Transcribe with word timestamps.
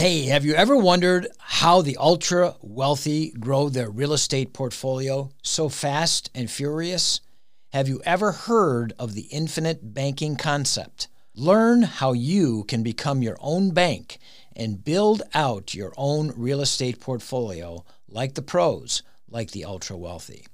Hey, 0.00 0.22
have 0.28 0.46
you 0.46 0.54
ever 0.54 0.78
wondered 0.78 1.26
how 1.38 1.82
the 1.82 1.98
ultra 1.98 2.54
wealthy 2.62 3.32
grow 3.32 3.68
their 3.68 3.90
real 3.90 4.14
estate 4.14 4.54
portfolio 4.54 5.28
so 5.42 5.68
fast 5.68 6.30
and 6.34 6.50
furious? 6.50 7.20
Have 7.74 7.86
you 7.86 8.00
ever 8.06 8.32
heard 8.32 8.94
of 8.98 9.12
the 9.12 9.28
infinite 9.30 9.92
banking 9.92 10.36
concept? 10.36 11.08
Learn 11.34 11.82
how 11.82 12.14
you 12.14 12.64
can 12.64 12.82
become 12.82 13.20
your 13.20 13.36
own 13.40 13.72
bank 13.72 14.18
and 14.56 14.82
build 14.82 15.20
out 15.34 15.74
your 15.74 15.92
own 15.98 16.32
real 16.34 16.62
estate 16.62 16.98
portfolio 16.98 17.84
like 18.08 18.36
the 18.36 18.40
pros, 18.40 19.02
like 19.28 19.50
the 19.50 19.66
ultra 19.66 19.98
wealthy. 19.98 20.46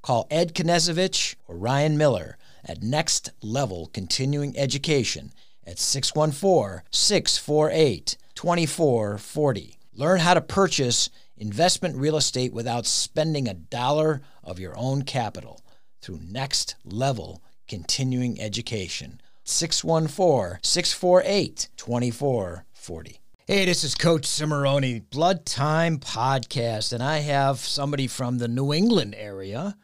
Call 0.00 0.26
Ed 0.30 0.54
Knezovich 0.54 1.34
or 1.46 1.58
Ryan 1.58 1.98
Miller 1.98 2.38
at 2.64 2.82
Next 2.82 3.32
Level 3.42 3.90
Continuing 3.92 4.56
Education 4.56 5.34
at 5.66 5.78
614 5.78 6.84
648 6.90 8.16
2440. 8.34 9.78
Learn 9.94 10.20
how 10.20 10.34
to 10.34 10.40
purchase 10.40 11.10
investment 11.36 11.96
real 11.96 12.16
estate 12.16 12.52
without 12.52 12.86
spending 12.86 13.48
a 13.48 13.54
dollar 13.54 14.22
of 14.42 14.58
your 14.58 14.76
own 14.76 15.02
capital 15.02 15.60
through 16.00 16.20
Next 16.22 16.76
Level 16.84 17.42
Continuing 17.68 18.40
Education. 18.40 19.20
614 19.44 20.58
648 20.62 21.68
2440. 21.76 23.20
Hey, 23.46 23.66
this 23.66 23.84
is 23.84 23.94
Coach 23.94 24.22
Cimoroni, 24.22 25.02
Blood 25.10 25.44
Time 25.44 25.98
Podcast, 25.98 26.94
and 26.94 27.02
I 27.02 27.18
have 27.18 27.58
somebody 27.58 28.06
from 28.06 28.38
the 28.38 28.48
New 28.48 28.72
England 28.72 29.14
area 29.18 29.76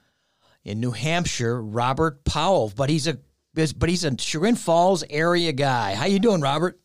in 0.65 0.81
New 0.81 0.93
Hampshire, 0.93 1.61
Robert 1.61 2.25
Powell, 2.25 2.73
but 2.75 2.89
he's 2.89 3.07
a 3.07 3.19
but 3.77 3.89
he's 3.89 4.05
a 4.05 4.17
Chagrin 4.17 4.57
Falls 4.57 5.05
area 5.11 5.53
guy. 5.53 5.95
How 5.95 6.07
you 6.07 6.19
doing, 6.19 6.41
Robert? 6.41 6.81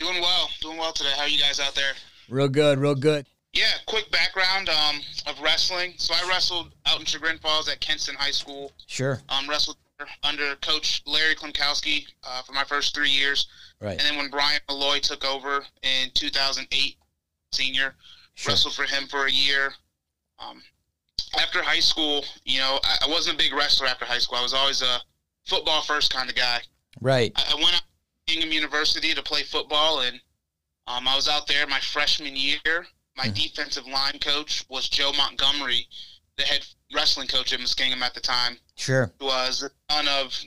Doing 0.00 0.20
well, 0.22 0.48
doing 0.62 0.78
well 0.78 0.92
today. 0.92 1.10
How 1.14 1.22
are 1.24 1.28
you 1.28 1.38
guys 1.38 1.60
out 1.60 1.74
there? 1.74 1.92
Real 2.30 2.48
good, 2.48 2.78
real 2.78 2.94
good. 2.94 3.26
Yeah, 3.52 3.64
quick 3.86 4.10
background 4.10 4.70
um, 4.70 5.00
of 5.26 5.38
wrestling. 5.42 5.92
So 5.98 6.14
I 6.14 6.26
wrestled 6.28 6.72
out 6.86 7.00
in 7.00 7.04
Chagrin 7.04 7.36
Falls 7.38 7.68
at 7.68 7.80
Kenston 7.80 8.14
High 8.14 8.30
School. 8.30 8.72
Sure. 8.86 9.20
Um, 9.28 9.46
wrestled 9.48 9.76
under 10.22 10.54
Coach 10.56 11.02
Larry 11.06 11.34
Klimkowski 11.34 12.06
uh, 12.24 12.40
for 12.42 12.52
my 12.52 12.64
first 12.64 12.94
three 12.94 13.10
years. 13.10 13.46
Right. 13.80 13.90
And 13.90 14.00
then 14.00 14.16
when 14.16 14.30
Brian 14.30 14.60
Malloy 14.70 15.00
took 15.00 15.22
over 15.26 15.62
in 15.82 16.08
2008, 16.14 16.96
senior, 17.52 17.94
Sure. 18.36 18.52
wrestled 18.52 18.72
for 18.74 18.84
him 18.84 19.06
for 19.06 19.26
a 19.26 19.30
year. 19.30 19.74
Um, 20.38 20.62
after 21.38 21.62
high 21.62 21.80
school, 21.80 22.24
you 22.44 22.58
know, 22.60 22.80
I, 22.82 23.04
I 23.06 23.10
wasn't 23.10 23.34
a 23.34 23.38
big 23.38 23.52
wrestler 23.52 23.86
after 23.86 24.06
high 24.06 24.18
school. 24.18 24.38
I 24.38 24.42
was 24.42 24.54
always 24.54 24.80
a 24.80 24.98
football 25.44 25.82
first 25.82 26.10
kind 26.10 26.30
of 26.30 26.36
guy. 26.36 26.60
Right. 27.02 27.32
I, 27.36 27.52
I 27.52 27.54
went 27.56 27.74
out 27.74 27.82
Muskingum 28.30 28.52
University 28.52 29.14
to 29.14 29.22
play 29.22 29.42
football, 29.42 30.00
and 30.00 30.20
um, 30.86 31.06
I 31.08 31.14
was 31.16 31.28
out 31.28 31.46
there 31.46 31.66
my 31.66 31.80
freshman 31.80 32.36
year. 32.36 32.86
My 33.16 33.26
Mhm. 33.26 33.34
defensive 33.34 33.86
line 33.86 34.18
coach 34.20 34.64
was 34.68 34.88
Joe 34.88 35.12
Montgomery, 35.12 35.88
the 36.36 36.44
head 36.44 36.64
wrestling 36.92 37.28
coach 37.28 37.52
at 37.52 37.60
Muskingum 37.60 38.00
at 38.02 38.14
the 38.14 38.20
time, 38.20 38.58
Sure. 38.76 39.12
who 39.18 39.26
was 39.26 39.60
the 39.60 39.70
son 39.90 40.08
of 40.08 40.38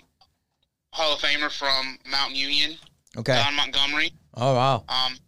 Hall 0.93 1.13
of 1.13 1.21
Famer 1.21 1.51
from 1.51 1.99
Mount 2.05 2.35
Union, 2.35 2.77
Okay. 3.17 3.35
Don 3.35 3.53
Montgomery. 3.55 4.13
Oh 4.35 4.55
wow. 4.55 4.85
Um, 4.87 5.19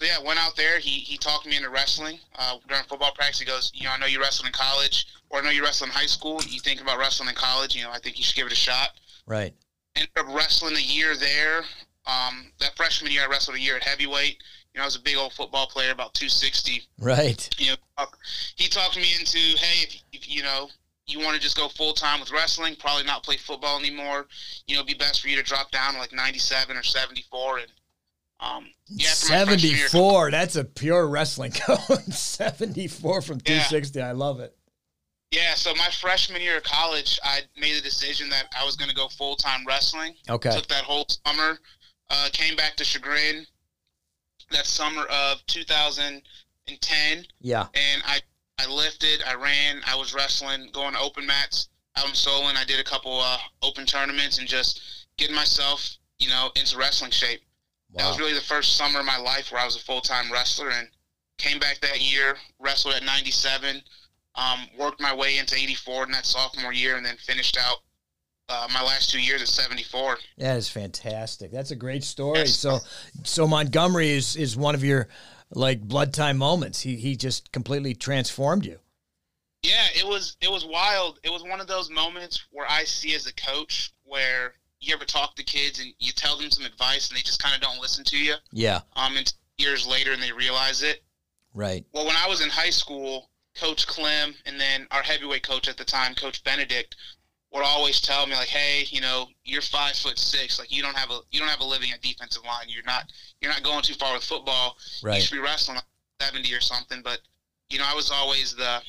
so 0.00 0.06
yeah, 0.06 0.18
went 0.18 0.38
out 0.38 0.56
there. 0.56 0.78
He 0.78 1.00
he 1.00 1.18
talked 1.18 1.46
me 1.46 1.56
into 1.56 1.68
wrestling 1.68 2.20
uh, 2.36 2.58
during 2.68 2.84
football 2.84 3.12
practice. 3.12 3.38
He 3.40 3.44
goes, 3.44 3.70
you 3.74 3.84
know, 3.84 3.90
I 3.92 3.98
know 3.98 4.06
you 4.06 4.20
wrestled 4.20 4.46
in 4.46 4.52
college, 4.52 5.06
or 5.30 5.40
I 5.40 5.42
know 5.42 5.50
you 5.50 5.62
wrestled 5.62 5.90
in 5.90 5.94
high 5.94 6.06
school. 6.06 6.42
You 6.44 6.60
think 6.60 6.80
about 6.80 6.98
wrestling 6.98 7.28
in 7.28 7.34
college? 7.34 7.74
You 7.74 7.82
know, 7.84 7.90
I 7.90 7.98
think 7.98 8.18
you 8.18 8.24
should 8.24 8.36
give 8.36 8.46
it 8.46 8.52
a 8.52 8.56
shot. 8.56 8.90
Right. 9.26 9.54
Ended 9.96 10.10
up 10.16 10.26
wrestling 10.34 10.76
a 10.76 10.80
year 10.80 11.16
there. 11.16 11.58
Um, 12.06 12.50
that 12.60 12.74
freshman 12.76 13.12
year, 13.12 13.22
I 13.22 13.26
wrestled 13.26 13.56
a 13.56 13.60
year 13.60 13.76
at 13.76 13.84
heavyweight. 13.84 14.42
You 14.74 14.78
know, 14.78 14.82
I 14.82 14.86
was 14.86 14.96
a 14.96 15.00
big 15.00 15.16
old 15.16 15.32
football 15.34 15.66
player, 15.66 15.92
about 15.92 16.14
260. 16.14 16.82
Right. 16.98 17.48
You 17.58 17.72
know, 17.72 18.04
he 18.56 18.68
talked 18.68 18.96
me 18.96 19.08
into, 19.18 19.38
hey, 19.38 19.82
if, 19.84 20.02
if 20.12 20.28
you 20.34 20.42
know 20.42 20.68
you 21.06 21.20
want 21.20 21.34
to 21.36 21.40
just 21.42 21.56
go 21.56 21.68
full 21.68 21.92
time 21.92 22.20
with 22.20 22.30
wrestling, 22.32 22.74
probably 22.78 23.04
not 23.04 23.22
play 23.22 23.36
football 23.36 23.78
anymore. 23.78 24.26
You 24.66 24.74
know, 24.76 24.80
it'd 24.82 24.86
be 24.86 24.94
best 24.94 25.20
for 25.20 25.28
you 25.28 25.36
to 25.36 25.42
drop 25.42 25.70
down 25.72 25.92
to 25.94 25.98
like 25.98 26.12
97 26.12 26.76
or 26.76 26.82
74 26.82 27.58
and. 27.58 27.66
Um, 28.40 28.66
yeah, 28.88 29.10
after 29.10 29.28
my 29.30 29.44
freshman 29.44 29.58
year- 29.70 29.88
74. 29.88 30.30
That's 30.32 30.56
a 30.56 30.64
pure 30.64 31.06
wrestling 31.06 31.52
code. 31.54 32.12
74 32.12 33.22
from 33.22 33.36
Yeah. 33.36 33.62
260. 33.68 34.00
I 34.02 34.10
love 34.12 34.40
it. 34.40 34.56
Yeah, 35.32 35.54
so 35.54 35.74
my 35.74 35.88
freshman 36.00 36.42
year 36.42 36.58
of 36.58 36.62
college, 36.62 37.18
I 37.24 37.40
made 37.58 37.74
the 37.76 37.80
decision 37.80 38.28
that 38.28 38.54
I 38.58 38.64
was 38.66 38.76
going 38.76 38.90
to 38.90 38.94
go 38.94 39.08
full 39.08 39.34
time 39.34 39.64
wrestling. 39.66 40.14
Okay. 40.28 40.50
Took 40.54 40.68
that 40.68 40.84
whole 40.84 41.06
summer, 41.26 41.58
uh, 42.10 42.28
came 42.32 42.54
back 42.54 42.76
to 42.76 42.84
Chagrin 42.84 43.46
that 44.50 44.66
summer 44.66 45.04
of 45.04 45.44
2010, 45.46 47.24
Yeah. 47.40 47.66
and 47.74 48.02
I 48.04 48.20
I 48.58 48.66
lifted, 48.66 49.22
I 49.26 49.34
ran, 49.34 49.80
I 49.86 49.96
was 49.96 50.12
wrestling, 50.14 50.68
going 50.72 50.92
to 50.92 51.00
open 51.00 51.26
mats 51.26 51.68
out 51.96 52.06
in 52.08 52.14
Solon. 52.14 52.56
I 52.56 52.64
did 52.64 52.78
a 52.78 52.84
couple 52.84 53.18
uh, 53.18 53.38
open 53.62 53.86
tournaments 53.86 54.38
and 54.38 54.46
just 54.46 55.06
getting 55.16 55.34
myself, 55.34 55.96
you 56.18 56.28
know, 56.28 56.50
into 56.54 56.76
wrestling 56.76 57.10
shape. 57.10 57.40
Wow. 57.90 58.02
That 58.04 58.08
was 58.10 58.18
really 58.20 58.34
the 58.34 58.40
first 58.42 58.76
summer 58.76 59.00
of 59.00 59.06
my 59.06 59.16
life 59.16 59.50
where 59.50 59.60
I 59.60 59.64
was 59.64 59.74
a 59.76 59.80
full 59.80 60.02
time 60.02 60.30
wrestler 60.30 60.68
and 60.70 60.86
came 61.38 61.58
back 61.58 61.80
that 61.80 62.00
year, 62.02 62.36
wrestled 62.60 62.94
at 62.94 63.02
97, 63.02 63.82
um, 64.34 64.60
worked 64.78 65.00
my 65.00 65.14
way 65.14 65.38
into 65.38 65.54
84 65.54 66.04
in 66.04 66.12
that 66.12 66.26
sophomore 66.26 66.72
year, 66.72 66.96
and 66.96 67.04
then 67.04 67.16
finished 67.16 67.58
out 67.58 67.78
uh, 68.48 68.68
my 68.72 68.82
last 68.82 69.10
two 69.10 69.20
years 69.20 69.42
at 69.42 69.48
74. 69.48 70.18
That 70.38 70.56
is 70.56 70.68
fantastic. 70.68 71.50
That's 71.50 71.70
a 71.70 71.76
great 71.76 72.04
story. 72.04 72.40
Yes. 72.40 72.56
So, 72.56 72.78
so 73.24 73.46
Montgomery 73.46 74.10
is 74.10 74.36
is 74.36 74.56
one 74.56 74.74
of 74.74 74.84
your 74.84 75.08
like 75.50 75.80
blood 75.82 76.12
time 76.12 76.38
moments. 76.38 76.80
He 76.80 76.96
he 76.96 77.16
just 77.16 77.52
completely 77.52 77.94
transformed 77.94 78.64
you. 78.64 78.78
Yeah, 79.62 79.86
it 79.94 80.06
was 80.06 80.36
it 80.40 80.50
was 80.50 80.64
wild. 80.66 81.20
It 81.22 81.30
was 81.30 81.42
one 81.42 81.60
of 81.60 81.66
those 81.66 81.90
moments 81.90 82.44
where 82.50 82.66
I 82.68 82.84
see 82.84 83.14
as 83.14 83.26
a 83.26 83.34
coach 83.34 83.92
where 84.04 84.54
you 84.80 84.92
ever 84.94 85.04
talk 85.04 85.36
to 85.36 85.44
kids 85.44 85.78
and 85.80 85.92
you 86.00 86.12
tell 86.12 86.36
them 86.36 86.50
some 86.50 86.64
advice 86.64 87.08
and 87.08 87.16
they 87.16 87.22
just 87.22 87.40
kind 87.40 87.54
of 87.54 87.60
don't 87.60 87.80
listen 87.80 88.04
to 88.04 88.18
you. 88.18 88.34
Yeah. 88.50 88.80
Um, 88.96 89.16
and 89.16 89.32
years 89.56 89.86
later 89.86 90.12
and 90.12 90.22
they 90.22 90.32
realize 90.32 90.82
it. 90.82 91.02
Right. 91.54 91.84
Well, 91.92 92.06
when 92.06 92.16
I 92.16 92.28
was 92.28 92.40
in 92.40 92.48
high 92.48 92.70
school, 92.70 93.30
Coach 93.54 93.86
Clem 93.86 94.34
and 94.46 94.58
then 94.58 94.86
our 94.90 95.02
heavyweight 95.02 95.42
coach 95.42 95.68
at 95.68 95.76
the 95.76 95.84
time, 95.84 96.14
Coach 96.14 96.42
Benedict, 96.44 96.96
would 97.52 97.64
always 97.64 98.00
tell 98.00 98.26
me 98.26 98.34
like, 98.34 98.48
"Hey, 98.48 98.86
you 98.90 99.00
know, 99.00 99.28
you're 99.44 99.62
five 99.62 99.94
foot 99.94 100.18
six. 100.18 100.58
Like, 100.58 100.72
you 100.72 100.82
don't 100.82 100.96
have 100.96 101.10
a 101.10 101.20
you 101.30 101.38
don't 101.38 101.50
have 101.50 101.60
a 101.60 101.64
living 101.64 101.90
at 101.92 102.00
defensive 102.00 102.44
line. 102.44 102.66
You're 102.68 102.84
not 102.84 103.12
you're 103.40 103.50
not 103.50 103.62
going 103.62 103.82
too 103.82 103.94
far 103.94 104.14
with 104.14 104.24
football. 104.24 104.78
You 105.16 105.20
should 105.20 105.34
be 105.34 105.40
wrestling 105.40 105.76
like 105.76 105.84
seventy 106.20 106.54
or 106.54 106.60
something." 106.60 107.02
But 107.02 107.20
you 107.68 107.78
know, 107.78 107.84
I 107.86 107.94
was 107.94 108.10
always 108.10 108.54
the 108.54 108.82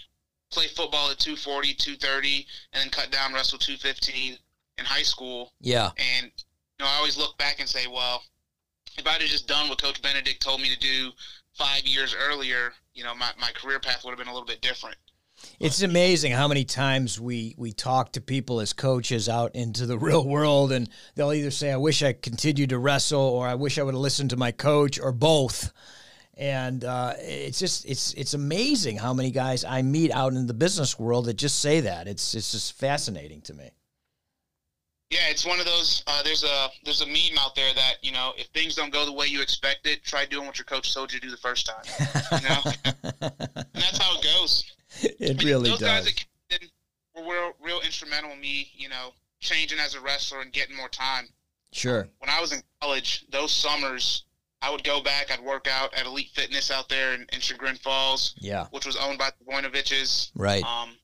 play 0.51 0.67
football 0.67 1.09
at 1.09 1.19
240, 1.19 1.73
230, 1.73 2.45
and 2.73 2.83
then 2.83 2.89
cut 2.91 3.11
down 3.11 3.33
wrestle 3.33 3.57
215 3.57 4.37
in 4.77 4.85
high 4.85 5.01
school. 5.01 5.51
Yeah. 5.59 5.89
And 5.97 6.25
you 6.27 6.85
know, 6.85 6.85
I 6.85 6.97
always 6.97 7.17
look 7.17 7.37
back 7.37 7.59
and 7.59 7.67
say, 7.67 7.87
well, 7.87 8.23
if 8.97 9.07
I'd 9.07 9.21
have 9.21 9.29
just 9.29 9.47
done 9.47 9.69
what 9.69 9.81
Coach 9.81 10.01
Benedict 10.01 10.41
told 10.41 10.61
me 10.61 10.69
to 10.69 10.79
do 10.79 11.11
five 11.53 11.85
years 11.85 12.15
earlier, 12.17 12.73
you 12.93 13.03
know, 13.03 13.15
my, 13.15 13.29
my 13.39 13.51
career 13.53 13.79
path 13.79 14.03
would 14.03 14.11
have 14.11 14.19
been 14.19 14.27
a 14.27 14.33
little 14.33 14.47
bit 14.47 14.61
different. 14.61 14.97
It's 15.59 15.81
amazing 15.81 16.31
how 16.31 16.47
many 16.47 16.63
times 16.63 17.19
we 17.19 17.53
we 17.57 17.73
talk 17.73 18.13
to 18.13 18.21
people 18.21 18.61
as 18.61 18.71
coaches 18.71 19.27
out 19.27 19.55
into 19.55 19.85
the 19.85 19.97
real 20.09 20.25
world, 20.25 20.71
and 20.71 20.89
they'll 21.15 21.33
either 21.33 21.51
say, 21.51 21.71
"I 21.71 21.77
wish 21.77 22.01
I 22.01 22.13
continued 22.13 22.69
to 22.69 22.79
wrestle," 22.79 23.19
or 23.19 23.47
"I 23.47 23.55
wish 23.55 23.77
I 23.77 23.83
would 23.83 23.93
have 23.93 24.01
listened 24.01 24.29
to 24.29 24.37
my 24.37 24.51
coach," 24.51 24.99
or 24.99 25.11
both. 25.11 25.73
And 26.35 26.83
uh, 26.83 27.13
it's 27.17 27.59
just 27.59 27.85
it's 27.85 28.13
it's 28.13 28.33
amazing 28.33 28.97
how 28.97 29.13
many 29.13 29.31
guys 29.31 29.63
I 29.63 29.81
meet 29.81 30.11
out 30.11 30.33
in 30.33 30.47
the 30.47 30.53
business 30.53 30.97
world 30.97 31.25
that 31.25 31.33
just 31.33 31.59
say 31.59 31.81
that. 31.81 32.07
It's 32.07 32.33
it's 32.35 32.51
just 32.51 32.73
fascinating 32.73 33.41
to 33.41 33.53
me. 33.53 33.71
Yeah, 35.13 35.29
it's 35.29 35.45
one 35.45 35.59
of 35.59 35.65
those. 35.65 36.03
Uh, 36.07 36.23
there's 36.23 36.43
a 36.43 36.69
there's 36.83 37.01
a 37.01 37.05
meme 37.05 37.37
out 37.39 37.53
there 37.55 37.71
that 37.75 37.95
you 38.01 38.11
know, 38.11 38.33
if 38.37 38.47
things 38.47 38.73
don't 38.75 38.91
go 38.91 39.05
the 39.05 39.13
way 39.13 39.27
you 39.27 39.41
expected, 39.41 40.03
try 40.03 40.25
doing 40.25 40.47
what 40.47 40.57
your 40.57 40.65
coach 40.65 40.93
told 40.93 41.13
you 41.13 41.19
to 41.19 41.25
do 41.27 41.31
the 41.31 41.37
first 41.37 41.67
time. 41.67 41.83
You 42.41 42.49
know, 42.49 42.61
and 43.21 43.83
that's 43.83 43.97
how 43.99 44.17
it 44.17 44.23
goes. 44.23 44.63
it 45.01 45.15
I 45.21 45.33
mean, 45.33 45.47
really 45.47 45.69
those 45.69 45.79
guys 45.81 46.05
does. 46.05 46.25
that 46.49 46.59
were 47.15 47.31
real, 47.31 47.51
real 47.61 47.81
instrumental 47.81 48.31
in 48.31 48.39
me, 48.41 48.71
you 48.75 48.89
know, 48.89 49.13
changing 49.39 49.77
as 49.79 49.93
a 49.93 50.01
wrestler 50.01 50.41
and 50.41 50.51
getting 50.51 50.75
more 50.75 50.89
time. 50.89 51.27
Sure. 51.73 52.07
when 52.19 52.29
I 52.29 52.39
was 52.41 52.51
in 52.53 52.61
college, 52.81 53.25
those 53.31 53.51
summers, 53.51 54.25
I 54.61 54.69
would 54.71 54.83
go 54.83 55.01
back. 55.01 55.31
I'd 55.31 55.43
work 55.43 55.67
out 55.67 55.93
at 55.95 56.05
Elite 56.05 56.29
Fitness 56.33 56.69
out 56.71 56.87
there 56.89 57.13
in, 57.13 57.25
in 57.33 57.39
Chagrin 57.39 57.75
Falls, 57.75 58.35
Yeah. 58.39 58.67
which 58.71 58.85
was 58.85 58.95
owned 58.95 59.17
by 59.19 59.29
the 59.39 59.45
Voinoviches. 59.51 60.29
Right. 60.35 60.63
Um, 60.63 60.97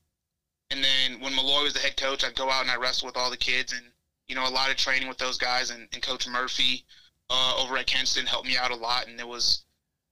and 0.70 0.82
then 0.82 1.20
when 1.20 1.34
Malloy 1.34 1.64
was 1.64 1.74
the 1.74 1.80
head 1.80 1.96
coach, 1.96 2.24
I'd 2.24 2.36
go 2.36 2.48
out 2.50 2.62
and 2.62 2.70
I 2.70 2.76
wrestle 2.76 3.06
with 3.06 3.16
all 3.16 3.30
the 3.30 3.36
kids, 3.36 3.72
and 3.72 3.82
you 4.30 4.36
know, 4.36 4.46
a 4.46 4.48
lot 4.48 4.70
of 4.70 4.76
training 4.76 5.08
with 5.08 5.18
those 5.18 5.36
guys. 5.36 5.70
And, 5.70 5.88
and 5.92 6.00
Coach 6.00 6.28
Murphy 6.28 6.84
uh, 7.28 7.56
over 7.58 7.76
at 7.76 7.86
Kenston 7.86 8.26
helped 8.26 8.46
me 8.46 8.56
out 8.56 8.70
a 8.70 8.76
lot. 8.76 9.08
And 9.08 9.18
it 9.18 9.26
was, 9.26 9.64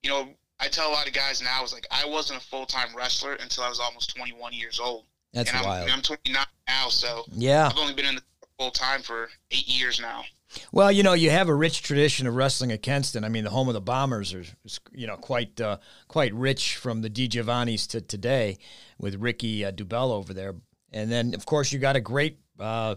you 0.02 0.10
know, 0.10 0.30
I 0.58 0.66
tell 0.66 0.90
a 0.90 0.92
lot 0.92 1.06
of 1.06 1.14
guys 1.14 1.40
now, 1.40 1.56
I 1.56 1.62
was 1.62 1.72
like, 1.72 1.86
I 1.92 2.04
wasn't 2.04 2.42
a 2.42 2.44
full 2.44 2.66
time 2.66 2.88
wrestler 2.96 3.34
until 3.34 3.62
I 3.62 3.68
was 3.68 3.78
almost 3.78 4.14
21 4.16 4.52
years 4.52 4.80
old, 4.80 5.04
That's 5.32 5.50
and 5.50 5.58
I'm, 5.58 5.64
wild. 5.64 5.88
I'm 5.88 6.02
29 6.02 6.44
now, 6.66 6.88
so 6.88 7.24
Yeah. 7.30 7.68
I've 7.68 7.78
only 7.78 7.94
been 7.94 8.06
in 8.06 8.16
the 8.16 8.22
full 8.58 8.72
time 8.72 9.02
for 9.02 9.28
eight 9.52 9.68
years 9.68 10.00
now. 10.00 10.24
Well, 10.72 10.90
you 10.90 11.02
know, 11.04 11.12
you 11.12 11.30
have 11.30 11.48
a 11.48 11.54
rich 11.54 11.82
tradition 11.82 12.26
of 12.26 12.34
wrestling 12.34 12.72
at 12.72 12.82
Kenston. 12.82 13.22
I 13.22 13.28
mean, 13.28 13.44
the 13.44 13.50
home 13.50 13.68
of 13.68 13.74
the 13.74 13.80
Bombers 13.80 14.34
are, 14.34 14.44
you 14.92 15.06
know, 15.06 15.16
quite 15.16 15.60
uh, 15.60 15.76
quite 16.08 16.32
rich 16.34 16.76
from 16.76 17.02
the 17.02 17.10
DiGiovannis 17.10 17.86
to 17.88 18.00
today, 18.00 18.58
with 18.98 19.16
Ricky 19.16 19.64
uh, 19.64 19.70
Dubell 19.70 20.10
over 20.10 20.32
there. 20.32 20.54
And 20.90 21.12
then, 21.12 21.34
of 21.34 21.44
course, 21.44 21.70
you 21.70 21.78
got 21.78 21.96
a 21.96 22.00
great, 22.00 22.38
uh, 22.58 22.94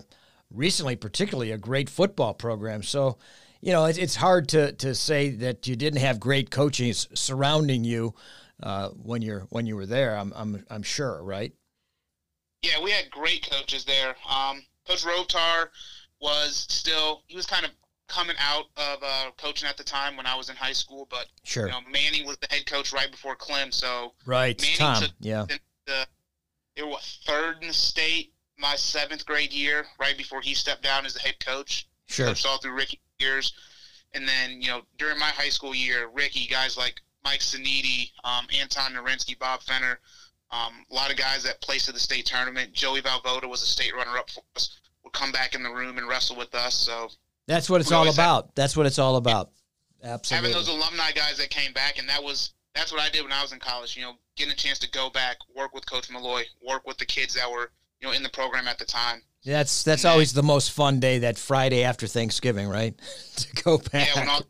recently, 0.53 0.95
particularly 0.95 1.51
a 1.51 1.57
great 1.57 1.89
football 1.89 2.33
program. 2.33 2.83
So, 2.83 3.17
you 3.61 3.71
know, 3.71 3.85
it, 3.85 3.97
it's 3.97 4.15
hard 4.15 4.49
to 4.49 4.71
to 4.73 4.95
say 4.95 5.29
that 5.29 5.67
you 5.67 5.75
didn't 5.75 5.99
have 5.99 6.19
great 6.19 6.51
coaching 6.51 6.93
surrounding 6.93 7.83
you 7.83 8.13
uh, 8.61 8.89
when 8.89 9.21
you're 9.21 9.41
when 9.49 9.65
you 9.65 9.75
were 9.75 9.85
there. 9.85 10.15
I'm 10.17 10.33
I'm 10.35 10.65
I'm 10.69 10.83
sure, 10.83 11.23
right? 11.23 11.53
Yeah, 12.61 12.81
we 12.83 12.91
had 12.91 13.09
great 13.09 13.49
coaches 13.49 13.85
there. 13.85 14.15
Um, 14.29 14.63
Coach 14.87 15.03
Rotar 15.03 15.69
was 16.19 16.65
still 16.69 17.23
he 17.27 17.35
was 17.35 17.45
kind 17.45 17.65
of 17.65 17.71
coming 18.07 18.35
out 18.39 18.65
of 18.75 18.99
uh, 19.01 19.31
coaching 19.37 19.69
at 19.69 19.77
the 19.77 19.83
time 19.83 20.17
when 20.17 20.25
I 20.25 20.35
was 20.35 20.49
in 20.49 20.55
high 20.55 20.73
school, 20.73 21.07
but 21.09 21.27
sure, 21.43 21.67
you 21.67 21.71
know, 21.71 21.79
Manning 21.89 22.25
was 22.25 22.37
the 22.37 22.47
head 22.53 22.65
coach 22.65 22.91
right 22.91 23.09
before 23.09 23.35
Clem, 23.35 23.71
so 23.71 24.13
right, 24.25 24.59
Manning 24.61 24.77
Tom, 24.77 25.03
yeah, 25.19 25.45
the, 25.87 26.05
they 26.75 26.83
were 26.83 26.89
what, 26.89 27.03
third 27.25 27.61
in 27.61 27.69
the 27.69 27.73
state 27.73 28.33
my 28.61 28.75
seventh 28.75 29.25
grade 29.25 29.51
year, 29.51 29.85
right 29.99 30.17
before 30.17 30.41
he 30.41 30.53
stepped 30.53 30.83
down 30.83 31.05
as 31.05 31.13
the 31.13 31.19
head 31.19 31.43
coach. 31.43 31.87
Sure, 32.07 32.27
coached 32.27 32.45
all 32.45 32.57
through 32.57 32.75
Ricky 32.75 32.99
years, 33.19 33.53
and 34.13 34.27
then 34.27 34.61
you 34.61 34.69
know 34.69 34.81
during 34.97 35.19
my 35.19 35.29
high 35.29 35.49
school 35.49 35.75
year, 35.75 36.09
Ricky 36.13 36.47
guys 36.47 36.77
like 36.77 37.01
Mike 37.23 37.39
Zaniti, 37.39 38.11
um, 38.23 38.47
Anton 38.57 38.93
Narinsky, 38.93 39.37
Bob 39.37 39.61
Fenner. 39.63 39.99
Um, 40.51 40.85
a 40.91 40.93
lot 40.93 41.09
of 41.09 41.17
guys 41.17 41.43
that 41.43 41.61
placed 41.61 41.87
at 41.87 41.93
the 41.93 41.99
state 41.99 42.25
tournament. 42.25 42.73
Joey 42.73 43.01
Valvoda 43.01 43.47
was 43.47 43.63
a 43.63 43.65
state 43.65 43.95
runner-up 43.95 44.29
for 44.29 44.43
us 44.57 44.81
would 45.03 45.13
come 45.13 45.31
back 45.31 45.55
in 45.55 45.63
the 45.63 45.69
room 45.69 45.97
and 45.97 46.07
wrestle 46.07 46.35
with 46.35 46.53
us. 46.55 46.75
So 46.75 47.09
that's 47.47 47.69
what 47.69 47.81
it's 47.81 47.91
all 47.91 48.09
about. 48.09 48.45
Have, 48.45 48.55
that's 48.55 48.77
what 48.77 48.85
it's 48.85 48.99
all 48.99 49.15
about. 49.15 49.51
Absolutely. 50.03 50.49
Having 50.49 50.65
those 50.65 50.75
alumni 50.75 51.11
guys 51.11 51.37
that 51.37 51.49
came 51.49 51.73
back, 51.73 51.99
and 51.99 52.07
that 52.09 52.23
was 52.23 52.53
that's 52.73 52.91
what 52.91 53.01
I 53.01 53.09
did 53.09 53.23
when 53.23 53.31
I 53.31 53.41
was 53.41 53.51
in 53.51 53.59
college. 53.59 53.95
You 53.95 54.03
know, 54.03 54.13
getting 54.35 54.53
a 54.53 54.55
chance 54.55 54.79
to 54.79 54.89
go 54.89 55.09
back, 55.09 55.37
work 55.55 55.73
with 55.73 55.89
Coach 55.89 56.09
Malloy, 56.09 56.43
work 56.65 56.87
with 56.87 56.97
the 56.97 57.05
kids 57.05 57.33
that 57.35 57.49
were 57.49 57.71
you 58.01 58.07
know 58.07 58.13
in 58.13 58.23
the 58.23 58.29
program 58.29 58.67
at 58.67 58.77
the 58.77 58.85
time. 58.85 59.21
That's 59.45 59.83
that's 59.83 60.03
and 60.03 60.11
always 60.11 60.33
then, 60.33 60.43
the 60.43 60.47
most 60.47 60.71
fun 60.71 60.99
day. 60.99 61.19
That 61.19 61.37
Friday 61.37 61.83
after 61.83 62.07
Thanksgiving, 62.07 62.67
right? 62.67 62.95
to 63.35 63.63
go 63.63 63.77
back. 63.77 64.07
Yeah, 64.07 64.19
when 64.19 64.29
all 64.29 64.41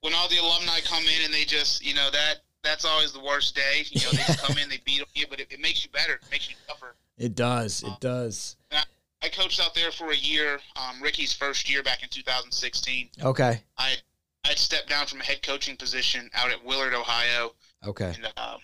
when 0.00 0.14
all 0.14 0.28
the 0.28 0.38
alumni 0.38 0.80
come 0.84 1.02
in 1.04 1.24
and 1.24 1.32
they 1.32 1.44
just 1.44 1.84
you 1.84 1.94
know 1.94 2.10
that 2.10 2.40
that's 2.62 2.84
always 2.84 3.12
the 3.12 3.22
worst 3.22 3.54
day. 3.54 3.84
You 3.90 4.00
know, 4.00 4.10
they 4.10 4.18
just 4.18 4.42
come 4.42 4.56
in, 4.58 4.68
they 4.68 4.80
beat 4.84 5.02
you, 5.14 5.26
but 5.28 5.38
it, 5.38 5.48
it 5.50 5.60
makes 5.60 5.84
you 5.84 5.90
better. 5.90 6.14
It 6.14 6.30
makes 6.30 6.48
you 6.48 6.56
tougher. 6.66 6.96
It 7.18 7.34
does. 7.34 7.82
It 7.82 7.88
um, 7.88 7.96
does. 8.00 8.56
I 9.24 9.28
coached 9.30 9.58
out 9.58 9.74
there 9.74 9.90
for 9.90 10.10
a 10.10 10.16
year, 10.16 10.58
um, 10.76 11.00
Ricky's 11.00 11.32
first 11.32 11.70
year 11.70 11.82
back 11.82 12.02
in 12.02 12.10
2016. 12.10 13.08
Okay. 13.22 13.62
I 13.78 13.94
I 14.44 14.54
stepped 14.54 14.90
down 14.90 15.06
from 15.06 15.22
a 15.22 15.24
head 15.24 15.42
coaching 15.42 15.76
position 15.76 16.28
out 16.34 16.50
at 16.50 16.62
Willard, 16.62 16.92
Ohio. 16.92 17.54
Okay. 17.86 18.12
And, 18.14 18.30
uh, 18.36 18.58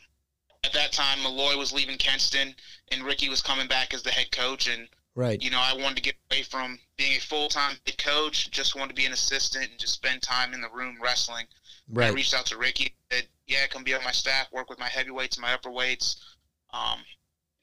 at 0.65 0.73
that 0.73 0.93
time, 0.93 1.23
Malloy 1.23 1.57
was 1.57 1.73
leaving 1.73 1.97
Kenston, 1.97 2.55
and 2.93 3.03
Ricky 3.03 3.29
was 3.29 3.41
coming 3.41 3.69
back 3.69 3.95
as 3.95 4.03
the 4.03 4.11
head 4.11 4.31
coach. 4.31 4.69
And 4.69 4.89
right, 5.15 5.41
you 5.43 5.51
know, 5.51 5.61
I 5.61 5.75
wanted 5.75 5.97
to 5.97 6.03
get 6.03 6.17
away 6.31 6.43
from 6.43 6.79
being 6.97 7.17
a 7.17 7.21
full 7.21 7.49
time 7.49 7.77
head 7.87 7.99
coach. 7.99 8.51
Just 8.51 8.77
wanted 8.77 8.91
to 8.91 8.95
be 8.95 9.07
an 9.07 9.13
assistant 9.13 9.71
and 9.71 9.79
just 9.79 9.95
spend 9.95 10.23
time 10.23 10.53
in 10.53 10.61
the 10.61 10.71
room 10.71 10.99
wrestling. 11.03 11.47
Right. 11.89 12.11
I 12.11 12.13
reached 12.13 12.35
out 12.35 12.47
to 12.47 12.59
Ricky. 12.59 12.95
Said, 13.11 13.27
"Yeah, 13.47 13.67
come 13.69 13.85
be 13.85 13.95
on 13.95 14.05
my 14.05 14.13
staff, 14.13 14.53
work 14.53 14.69
with 14.69 14.79
my 14.79 14.89
heavyweights 14.89 15.37
and 15.37 15.43
my 15.43 15.55
upper 15.55 15.71
weights." 15.71 16.17
Um, 16.73 17.01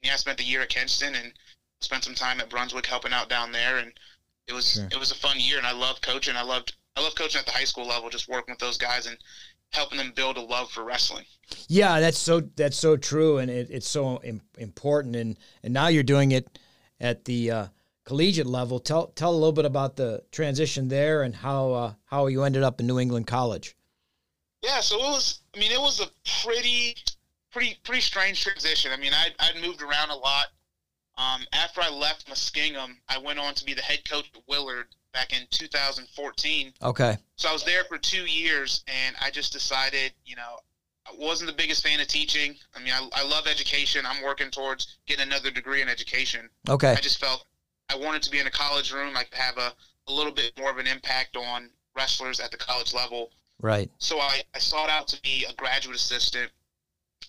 yeah, 0.02 0.14
I 0.14 0.16
spent 0.16 0.38
the 0.38 0.44
year 0.44 0.62
at 0.62 0.68
Kenston, 0.68 1.14
and 1.14 1.32
spent 1.80 2.04
some 2.04 2.14
time 2.14 2.40
at 2.40 2.50
Brunswick 2.50 2.86
helping 2.86 3.12
out 3.12 3.28
down 3.28 3.52
there, 3.52 3.78
and 3.78 3.92
it 4.48 4.52
was 4.52 4.72
sure. 4.72 4.88
it 4.90 4.98
was 4.98 5.12
a 5.12 5.16
fun 5.16 5.38
year. 5.38 5.58
And 5.58 5.66
I 5.66 5.72
loved 5.72 6.02
coaching. 6.02 6.36
I 6.36 6.42
loved 6.42 6.74
I 6.96 7.00
loved 7.00 7.16
coaching 7.16 7.38
at 7.38 7.46
the 7.46 7.52
high 7.52 7.64
school 7.64 7.86
level, 7.86 8.10
just 8.10 8.28
working 8.28 8.52
with 8.52 8.58
those 8.58 8.76
guys 8.76 9.06
and 9.06 9.16
helping 9.72 9.98
them 9.98 10.12
build 10.14 10.36
a 10.36 10.40
love 10.40 10.70
for 10.70 10.84
wrestling. 10.84 11.24
Yeah, 11.68 12.00
that's 12.00 12.18
so 12.18 12.40
that's 12.40 12.76
so 12.76 12.96
true, 12.96 13.38
and 13.38 13.50
it, 13.50 13.68
it's 13.70 13.88
so 13.88 14.20
Im- 14.22 14.42
important. 14.58 15.16
And 15.16 15.38
and 15.62 15.72
now 15.72 15.88
you're 15.88 16.02
doing 16.02 16.32
it 16.32 16.58
at 17.00 17.24
the 17.24 17.50
uh, 17.50 17.66
collegiate 18.04 18.46
level. 18.46 18.80
Tell 18.80 19.08
tell 19.08 19.30
a 19.30 19.32
little 19.32 19.52
bit 19.52 19.64
about 19.64 19.96
the 19.96 20.22
transition 20.30 20.88
there 20.88 21.22
and 21.22 21.34
how 21.34 21.72
uh, 21.72 21.92
how 22.04 22.26
you 22.26 22.44
ended 22.44 22.62
up 22.62 22.80
in 22.80 22.86
New 22.86 22.98
England 22.98 23.26
College. 23.26 23.76
Yeah, 24.62 24.80
so 24.80 24.96
it 24.96 25.02
was. 25.02 25.40
I 25.54 25.58
mean, 25.58 25.72
it 25.72 25.80
was 25.80 26.00
a 26.00 26.06
pretty 26.42 26.96
pretty 27.50 27.78
pretty 27.82 28.02
strange 28.02 28.42
transition. 28.42 28.92
I 28.92 28.96
mean, 28.96 29.12
I 29.14 29.28
I'd 29.38 29.62
moved 29.62 29.82
around 29.82 30.10
a 30.10 30.16
lot 30.16 30.48
um, 31.18 31.44
after 31.52 31.80
I 31.82 31.90
left 31.90 32.28
Muskingum, 32.28 32.96
I 33.08 33.18
went 33.18 33.40
on 33.40 33.52
to 33.54 33.64
be 33.64 33.74
the 33.74 33.82
head 33.82 34.08
coach 34.08 34.30
at 34.34 34.42
Willard 34.46 34.86
back 35.18 35.32
in 35.32 35.46
2014. 35.50 36.72
Okay. 36.82 37.16
So 37.36 37.48
I 37.48 37.52
was 37.52 37.64
there 37.64 37.84
for 37.84 37.98
two 37.98 38.22
years, 38.22 38.84
and 38.86 39.16
I 39.20 39.30
just 39.30 39.52
decided, 39.52 40.12
you 40.24 40.36
know, 40.36 40.58
I 41.06 41.10
wasn't 41.18 41.50
the 41.50 41.56
biggest 41.56 41.82
fan 41.82 42.00
of 42.00 42.06
teaching. 42.06 42.54
I 42.76 42.80
mean, 42.80 42.92
I, 42.92 43.08
I 43.12 43.24
love 43.24 43.46
education. 43.46 44.04
I'm 44.06 44.22
working 44.22 44.50
towards 44.50 44.98
getting 45.06 45.26
another 45.26 45.50
degree 45.50 45.82
in 45.82 45.88
education. 45.88 46.48
Okay. 46.68 46.92
I 46.92 46.96
just 46.96 47.18
felt 47.18 47.44
I 47.88 47.96
wanted 47.96 48.22
to 48.22 48.30
be 48.30 48.38
in 48.38 48.46
a 48.46 48.50
college 48.50 48.92
room. 48.92 49.16
I 49.16 49.24
could 49.24 49.38
have 49.38 49.56
a, 49.58 49.72
a 50.08 50.12
little 50.12 50.32
bit 50.32 50.52
more 50.58 50.70
of 50.70 50.78
an 50.78 50.86
impact 50.86 51.36
on 51.36 51.70
wrestlers 51.96 52.38
at 52.38 52.50
the 52.52 52.58
college 52.58 52.94
level. 52.94 53.30
Right. 53.60 53.90
So 53.98 54.20
I, 54.20 54.42
I 54.54 54.58
sought 54.58 54.88
out 54.88 55.08
to 55.08 55.20
be 55.22 55.46
a 55.48 55.54
graduate 55.54 55.96
assistant 55.96 56.50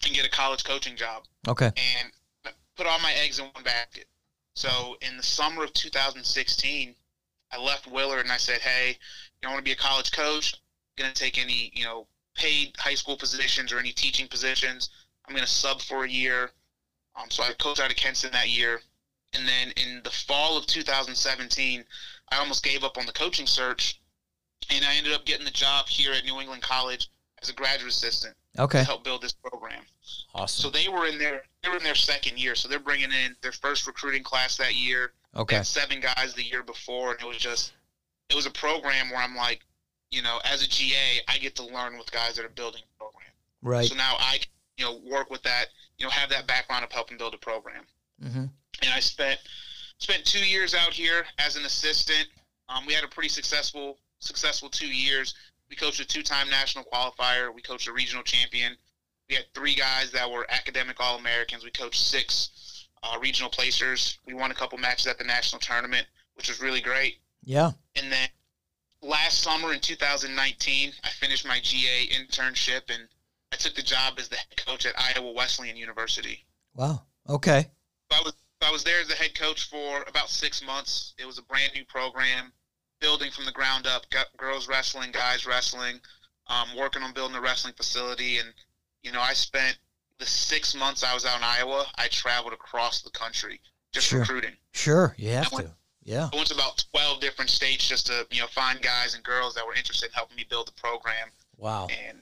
and 0.06 0.14
get 0.14 0.28
a 0.28 0.30
college 0.30 0.64
coaching 0.64 0.96
job. 0.96 1.24
Okay. 1.48 1.68
And 1.68 2.54
put 2.76 2.86
all 2.86 3.00
my 3.00 3.14
eggs 3.24 3.40
in 3.40 3.46
one 3.46 3.64
basket. 3.64 4.06
So 4.54 4.98
in 5.02 5.16
the 5.16 5.24
summer 5.24 5.64
of 5.64 5.74
2016, 5.74 6.96
I 7.52 7.58
left 7.58 7.88
Willard 7.88 8.22
and 8.22 8.32
I 8.32 8.38
said, 8.38 8.62
"Hey, 8.62 8.90
you 8.90 8.96
know, 9.44 9.50
I 9.50 9.54
want 9.54 9.66
to 9.66 9.70
be 9.70 9.74
a 9.74 9.76
college 9.76 10.12
coach. 10.12 10.54
I'm 10.54 11.04
going 11.04 11.14
to 11.14 11.20
take 11.20 11.38
any, 11.38 11.72
you 11.74 11.84
know, 11.84 12.08
paid 12.36 12.76
high 12.78 12.96
school 12.96 13.18
positions 13.18 13.72
or 13.72 13.80
any 13.80 13.92
teaching 13.92 14.28
positions. 14.28 14.90
I'm 15.28 15.36
going 15.36 15.46
to 15.46 15.52
sub 15.52 15.82
for 15.82 16.04
a 16.04 16.10
year." 16.10 16.52
Um, 17.16 17.30
so 17.30 17.44
I 17.44 17.54
coached 17.60 17.82
out 17.82 17.90
of 17.90 17.98
Kenston 17.98 18.32
that 18.32 18.50
year, 18.50 18.82
and 19.34 19.48
then 19.48 19.72
in 19.72 20.02
the 20.04 20.10
fall 20.10 20.58
of 20.58 20.66
2017, 20.68 21.84
I 22.32 22.38
almost 22.38 22.64
gave 22.64 22.84
up 22.84 22.98
on 22.98 23.06
the 23.06 23.12
coaching 23.12 23.48
search, 23.48 24.00
and 24.70 24.86
I 24.86 24.96
ended 24.96 25.14
up 25.14 25.26
getting 25.26 25.46
the 25.46 25.52
job 25.52 25.88
here 25.88 26.14
at 26.14 26.24
New 26.24 26.40
England 26.40 26.62
College 26.62 27.10
as 27.42 27.50
a 27.50 27.54
graduate 27.54 27.92
assistant. 27.92 28.36
Okay. 28.58 28.80
To 28.80 28.86
help 28.86 29.04
build 29.04 29.22
this 29.22 29.34
program. 29.34 29.84
Awesome. 30.34 30.62
So 30.64 30.70
they 30.70 30.90
were 30.90 31.06
in 31.06 31.18
their 31.18 31.44
they 31.64 31.70
were 31.70 31.78
in 31.78 31.84
their 31.84 31.96
second 31.96 32.40
year, 32.40 32.56
so 32.56 32.68
they're 32.68 32.80
bringing 32.80 33.12
in 33.12 33.36
their 33.42 33.52
first 33.52 33.88
recruiting 33.88 34.24
class 34.24 34.58
that 34.58 34.76
year. 34.76 35.14
Okay. 35.36 35.62
seven 35.64 36.00
guys 36.00 36.34
the 36.34 36.44
year 36.44 36.64
before, 36.64 37.12
and 37.12 37.22
it 37.22 37.28
was 37.28 37.38
just 37.38 37.74
it 38.30 38.36
was 38.36 38.46
a 38.46 38.52
program 38.52 39.10
where 39.10 39.20
I'm 39.20 39.36
like, 39.36 39.62
you 40.12 40.22
know, 40.22 40.40
as 40.46 40.64
a 40.64 40.68
GA, 40.68 41.22
I 41.28 41.38
get 41.38 41.56
to 41.56 41.66
learn 41.66 41.98
with 41.98 42.12
guys 42.12 42.36
that 42.36 42.46
are 42.46 42.50
building 42.50 42.82
a 42.84 43.00
program. 43.00 43.32
Right. 43.62 43.88
So 43.88 43.96
now 43.96 44.16
I, 44.20 44.40
you 44.78 44.86
know, 44.86 45.00
work 45.06 45.30
with 45.30 45.44
that, 45.44 45.68
you 45.98 46.06
know, 46.06 46.10
have 46.10 46.30
that 46.30 46.48
background 46.48 46.84
of 46.84 46.92
helping 46.92 47.18
build 47.18 47.34
a 47.34 47.38
program. 47.38 47.84
Mm-hmm. 48.24 48.46
And 48.82 48.94
I 48.94 49.00
spent 49.00 49.40
spent 49.98 50.26
two 50.26 50.46
years 50.46 50.74
out 50.74 50.94
here 50.94 51.26
as 51.38 51.56
an 51.56 51.66
assistant. 51.66 52.28
Um, 52.70 52.86
we 52.86 52.94
had 52.94 53.04
a 53.04 53.08
pretty 53.08 53.30
successful 53.30 53.98
successful 54.20 54.70
two 54.70 54.88
years. 54.88 55.34
We 55.70 55.76
coached 55.76 56.00
a 56.00 56.06
two-time 56.06 56.50
national 56.50 56.86
qualifier. 56.86 57.54
We 57.54 57.62
coached 57.62 57.88
a 57.88 57.94
regional 57.94 58.24
champion. 58.24 58.76
We 59.30 59.36
had 59.36 59.46
three 59.54 59.76
guys 59.76 60.12
that 60.12 60.30
were 60.30 60.48
academic 60.50 61.00
All-Americans. 61.00 61.64
We 61.64 61.70
coached 61.70 62.02
six 62.02 62.50
uh, 63.04 63.18
regional 63.22 63.50
placers. 63.50 64.20
We 64.26 64.34
won 64.34 64.52
a 64.52 64.56
couple 64.56 64.78
matches 64.78 65.08
at 65.08 65.18
the 65.18 65.24
national 65.24 65.60
tournament, 65.60 66.08
which 66.36 66.50
was 66.50 66.62
really 66.62 66.82
great. 66.82 67.20
Yeah. 67.44 67.72
And 67.96 68.12
then 68.12 68.30
last 69.02 69.42
summer 69.42 69.74
in 69.74 69.80
2019, 69.80 70.92
I 71.04 71.10
finished 71.10 71.48
my 71.48 71.60
GA 71.62 72.08
internship 72.08 72.90
and 72.90 73.08
I 73.52 73.56
took 73.56 73.76
the 73.76 73.82
job 73.82 74.16
as 74.18 74.28
the 74.28 74.36
head 74.36 74.58
coach 74.58 74.86
at 74.86 74.94
Iowa 74.98 75.32
Wesleyan 75.32 75.78
University. 75.78 76.46
Wow. 76.76 77.04
Okay. 77.28 77.68
I 78.12 78.22
was 78.24 78.34
I 78.62 78.72
was 78.72 78.84
there 78.84 79.00
as 79.00 79.08
the 79.08 79.16
head 79.16 79.36
coach 79.40 79.70
for 79.70 80.04
about 80.08 80.30
six 80.30 80.64
months. 80.66 81.14
It 81.18 81.26
was 81.26 81.38
a 81.38 81.44
brand 81.44 81.72
new 81.74 81.86
program 81.86 82.52
building 83.00 83.32
from 83.32 83.46
the 83.46 83.52
ground 83.52 83.88
up, 83.88 84.06
girls 84.38 84.68
wrestling, 84.68 85.12
guys 85.12 85.46
wrestling, 85.46 86.02
um, 86.48 86.68
working 86.78 87.02
on 87.02 87.14
building 87.14 87.38
a 87.38 87.42
wrestling 87.42 87.74
facility. 87.76 88.40
And, 88.40 88.54
you 89.02 89.12
know, 89.12 89.22
I 89.22 89.34
spent 89.34 89.78
the 90.20 90.26
six 90.26 90.76
months 90.76 91.04
I 91.04 91.14
was 91.14 91.26
out 91.26 91.38
in 91.38 91.44
Iowa, 91.44 91.86
I 91.98 92.08
traveled 92.10 92.54
across 92.54 93.02
the 93.02 93.10
country 93.12 93.60
just 93.92 94.08
sure. 94.08 94.20
recruiting. 94.20 94.54
Sure, 94.74 95.16
you 95.18 95.30
have 95.32 95.52
went, 95.52 95.68
to. 95.68 95.74
Yeah. 96.04 96.30
I 96.32 96.36
went 96.36 96.48
to 96.50 96.56
about 96.56 96.84
12 96.94 97.20
different 97.22 97.50
states 97.50 97.88
just 97.88 98.08
to, 98.08 98.28
you 98.32 98.42
know, 98.42 98.48
find 98.48 98.82
guys 98.82 99.16
and 99.16 99.24
girls 99.24 99.56
that 99.56 99.66
were 99.66 99.74
interested 99.74 100.08
in 100.08 100.14
helping 100.14 100.38
me 100.38 100.46
build 100.50 100.68
the 100.68 100.82
program. 100.82 101.30
Wow. 101.58 101.88
And, 102.08 102.20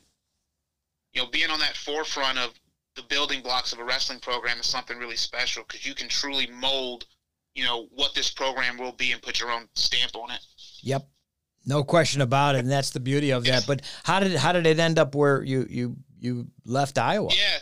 you 1.13 1.21
know, 1.21 1.29
being 1.29 1.49
on 1.49 1.59
that 1.59 1.75
forefront 1.75 2.37
of 2.37 2.53
the 2.95 3.03
building 3.03 3.41
blocks 3.41 3.73
of 3.73 3.79
a 3.79 3.83
wrestling 3.83 4.19
program 4.19 4.59
is 4.59 4.65
something 4.65 4.97
really 4.97 5.15
special 5.15 5.63
because 5.67 5.85
you 5.85 5.95
can 5.95 6.07
truly 6.07 6.47
mold, 6.47 7.05
you 7.55 7.63
know, 7.63 7.87
what 7.95 8.13
this 8.13 8.31
program 8.31 8.77
will 8.77 8.91
be 8.91 9.11
and 9.11 9.21
put 9.21 9.39
your 9.39 9.51
own 9.51 9.67
stamp 9.73 10.15
on 10.15 10.31
it. 10.31 10.39
Yep. 10.81 11.07
No 11.65 11.83
question 11.83 12.21
about 12.21 12.55
it, 12.55 12.59
and 12.59 12.71
that's 12.71 12.91
the 12.91 12.99
beauty 13.01 13.31
of 13.31 13.43
that. 13.43 13.67
But 13.67 13.81
how 14.05 14.21
did 14.21 14.37
how 14.37 14.53
did 14.53 14.65
it 14.65 14.79
end 14.79 14.97
up 14.97 15.15
where 15.15 15.43
you 15.43 15.67
you 15.69 15.97
you 16.17 16.47
left 16.65 16.97
Iowa? 16.97 17.29
Yeah. 17.29 17.57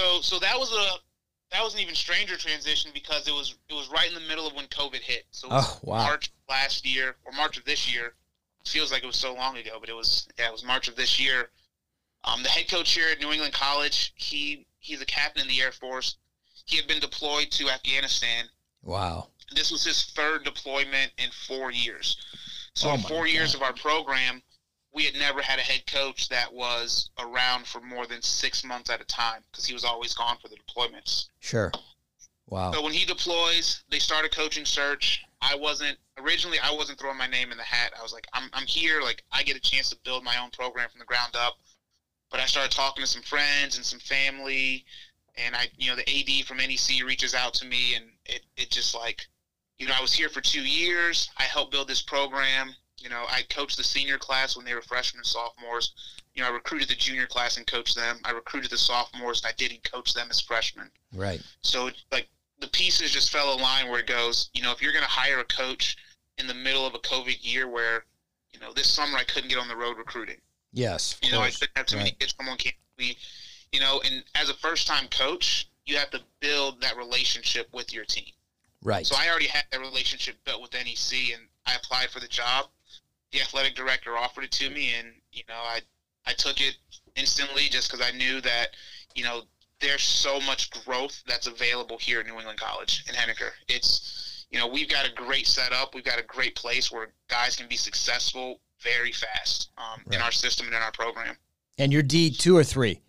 So 0.00 0.20
so 0.22 0.38
that 0.38 0.58
was 0.58 0.72
a 0.72 1.54
that 1.54 1.62
was 1.62 1.74
an 1.74 1.80
even 1.80 1.94
stranger 1.94 2.36
transition 2.36 2.90
because 2.94 3.28
it 3.28 3.32
was 3.32 3.56
it 3.68 3.74
was 3.74 3.90
right 3.90 4.08
in 4.08 4.14
the 4.14 4.26
middle 4.28 4.46
of 4.46 4.54
when 4.54 4.66
COVID 4.66 5.00
hit. 5.00 5.24
So 5.30 5.48
oh, 5.50 5.78
wow. 5.82 6.04
March 6.04 6.30
last 6.48 6.86
year 6.86 7.16
or 7.26 7.32
March 7.32 7.58
of 7.58 7.64
this 7.66 7.92
year. 7.92 8.14
feels 8.66 8.90
like 8.90 9.02
it 9.02 9.06
was 9.06 9.16
so 9.18 9.34
long 9.34 9.58
ago, 9.58 9.76
but 9.78 9.90
it 9.90 9.94
was 9.94 10.26
yeah, 10.38 10.48
it 10.48 10.52
was 10.52 10.64
March 10.64 10.88
of 10.88 10.96
this 10.96 11.20
year. 11.20 11.50
Um, 12.24 12.42
the 12.42 12.48
head 12.48 12.68
coach 12.68 12.92
here 12.92 13.08
at 13.10 13.20
New 13.20 13.30
England 13.30 13.52
College, 13.52 14.12
he 14.16 14.66
he's 14.78 15.02
a 15.02 15.06
captain 15.06 15.42
in 15.42 15.48
the 15.48 15.60
Air 15.60 15.72
Force. 15.72 16.16
He 16.64 16.76
had 16.76 16.86
been 16.86 17.00
deployed 17.00 17.50
to 17.52 17.68
Afghanistan. 17.68 18.46
Wow. 18.82 19.28
This 19.54 19.70
was 19.70 19.84
his 19.84 20.04
third 20.04 20.44
deployment 20.44 21.12
in 21.18 21.28
four 21.46 21.72
years. 21.72 22.16
So 22.74 22.88
Oh 22.88 22.94
in 22.94 23.00
four 23.00 23.26
years 23.26 23.54
of 23.54 23.62
our 23.62 23.74
program, 23.74 24.42
we 24.92 25.04
had 25.04 25.14
never 25.14 25.40
had 25.40 25.58
a 25.58 25.62
head 25.62 25.86
coach 25.86 26.28
that 26.28 26.52
was 26.52 27.10
around 27.18 27.66
for 27.66 27.80
more 27.80 28.06
than 28.06 28.22
six 28.22 28.64
months 28.64 28.90
at 28.90 29.00
a 29.00 29.04
time 29.04 29.42
because 29.50 29.64
he 29.64 29.72
was 29.72 29.84
always 29.84 30.14
gone 30.14 30.36
for 30.42 30.48
the 30.48 30.56
deployments. 30.56 31.28
Sure. 31.38 31.70
Wow. 32.48 32.72
So 32.72 32.82
when 32.82 32.92
he 32.92 33.04
deploys, 33.04 33.84
they 33.90 34.00
start 34.00 34.24
a 34.24 34.28
coaching 34.28 34.64
search. 34.64 35.24
I 35.40 35.54
wasn't 35.54 35.96
originally. 36.18 36.58
I 36.62 36.72
wasn't 36.72 36.98
throwing 36.98 37.16
my 37.16 37.28
name 37.28 37.52
in 37.52 37.56
the 37.56 37.62
hat. 37.62 37.92
I 37.98 38.02
was 38.02 38.12
like, 38.12 38.26
I'm, 38.32 38.50
I'm 38.52 38.66
here. 38.66 39.00
Like 39.00 39.22
I 39.32 39.44
get 39.44 39.56
a 39.56 39.60
chance 39.60 39.88
to 39.90 39.96
build 40.04 40.24
my 40.24 40.36
own 40.42 40.50
program 40.50 40.88
from 40.90 40.98
the 40.98 41.04
ground 41.04 41.36
up. 41.36 41.54
But 42.30 42.40
I 42.40 42.46
started 42.46 42.72
talking 42.72 43.02
to 43.02 43.10
some 43.10 43.22
friends 43.22 43.76
and 43.76 43.84
some 43.84 43.98
family, 44.00 44.84
and 45.36 45.54
I, 45.54 45.68
you 45.76 45.90
know, 45.90 45.96
the 45.96 46.08
AD 46.08 46.46
from 46.46 46.58
NEC 46.58 47.04
reaches 47.04 47.34
out 47.34 47.54
to 47.54 47.66
me, 47.66 47.94
and 47.94 48.04
it, 48.24 48.42
it 48.56 48.70
just 48.70 48.94
like, 48.94 49.22
you 49.78 49.86
know, 49.88 49.94
I 49.98 50.02
was 50.02 50.12
here 50.12 50.28
for 50.28 50.40
two 50.40 50.62
years. 50.62 51.28
I 51.38 51.42
helped 51.44 51.72
build 51.72 51.88
this 51.88 52.02
program. 52.02 52.74
You 53.00 53.08
know, 53.08 53.24
I 53.28 53.42
coached 53.48 53.76
the 53.76 53.84
senior 53.84 54.18
class 54.18 54.56
when 54.56 54.64
they 54.64 54.74
were 54.74 54.82
freshmen 54.82 55.20
and 55.20 55.26
sophomores. 55.26 55.92
You 56.34 56.42
know, 56.42 56.48
I 56.48 56.52
recruited 56.52 56.88
the 56.88 56.94
junior 56.94 57.26
class 57.26 57.56
and 57.56 57.66
coached 57.66 57.96
them. 57.96 58.18
I 58.24 58.30
recruited 58.30 58.70
the 58.70 58.78
sophomores, 58.78 59.42
and 59.42 59.48
I 59.48 59.54
didn't 59.56 59.90
coach 59.90 60.12
them 60.12 60.28
as 60.30 60.40
freshmen. 60.40 60.90
Right. 61.14 61.40
So 61.62 61.90
like 62.12 62.28
the 62.60 62.68
pieces 62.68 63.10
just 63.10 63.30
fell 63.30 63.54
in 63.54 63.62
line 63.62 63.88
where 63.88 64.00
it 64.00 64.06
goes. 64.06 64.50
You 64.52 64.62
know, 64.62 64.70
if 64.70 64.82
you're 64.82 64.92
going 64.92 65.04
to 65.04 65.10
hire 65.10 65.40
a 65.40 65.44
coach 65.44 65.96
in 66.38 66.46
the 66.46 66.54
middle 66.54 66.86
of 66.86 66.94
a 66.94 66.98
COVID 66.98 67.38
year 67.40 67.68
where, 67.68 68.04
you 68.52 68.60
know, 68.60 68.72
this 68.72 68.92
summer 68.92 69.18
I 69.18 69.24
couldn't 69.24 69.48
get 69.48 69.58
on 69.58 69.68
the 69.68 69.76
road 69.76 69.96
recruiting. 69.96 70.36
Yes. 70.72 71.18
You 71.22 71.32
know, 71.32 71.40
I 71.40 71.50
couldn't 71.50 71.76
have 71.76 71.86
too 71.86 71.96
many 71.96 72.12
kids 72.12 72.32
come 72.32 72.48
on 72.48 72.56
campus. 72.56 72.80
We, 72.98 73.16
you 73.72 73.80
know, 73.80 74.00
and 74.04 74.22
as 74.34 74.50
a 74.50 74.54
first 74.54 74.86
time 74.86 75.08
coach, 75.08 75.68
you 75.86 75.96
have 75.96 76.10
to 76.10 76.20
build 76.40 76.80
that 76.82 76.96
relationship 76.96 77.68
with 77.72 77.92
your 77.92 78.04
team. 78.04 78.32
Right. 78.82 79.06
So 79.06 79.16
I 79.18 79.28
already 79.28 79.46
had 79.46 79.64
that 79.72 79.80
relationship 79.80 80.36
built 80.44 80.62
with 80.62 80.72
NEC, 80.72 81.34
and 81.34 81.42
I 81.66 81.74
applied 81.74 82.10
for 82.10 82.20
the 82.20 82.28
job. 82.28 82.66
The 83.32 83.40
athletic 83.40 83.74
director 83.74 84.16
offered 84.16 84.44
it 84.44 84.50
to 84.52 84.70
me, 84.70 84.94
and 84.98 85.08
you 85.32 85.42
know, 85.48 85.54
I 85.54 85.80
I 86.26 86.32
took 86.32 86.60
it 86.60 86.76
instantly 87.16 87.68
just 87.68 87.90
because 87.90 88.06
I 88.06 88.16
knew 88.16 88.40
that 88.40 88.68
you 89.14 89.24
know 89.24 89.42
there's 89.80 90.02
so 90.02 90.40
much 90.40 90.70
growth 90.84 91.22
that's 91.26 91.46
available 91.46 91.98
here 91.98 92.20
at 92.20 92.26
New 92.26 92.36
England 92.36 92.58
College 92.58 93.04
in 93.08 93.14
Henniker. 93.14 93.50
It's 93.68 94.46
you 94.50 94.58
know 94.58 94.66
we've 94.66 94.88
got 94.88 95.06
a 95.06 95.12
great 95.12 95.46
setup, 95.46 95.94
we've 95.94 96.04
got 96.04 96.18
a 96.18 96.24
great 96.24 96.54
place 96.56 96.90
where 96.90 97.08
guys 97.28 97.56
can 97.56 97.68
be 97.68 97.76
successful 97.76 98.60
very 98.82 99.12
fast 99.12 99.70
um, 99.78 100.02
in 100.10 100.20
our 100.20 100.32
system 100.32 100.66
and 100.66 100.74
in 100.74 100.82
our 100.82 100.92
program. 100.92 101.36
and 101.78 101.92
you're 101.92 102.02
D 102.02 102.30
two 102.30 102.56
or 102.56 102.64
three 102.64 103.00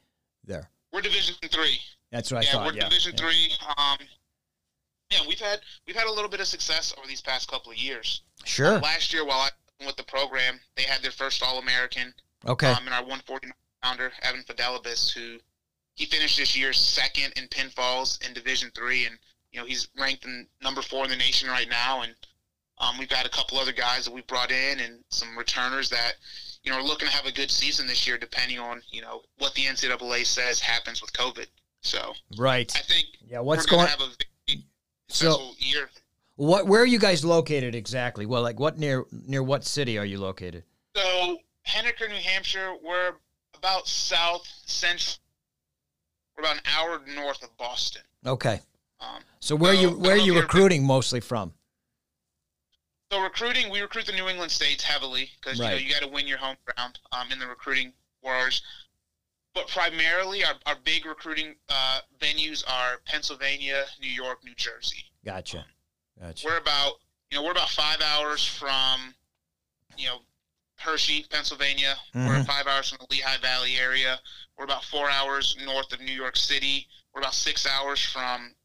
there. 0.46 0.70
We're 0.94 1.02
Division 1.02 1.36
three. 1.50 1.80
That's 2.12 2.32
what 2.32 2.40
I 2.40 2.42
yeah, 2.42 2.52
thought. 2.52 2.66
we're 2.68 2.74
yeah. 2.74 2.90
Division 2.90 3.14
yeah. 3.16 3.24
three. 3.24 3.54
Um, 3.78 3.98
yeah, 5.10 5.20
we've 5.28 5.40
had 5.40 5.60
we've 5.88 5.96
had 5.96 6.08
a 6.08 6.12
little 6.12 6.30
bit 6.30 6.40
of 6.40 6.48
success 6.48 6.94
over 6.98 7.08
these 7.08 7.22
past 7.22 7.50
couple 7.50 7.72
of 7.72 7.78
years. 7.78 8.22
Sure. 8.46 8.80
Last 8.80 9.14
year, 9.14 9.26
while 9.26 9.40
I 9.40 9.50
with 9.86 9.96
the 9.96 10.04
program, 10.04 10.60
they 10.76 10.84
had 10.84 11.02
their 11.02 11.12
first 11.12 11.44
All 11.44 11.60
American. 11.60 12.14
Okay. 12.46 12.68
Um, 12.68 12.86
and 12.86 12.94
our 12.94 13.02
140 13.02 13.50
pounder 13.82 14.12
Evan 14.22 14.44
Fidelibus, 14.44 15.12
who 15.12 15.38
he 15.96 16.06
finished 16.06 16.38
this 16.38 16.58
year 16.58 16.74
second 16.74 17.34
in 17.36 17.48
pinfalls 17.48 18.26
in 18.26 18.34
Division 18.34 18.72
three, 18.76 19.06
and 19.06 19.18
you 19.52 19.60
know 19.60 19.66
he's 19.66 19.88
ranked 19.98 20.26
in 20.26 20.48
number 20.62 20.82
four 20.82 21.04
in 21.04 21.10
the 21.10 21.16
nation 21.16 21.50
right 21.50 21.70
now. 21.70 22.02
And 22.02 22.16
um, 22.80 22.98
we've 22.98 23.10
got 23.10 23.26
a 23.26 23.30
couple 23.30 23.60
other 23.60 23.74
guys 23.74 24.06
that 24.06 24.14
we 24.14 24.22
brought 24.22 24.52
in, 24.52 24.80
and 24.80 25.04
some 25.10 25.38
returners 25.38 25.90
that 25.90 26.14
you 26.64 26.72
know 26.72 26.78
are 26.78 26.84
looking 26.84 27.08
to 27.08 27.14
have 27.14 27.26
a 27.26 27.32
good 27.32 27.52
season 27.52 27.88
this 27.88 28.08
year, 28.08 28.18
depending 28.18 28.60
on 28.60 28.82
you 28.92 29.02
know 29.02 29.22
what 29.38 29.54
the 29.54 29.64
NCAA 29.64 30.26
says 30.26 30.60
happens 30.60 31.02
with 31.02 31.14
COVID. 31.14 31.48
So 31.82 32.14
right. 32.38 32.72
I 32.76 32.80
think 32.82 33.08
Yeah. 33.28 33.40
What's 33.40 33.70
we're 33.70 33.78
going? 33.78 33.88
have 33.88 34.02
a 34.02 34.10
very 34.48 34.64
So 35.10 35.52
year. 35.58 35.90
What? 36.36 36.68
Where 36.68 36.82
are 36.82 36.86
you 36.86 37.00
guys 37.00 37.24
located 37.26 37.76
exactly? 37.76 38.26
Well, 38.26 38.42
like 38.42 38.60
what 38.60 38.78
near 38.78 39.06
near 39.12 39.44
what 39.44 39.64
city 39.64 39.98
are 39.98 40.06
you 40.06 40.20
located? 40.20 40.64
So 40.96 41.38
Henniker, 41.68 42.10
New 42.10 42.16
Hampshire, 42.16 42.74
we're 42.84 43.14
about 43.56 43.88
south 43.88 44.48
central. 44.66 45.18
We're 46.36 46.44
about 46.44 46.58
an 46.58 46.64
hour 46.78 47.02
north 47.16 47.44
of 47.44 47.56
Boston. 47.58 48.02
Okay. 48.26 48.60
Um, 49.00 49.22
So 49.40 49.56
where 49.56 49.74
So, 49.76 49.82
you 49.82 49.90
where 49.98 50.14
are 50.14 50.18
you 50.18 50.40
recruiting 50.40 50.86
mostly 50.86 51.20
from? 51.20 51.54
so 53.12 53.22
recruiting, 53.22 53.70
we 53.70 53.82
recruit 53.82 54.06
the 54.06 54.14
New 54.14 54.30
England 54.30 54.52
states 54.52 54.84
heavily 54.84 55.30
because 55.42 55.60
you 55.60 55.66
know 55.66 55.74
you 55.76 55.92
got 55.92 56.02
to 56.02 56.08
win 56.08 56.28
your 56.28 56.38
home 56.38 56.56
ground 56.66 56.98
um, 57.12 57.32
in 57.32 57.40
the 57.40 57.48
recruiting 57.48 57.92
wars. 58.24 58.62
But 59.54 59.68
primarily, 59.68 60.46
our, 60.46 60.54
our 60.66 60.78
big 60.86 61.06
recruiting 61.06 61.56
uh, 61.68 62.00
venues 62.20 62.64
are 62.72 63.00
Pennsylvania, 63.06 63.84
New 64.00 64.10
York, 64.10 64.46
New 64.46 64.56
Jersey. 64.56 65.04
Gotcha. 65.26 65.66
Gotcha. 66.22 66.48
We're 66.48 66.58
about 66.58 66.94
you 67.32 67.38
know 67.38 67.44
we're 67.44 67.52
about 67.52 67.70
five 67.70 68.00
hours 68.02 68.46
from 68.46 69.16
you 69.98 70.06
know 70.08 70.20
Hershey, 70.78 71.26
Pennsylvania. 71.30 71.96
We're 72.14 72.22
Mhm. 72.40 72.46
five 72.48 72.68
hours 72.68 72.90
from 72.90 73.00
the 73.00 73.08
Lehigh 73.16 73.38
Valley 73.38 73.78
area. 73.78 74.20
We're 74.58 74.66
about 74.66 74.84
four 74.86 75.10
hours 75.10 75.56
north 75.60 75.92
of 75.94 76.00
New 76.02 76.14
York 76.14 76.36
City. 76.36 76.88
We're 77.14 77.22
about 77.22 77.36
six 77.36 77.66
hours 77.66 78.00
from 78.04 78.56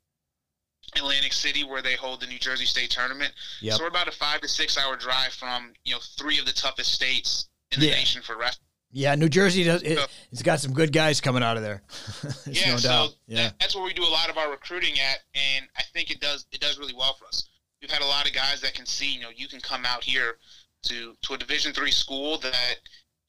Atlantic 0.95 1.33
City, 1.33 1.65
where 1.65 1.83
they 1.83 1.95
hold 1.97 2.21
the 2.21 2.27
New 2.27 2.39
Jersey 2.39 2.65
State 2.67 2.91
Tournament. 2.91 3.35
Yep. 3.61 3.77
So 3.77 3.83
we're 3.85 3.89
about 3.89 4.09
a 4.09 4.13
five 4.13 4.41
to 4.43 4.49
six 4.49 4.77
hour 4.79 4.97
drive 4.97 5.33
from 5.35 5.75
you 5.85 5.95
know 5.95 6.01
three 6.01 6.39
of 6.39 6.47
the 6.47 6.53
toughest 6.53 6.93
states 6.93 7.49
in 7.73 7.81
the 7.81 7.87
Yeah. 7.87 7.95
nation 7.95 8.23
for 8.23 8.37
wrestling. 8.37 8.66
Yeah, 8.93 9.15
New 9.15 9.29
Jersey 9.29 9.65
does. 9.65 9.83
It, 9.83 9.99
it's 10.33 10.43
got 10.43 10.61
some 10.61 10.73
good 10.73 10.93
guys 10.93 11.21
coming 11.21 11.43
out 11.43 11.57
of 11.57 11.63
there. 11.63 11.83
Yeah, 12.47 12.71
no 12.73 12.77
so. 12.79 13.09
Yeah. 13.27 13.43
that, 13.45 13.59
that's 13.61 13.75
where 13.75 13.85
we 13.85 13.93
do 13.93 14.05
a 14.05 14.09
lot 14.09 14.31
of 14.31 14.39
our 14.39 14.51
recruiting 14.51 14.95
at, 15.01 15.19
and 15.35 15.67
I 15.77 15.83
think 15.93 16.11
it 16.11 16.21
does 16.21 16.47
it 16.53 16.61
does 16.61 16.79
really 16.79 16.95
well 16.97 17.15
for 17.15 17.27
us. 17.27 17.49
We've 17.83 17.91
had 17.91 18.03
a 18.03 18.07
lot 18.07 18.27
of 18.27 18.33
guys 18.33 18.61
that 18.63 18.73
can 18.75 18.87
see, 18.87 19.13
you 19.15 19.21
know, 19.21 19.29
you 19.35 19.49
can 19.49 19.61
come 19.61 19.85
out 19.85 20.03
here 20.05 20.39
to 20.85 21.15
to 21.23 21.35
a 21.35 21.39
Division 21.39 21.73
three 21.73 21.91
school 21.91 22.39
that 22.39 22.77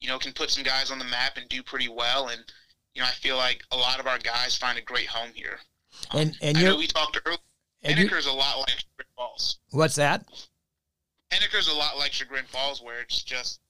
you 0.00 0.08
know 0.08 0.18
can 0.18 0.32
put 0.32 0.50
some 0.50 0.62
guys 0.62 0.90
on 0.90 0.98
the 0.98 1.04
map 1.04 1.36
and 1.36 1.48
do 1.48 1.62
pretty 1.62 1.88
well, 1.88 2.28
and 2.28 2.40
you 2.94 3.02
know 3.02 3.08
I 3.08 3.12
feel 3.12 3.36
like 3.36 3.62
a 3.72 3.76
lot 3.76 3.98
of 4.00 4.06
our 4.06 4.18
guys 4.18 4.56
find 4.56 4.78
a 4.78 4.82
great 4.82 5.06
home 5.08 5.30
here. 5.34 5.58
Um, 6.12 6.20
And 6.20 6.36
and 6.40 6.58
you're 6.58 6.76
we 6.78 6.86
talked 6.86 7.18
earlier. 7.26 7.38
and 7.82 7.98
you, 7.98 8.08
Henniker's 8.08 8.26
a 8.26 8.32
lot 8.32 8.58
like 8.60 8.70
Chagrin 8.70 9.08
Falls. 9.16 9.58
what's 9.72 9.96
that? 9.96 10.24
Henniker's 11.32 11.68
a 11.68 11.74
lot 11.74 11.98
like 11.98 12.12
Chagrin 12.12 12.44
Falls, 12.46 12.80
where 12.80 13.00
it's 13.00 13.22
just 13.22 13.60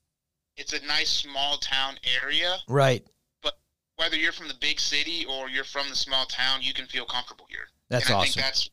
it's 0.59 0.73
a 0.73 0.85
nice 0.85 1.09
small 1.09 1.57
town 1.57 1.95
area. 2.21 2.57
Right. 2.67 3.05
But 3.41 3.57
whether 3.95 4.17
you're 4.17 4.33
from 4.33 4.49
the 4.49 4.55
big 4.59 4.79
city 4.79 5.25
or 5.29 5.49
you're 5.49 5.63
from 5.63 5.89
the 5.89 5.95
small 5.95 6.25
town, 6.25 6.59
you 6.61 6.73
can 6.73 6.85
feel 6.85 7.05
comfortable 7.05 7.45
here. 7.49 7.67
That's 7.89 8.07
and 8.07 8.15
I 8.15 8.19
awesome. 8.19 8.33
think 8.33 8.45
that's 8.45 8.69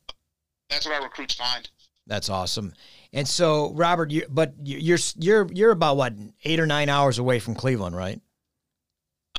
that's 0.69 0.85
what 0.85 0.95
our 0.95 1.03
recruits 1.03 1.33
find. 1.33 1.67
That's 2.05 2.29
awesome. 2.29 2.73
And 3.13 3.27
so, 3.27 3.71
Robert, 3.73 4.11
you, 4.11 4.25
but 4.29 4.53
you- 4.61 4.77
you're 4.77 4.97
you're 5.15 5.47
you're 5.53 5.71
about 5.71 5.97
what 5.97 6.13
eight 6.43 6.59
or 6.59 6.67
nine 6.67 6.89
hours 6.89 7.19
away 7.19 7.39
from 7.39 7.55
Cleveland, 7.55 7.95
right? 7.95 8.19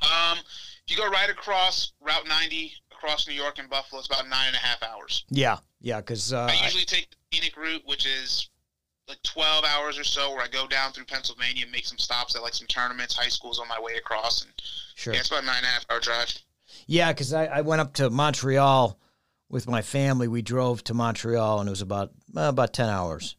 Um, 0.02 0.38
if 0.38 0.82
you 0.88 0.96
go 0.96 1.08
right 1.10 1.28
across 1.28 1.92
Route 2.00 2.26
90 2.26 2.72
across 2.92 3.28
New 3.28 3.34
York 3.34 3.58
and 3.58 3.68
Buffalo, 3.68 3.98
it's 4.00 4.06
about 4.08 4.28
nine 4.28 4.48
and 4.48 4.56
a 4.56 4.60
half 4.60 4.82
hours. 4.82 5.24
Yeah, 5.28 5.58
yeah. 5.80 6.00
Because 6.00 6.32
uh, 6.32 6.48
I 6.50 6.64
usually 6.64 6.84
take 6.84 7.10
the 7.10 7.16
scenic 7.36 7.56
route, 7.56 7.82
which 7.84 8.06
is 8.06 8.48
like 9.08 9.22
12 9.22 9.64
hours 9.64 9.98
or 9.98 10.04
so, 10.04 10.30
where 10.30 10.42
I 10.42 10.48
go 10.48 10.66
down 10.66 10.92
through 10.92 11.04
Pennsylvania, 11.04 11.64
and 11.64 11.72
make 11.72 11.86
some 11.86 11.98
stops 11.98 12.36
at 12.36 12.42
like 12.42 12.54
some 12.54 12.66
tournaments, 12.66 13.16
high 13.16 13.28
schools 13.28 13.58
on 13.58 13.68
my 13.68 13.80
way 13.80 13.94
across, 13.94 14.42
and 14.42 14.52
sure. 14.94 15.14
yeah, 15.14 15.20
it's 15.20 15.28
about 15.28 15.44
nine 15.44 15.58
and 15.58 15.66
a 15.66 15.68
half 15.68 15.86
hour 15.90 16.00
drive. 16.00 16.32
Yeah, 16.86 17.12
because 17.12 17.32
I, 17.32 17.46
I 17.46 17.60
went 17.62 17.80
up 17.80 17.94
to 17.94 18.10
Montreal 18.10 18.98
with 19.48 19.68
my 19.68 19.82
family. 19.82 20.28
We 20.28 20.42
drove 20.42 20.84
to 20.84 20.94
Montreal, 20.94 21.60
and 21.60 21.68
it 21.68 21.70
was 21.70 21.82
about 21.82 22.10
uh, 22.36 22.42
about 22.42 22.72
ten 22.72 22.88
hours, 22.88 23.36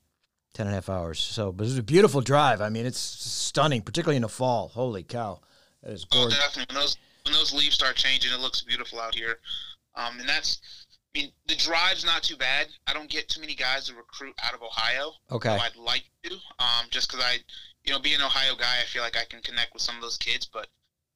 ten 0.53 0.67
and 0.67 0.73
a 0.73 0.77
half 0.77 0.89
hours. 0.89 1.19
So, 1.19 1.51
but 1.51 1.63
it 1.63 1.67
was 1.67 1.77
a 1.77 1.83
beautiful 1.83 2.21
drive. 2.21 2.61
I 2.61 2.69
mean, 2.69 2.85
it's 2.85 2.99
stunning, 2.99 3.81
particularly 3.81 4.17
in 4.17 4.23
the 4.23 4.29
fall. 4.29 4.69
Holy 4.69 5.03
cow, 5.03 5.41
that 5.83 5.91
is 5.91 6.05
gorgeous. 6.05 6.37
Oh, 6.37 6.41
definitely. 6.41 6.75
When 6.75 6.83
those 6.83 6.97
when 7.25 7.33
those 7.33 7.53
leaves 7.53 7.75
start 7.75 7.95
changing, 7.95 8.33
it 8.33 8.39
looks 8.39 8.61
beautiful 8.61 8.99
out 8.99 9.15
here. 9.15 9.39
Um, 9.95 10.19
and 10.19 10.29
that's, 10.29 10.61
I 11.15 11.19
mean, 11.19 11.31
the 11.47 11.55
drive's 11.55 12.05
not 12.05 12.21
too 12.23 12.37
bad. 12.37 12.67
I 12.85 12.93
don't 12.93 13.09
get 13.09 13.27
too 13.29 13.41
many 13.41 13.55
guys 13.55 13.87
to 13.87 13.95
recruit 13.95 14.35
out 14.43 14.53
of 14.53 14.61
Ohio. 14.61 15.13
Okay, 15.31 15.49
I'd 15.49 15.75
like 15.75 16.03
to, 16.23 16.33
um, 16.59 16.85
just 16.91 17.09
because 17.09 17.23
I, 17.25 17.37
you 17.83 17.91
know, 17.93 17.99
being 17.99 18.17
an 18.17 18.21
Ohio 18.21 18.55
guy, 18.55 18.77
I 18.81 18.85
feel 18.85 19.01
like 19.01 19.17
I 19.17 19.25
can 19.25 19.41
connect 19.41 19.73
with 19.73 19.81
some 19.81 19.95
of 19.95 20.01
those 20.01 20.17
kids. 20.17 20.45
But 20.45 20.67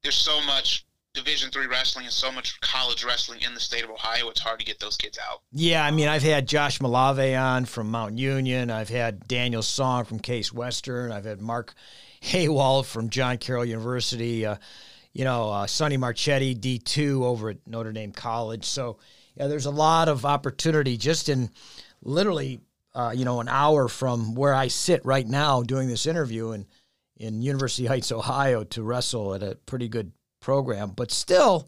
there's 0.02 0.16
so 0.16 0.42
much 0.42 0.86
Division 1.14 1.52
three 1.52 1.68
wrestling 1.68 2.06
and 2.06 2.14
so 2.14 2.32
much 2.32 2.60
college 2.62 3.06
wrestling 3.06 3.42
in 3.46 3.54
the 3.54 3.60
state 3.60 3.84
of 3.84 3.92
Ohio. 3.92 4.30
It's 4.30 4.40
hard 4.40 4.60
to 4.60 4.66
get 4.66 4.80
those 4.80 4.98
kids 4.98 5.20
out. 5.20 5.42
yeah. 5.52 5.86
I 5.86 5.92
mean, 5.92 6.08
I've 6.08 6.24
had 6.24 6.48
Josh 6.48 6.80
Malave 6.80 7.40
on 7.40 7.66
from 7.66 7.92
Mount 7.92 8.18
Union. 8.18 8.72
I've 8.72 8.90
had 8.90 9.28
Daniel 9.28 9.62
Song 9.62 10.06
from 10.06 10.18
Case 10.18 10.52
Western. 10.52 11.12
I've 11.12 11.26
had 11.26 11.40
Mark 11.40 11.76
Haywald 12.24 12.86
from 12.86 13.10
John 13.12 13.38
Carroll 13.38 13.64
University. 13.66 14.44
Uh, 14.44 14.56
you 15.14 15.24
know, 15.24 15.52
uh, 15.52 15.68
Sonny 15.68 15.98
Marchetti, 15.98 16.56
D 16.56 16.80
two 16.80 17.24
over 17.24 17.52
at 17.52 17.58
Notre 17.68 17.92
Dame 17.92 18.12
College. 18.12 18.66
So, 18.66 18.98
yeah, 19.36 19.48
there's 19.48 19.66
a 19.66 19.72
lot 19.72 20.10
of 20.10 20.26
opportunity 20.26 20.98
just 20.98 21.30
in 21.30 21.50
literally, 22.02 22.62
uh, 22.94 23.14
you 23.16 23.26
know, 23.26 23.40
an 23.40 23.48
hour 23.50 23.88
from 23.88 24.36
where 24.36 24.54
I 24.54 24.68
sit 24.68 25.04
right 25.06 25.28
now 25.28 25.64
doing 25.64 25.88
this 25.88 26.06
interview, 26.06 26.52
and 26.52 26.66
in 27.18 27.42
University 27.42 27.88
Heights, 27.88 28.12
Ohio, 28.12 28.64
to 28.66 28.84
wrestle 28.84 29.34
at 29.34 29.44
a 29.44 29.56
pretty 29.66 29.88
good 29.88 30.12
program. 30.42 30.92
But 30.92 31.12
still, 31.12 31.68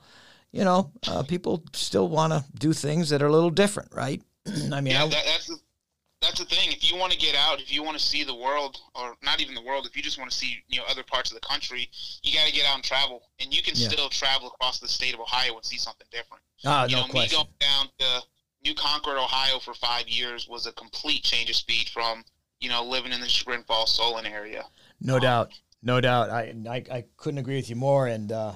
you 0.52 0.64
know, 0.64 0.92
uh, 1.08 1.24
people 1.24 1.64
still 1.74 2.08
want 2.08 2.34
to 2.34 2.44
do 2.58 2.74
things 2.74 3.10
that 3.10 3.22
are 3.22 3.28
a 3.28 3.32
little 3.32 3.50
different, 3.50 3.94
right? 3.94 4.22
I 4.48 4.82
mean, 4.82 4.94
yeah, 4.94 5.06
that, 5.06 5.24
that's 5.26 5.48
the, 5.48 5.58
that's 6.26 6.40
the 6.40 6.46
thing. 6.46 6.72
If 6.72 6.90
you 6.90 6.98
want 6.98 7.14
to 7.14 7.18
get 7.18 7.36
out, 7.36 7.62
if 7.62 7.72
you 7.72 7.84
want 7.84 7.98
to 7.98 8.04
see 8.04 8.24
the 8.24 8.36
world, 8.36 8.78
or 8.96 9.16
not 9.24 9.40
even 9.42 9.54
the 9.54 9.62
world, 9.62 9.86
if 9.86 9.96
you 9.96 10.02
just 10.02 10.18
want 10.18 10.32
to 10.32 10.36
see 10.36 10.64
you 10.68 10.80
know 10.80 10.86
other 10.90 11.04
parts 11.04 11.32
of 11.32 11.40
the 11.40 11.46
country, 11.46 11.90
you 12.24 12.34
got 12.34 12.48
to 12.48 12.54
get 12.54 12.66
out 12.66 12.76
and 12.76 12.84
travel. 12.84 13.24
And 13.40 13.56
you 13.56 13.62
can 13.62 13.76
yeah. 13.76 13.90
still 13.90 14.10
travel 14.10 14.48
across 14.48 14.80
the 14.80 14.88
state 14.88 15.14
of 15.14 15.20
Ohio 15.20 15.56
and 15.56 15.64
see 15.64 15.78
something 15.78 16.08
different. 16.12 16.42
Ah, 16.66 16.86
you 16.86 16.96
no 16.96 17.04
know, 17.04 17.08
question. 17.08 17.40
Me 17.40 17.44
going 17.44 17.54
down 17.60 17.88
to 18.00 18.26
New 18.64 18.74
Concord, 18.74 19.18
Ohio, 19.18 19.60
for 19.60 19.74
five 19.76 20.08
years 20.08 20.48
was 20.48 20.66
a 20.66 20.72
complete 20.74 21.24
change 21.24 21.50
of 21.50 21.56
speed 21.56 21.90
from 21.90 22.24
you 22.60 22.70
know 22.70 22.84
living 22.84 23.12
in 23.12 23.22
the 23.22 23.30
Chagrin 23.30 23.64
Falls, 23.64 23.96
Solon 23.96 24.26
area. 24.26 24.66
No 25.00 25.16
um, 25.16 25.22
doubt, 25.22 25.52
no 25.84 26.02
doubt. 26.02 26.32
I, 26.32 26.56
I 26.68 26.84
I 26.92 27.06
couldn't 27.18 27.38
agree 27.38 27.58
with 27.58 27.70
you 27.70 27.76
more. 27.76 28.08
And 28.08 28.32
uh, 28.32 28.54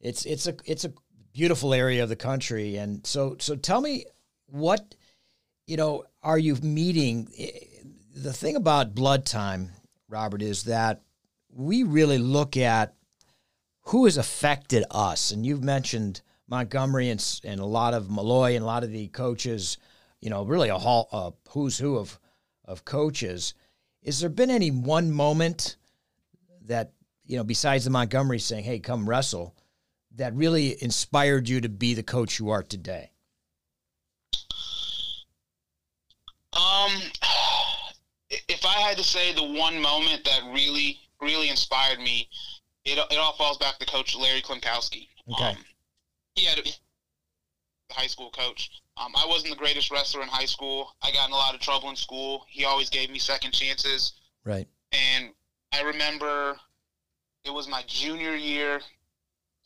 it's 0.00 0.26
it's 0.26 0.46
a 0.46 0.54
it's 0.66 0.84
a 0.84 0.92
beautiful 1.32 1.72
area 1.72 2.02
of 2.02 2.08
the 2.08 2.16
country. 2.16 2.76
And 2.76 3.06
so 3.06 3.36
so 3.38 3.56
tell 3.56 3.80
me 3.80 4.04
what 4.46 4.94
you 5.66 5.76
know 5.76 6.04
are 6.22 6.38
you 6.38 6.56
meeting 6.56 7.28
eh, 7.38 7.50
the 8.16 8.32
thing 8.32 8.56
about 8.56 8.94
blood 8.94 9.26
time, 9.26 9.70
Robert, 10.08 10.40
is 10.40 10.64
that 10.64 11.02
we 11.52 11.82
really 11.82 12.18
look 12.18 12.56
at 12.56 12.94
who 13.82 14.06
has 14.06 14.16
affected 14.16 14.84
us. 14.90 15.30
And 15.30 15.44
you've 15.44 15.62
mentioned 15.62 16.22
Montgomery 16.48 17.10
and, 17.10 17.40
and 17.44 17.60
a 17.60 17.66
lot 17.66 17.94
of 17.94 18.10
Malloy 18.10 18.54
and 18.54 18.62
a 18.62 18.66
lot 18.66 18.84
of 18.84 18.90
the 18.90 19.08
coaches, 19.08 19.78
you 20.20 20.30
know, 20.30 20.44
really 20.44 20.70
a, 20.70 20.78
hall, 20.78 21.08
a 21.12 21.50
who's 21.50 21.78
who 21.78 21.96
of, 21.96 22.18
of 22.64 22.84
coaches. 22.84 23.54
Is 24.02 24.20
there 24.20 24.30
been 24.30 24.50
any 24.50 24.70
one 24.70 25.10
moment 25.10 25.76
that, 26.62 26.92
you 27.24 27.36
know, 27.36 27.44
besides 27.44 27.84
the 27.84 27.90
Montgomery 27.90 28.38
saying, 28.38 28.64
hey, 28.64 28.78
come 28.78 29.08
wrestle, 29.08 29.54
that 30.16 30.34
really 30.34 30.82
inspired 30.82 31.48
you 31.48 31.60
to 31.60 31.68
be 31.68 31.94
the 31.94 32.02
coach 32.02 32.38
you 32.38 32.50
are 32.50 32.62
today? 32.62 33.10
Um, 36.56 37.02
if 38.48 38.64
I 38.64 38.74
had 38.80 38.96
to 38.96 39.04
say 39.04 39.32
the 39.32 39.42
one 39.42 39.80
moment 39.80 40.24
that 40.24 40.40
really, 40.52 40.98
really 41.20 41.48
inspired 41.50 41.98
me, 41.98 42.28
it, 42.84 42.98
it 43.10 43.18
all 43.18 43.34
falls 43.34 43.58
back 43.58 43.78
to 43.78 43.86
Coach 43.86 44.16
Larry 44.16 44.42
Klimkowski. 44.42 45.08
Okay. 45.32 45.44
Um, 45.44 45.56
he 46.34 46.44
had 46.44 46.58
a, 46.58 46.62
the 46.62 47.94
high 47.94 48.06
school 48.06 48.30
coach. 48.30 48.70
Um, 48.96 49.12
I 49.16 49.26
wasn't 49.26 49.50
the 49.50 49.58
greatest 49.58 49.90
wrestler 49.90 50.22
in 50.22 50.28
high 50.28 50.44
school. 50.46 50.92
I 51.02 51.10
got 51.10 51.28
in 51.28 51.34
a 51.34 51.36
lot 51.36 51.54
of 51.54 51.60
trouble 51.60 51.90
in 51.90 51.96
school. 51.96 52.44
He 52.48 52.64
always 52.64 52.88
gave 52.88 53.10
me 53.10 53.18
second 53.18 53.52
chances. 53.52 54.12
Right. 54.44 54.66
And 54.92 55.32
I 55.72 55.82
remember 55.82 56.56
it 57.44 57.50
was 57.50 57.68
my 57.68 57.82
junior 57.86 58.34
year. 58.34 58.76
It 58.76 58.82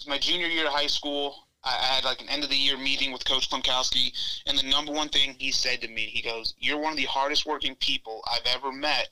was 0.00 0.09
my 0.09 0.18
junior 0.18 0.47
year 0.47 0.66
of 0.66 0.73
high 0.73 0.87
school. 0.87 1.47
I, 1.62 1.95
had 1.95 2.05
like 2.05 2.21
an 2.21 2.29
end 2.29 2.45
of 2.45 2.50
the 2.50 2.57
year 2.57 2.76
meeting 2.76 3.12
with 3.12 3.25
Coach 3.25 3.50
Klimkowski, 3.50 4.12
and 4.47 4.59
the 4.59 4.62
number 4.62 4.93
one 4.93 5.09
thing 5.09 5.37
he 5.38 5.50
said 5.50 5.81
to 5.83 5.88
me, 5.88 6.07
he 6.07 6.23
goes, 6.23 6.55
"You're 6.59 6.79
one 6.79 6.93
of 6.93 6.97
the 6.97 7.05
hardest 7.05 7.47
working 7.47 7.75
people 7.76 8.23
I've 8.31 8.47
ever 8.47 8.73
met, 8.73 9.09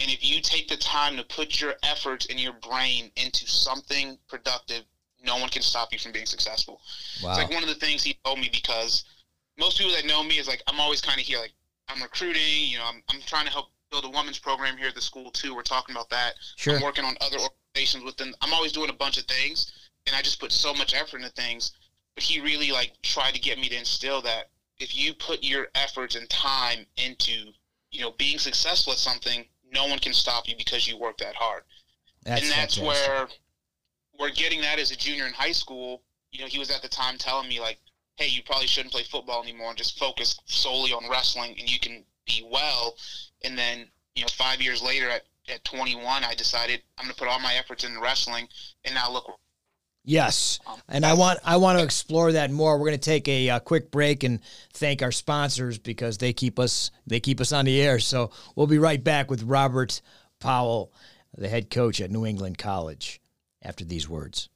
and 0.00 0.10
if 0.10 0.24
you 0.24 0.40
take 0.40 0.68
the 0.68 0.76
time 0.76 1.16
to 1.16 1.24
put 1.24 1.60
your 1.60 1.74
efforts 1.82 2.26
and 2.30 2.40
your 2.40 2.54
brain 2.54 3.10
into 3.16 3.46
something 3.46 4.18
productive, 4.28 4.84
no 5.20 5.36
one 5.36 5.48
can 5.48 5.62
stop 5.62 5.92
you 5.92 5.98
from 5.98 6.12
being 6.12 6.26
successful." 6.26 6.80
Wow. 7.22 7.30
It's 7.30 7.38
like 7.38 7.50
one 7.50 7.62
of 7.62 7.68
the 7.68 7.74
things 7.74 8.02
he 8.02 8.14
told 8.24 8.38
me 8.38 8.48
because 8.50 9.04
most 9.58 9.78
people 9.78 9.92
that 9.92 10.06
know 10.06 10.22
me 10.22 10.38
is 10.38 10.48
like 10.48 10.62
I'm 10.66 10.80
always 10.80 11.00
kind 11.00 11.20
of 11.20 11.26
here, 11.26 11.38
like 11.38 11.52
I'm 11.88 12.02
recruiting, 12.02 12.64
you 12.68 12.78
know, 12.78 12.84
I'm 12.84 13.02
I'm 13.08 13.20
trying 13.22 13.44
to 13.44 13.52
help 13.52 13.70
build 13.90 14.04
a 14.04 14.08
women's 14.08 14.38
program 14.38 14.76
here 14.76 14.88
at 14.88 14.94
the 14.94 15.00
school 15.00 15.30
too. 15.30 15.54
We're 15.54 15.62
talking 15.62 15.94
about 15.94 16.08
that. 16.10 16.34
Sure. 16.56 16.76
I'm 16.76 16.82
working 16.82 17.04
on 17.04 17.16
other 17.20 17.38
organizations 17.38 18.04
within. 18.04 18.34
I'm 18.40 18.54
always 18.54 18.72
doing 18.72 18.88
a 18.88 18.94
bunch 18.94 19.18
of 19.18 19.24
things 19.24 19.70
and 20.08 20.16
I 20.16 20.22
just 20.22 20.40
put 20.40 20.52
so 20.52 20.74
much 20.74 20.94
effort 20.94 21.18
into 21.18 21.30
things. 21.30 21.72
But 22.14 22.24
he 22.24 22.40
really 22.40 22.72
like 22.72 22.92
tried 23.02 23.34
to 23.34 23.40
get 23.40 23.58
me 23.58 23.68
to 23.68 23.76
instill 23.76 24.20
that 24.22 24.50
if 24.78 24.96
you 24.96 25.14
put 25.14 25.44
your 25.44 25.68
efforts 25.74 26.16
and 26.16 26.28
time 26.28 26.86
into 26.96 27.52
you 27.92 28.00
know 28.00 28.12
being 28.18 28.38
successful 28.38 28.92
at 28.92 28.98
something, 28.98 29.44
no 29.72 29.86
one 29.86 29.98
can 29.98 30.12
stop 30.12 30.48
you 30.48 30.56
because 30.56 30.88
you 30.88 30.98
work 30.98 31.18
that 31.18 31.34
hard. 31.36 31.62
That's 32.24 32.42
and 32.42 32.50
that's 32.50 32.76
fantastic. 32.76 33.08
where 33.08 33.28
we're 34.18 34.34
getting 34.34 34.60
that 34.62 34.78
as 34.78 34.90
a 34.90 34.96
junior 34.96 35.26
in 35.26 35.32
high 35.32 35.52
school. 35.52 36.02
You 36.32 36.40
know, 36.40 36.46
he 36.46 36.58
was 36.58 36.70
at 36.70 36.82
the 36.82 36.88
time 36.88 37.16
telling 37.18 37.48
me 37.48 37.60
like, 37.60 37.78
"Hey, 38.16 38.26
you 38.26 38.42
probably 38.42 38.66
shouldn't 38.66 38.92
play 38.92 39.04
football 39.04 39.42
anymore 39.42 39.68
and 39.68 39.78
just 39.78 39.98
focus 39.98 40.38
solely 40.46 40.92
on 40.92 41.08
wrestling, 41.08 41.56
and 41.58 41.70
you 41.70 41.78
can 41.78 42.04
be 42.26 42.44
well." 42.50 42.96
And 43.44 43.56
then, 43.56 43.90
you 44.14 44.22
know, 44.22 44.28
five 44.28 44.60
years 44.60 44.82
later, 44.82 45.08
at 45.08 45.24
at 45.48 45.64
21, 45.64 46.24
I 46.24 46.34
decided 46.34 46.82
I'm 46.98 47.06
going 47.06 47.14
to 47.14 47.18
put 47.18 47.28
all 47.28 47.40
my 47.40 47.54
efforts 47.54 47.84
into 47.84 48.00
wrestling, 48.00 48.48
and 48.84 48.94
now 48.94 49.10
look 49.10 49.38
Yes, 50.04 50.58
and 50.88 51.04
I 51.04 51.12
want 51.12 51.38
I 51.44 51.58
want 51.58 51.78
to 51.78 51.84
explore 51.84 52.32
that 52.32 52.50
more. 52.50 52.78
We're 52.78 52.86
going 52.86 52.98
to 52.98 53.10
take 53.10 53.28
a, 53.28 53.48
a, 53.48 53.56
uh, 53.56 53.58
quick 53.58 53.90
break 53.90 54.24
and 54.24 54.40
thank 54.72 55.02
our 55.02 55.12
sponsors 55.12 55.78
because 55.78 56.16
they 56.16 56.32
keep 56.32 56.58
us 56.58 56.90
they 57.06 57.20
keep 57.20 57.40
us 57.40 57.52
on 57.52 57.66
the 57.66 57.80
air. 57.80 57.98
So 57.98 58.30
we'll 58.56 58.66
be 58.66 58.78
right 58.78 59.02
back 59.04 59.30
with 59.30 59.42
Robert 59.42 60.00
Powell, 60.40 60.92
the 61.36 61.48
head 61.48 61.68
coach 61.70 62.00
at 62.00 62.10
New 62.10 62.24
England 62.24 62.56
College, 62.56 63.20
after 63.62 63.84
these 63.84 64.08
words. 64.08 64.48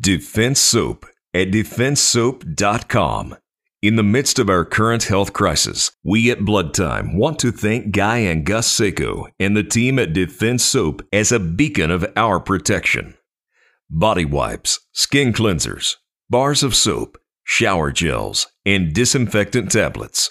Defense 0.00 0.60
Soap 0.60 1.06
at 1.34 1.48
defensesoap.com. 1.48 3.36
In 3.80 3.94
the 3.94 4.02
midst 4.02 4.38
of 4.40 4.48
our 4.48 4.64
current 4.64 5.04
health 5.04 5.32
crisis, 5.32 5.92
we 6.02 6.32
at 6.32 6.44
Blood 6.44 6.74
Time 6.74 7.16
want 7.16 7.38
to 7.40 7.52
thank 7.52 7.92
Guy 7.92 8.18
and 8.18 8.44
Gus 8.44 8.68
Seiko 8.68 9.28
and 9.38 9.56
the 9.56 9.62
team 9.62 9.98
at 9.98 10.12
Defense 10.12 10.64
Soap 10.64 11.02
as 11.12 11.30
a 11.30 11.38
beacon 11.38 11.90
of 11.90 12.04
our 12.16 12.40
protection 12.40 13.17
body 13.90 14.24
wipes, 14.24 14.80
skin 14.92 15.32
cleansers, 15.32 15.96
bars 16.28 16.62
of 16.62 16.74
soap, 16.74 17.18
shower 17.44 17.90
gels, 17.90 18.46
and 18.66 18.92
disinfectant 18.92 19.70
tablets. 19.72 20.30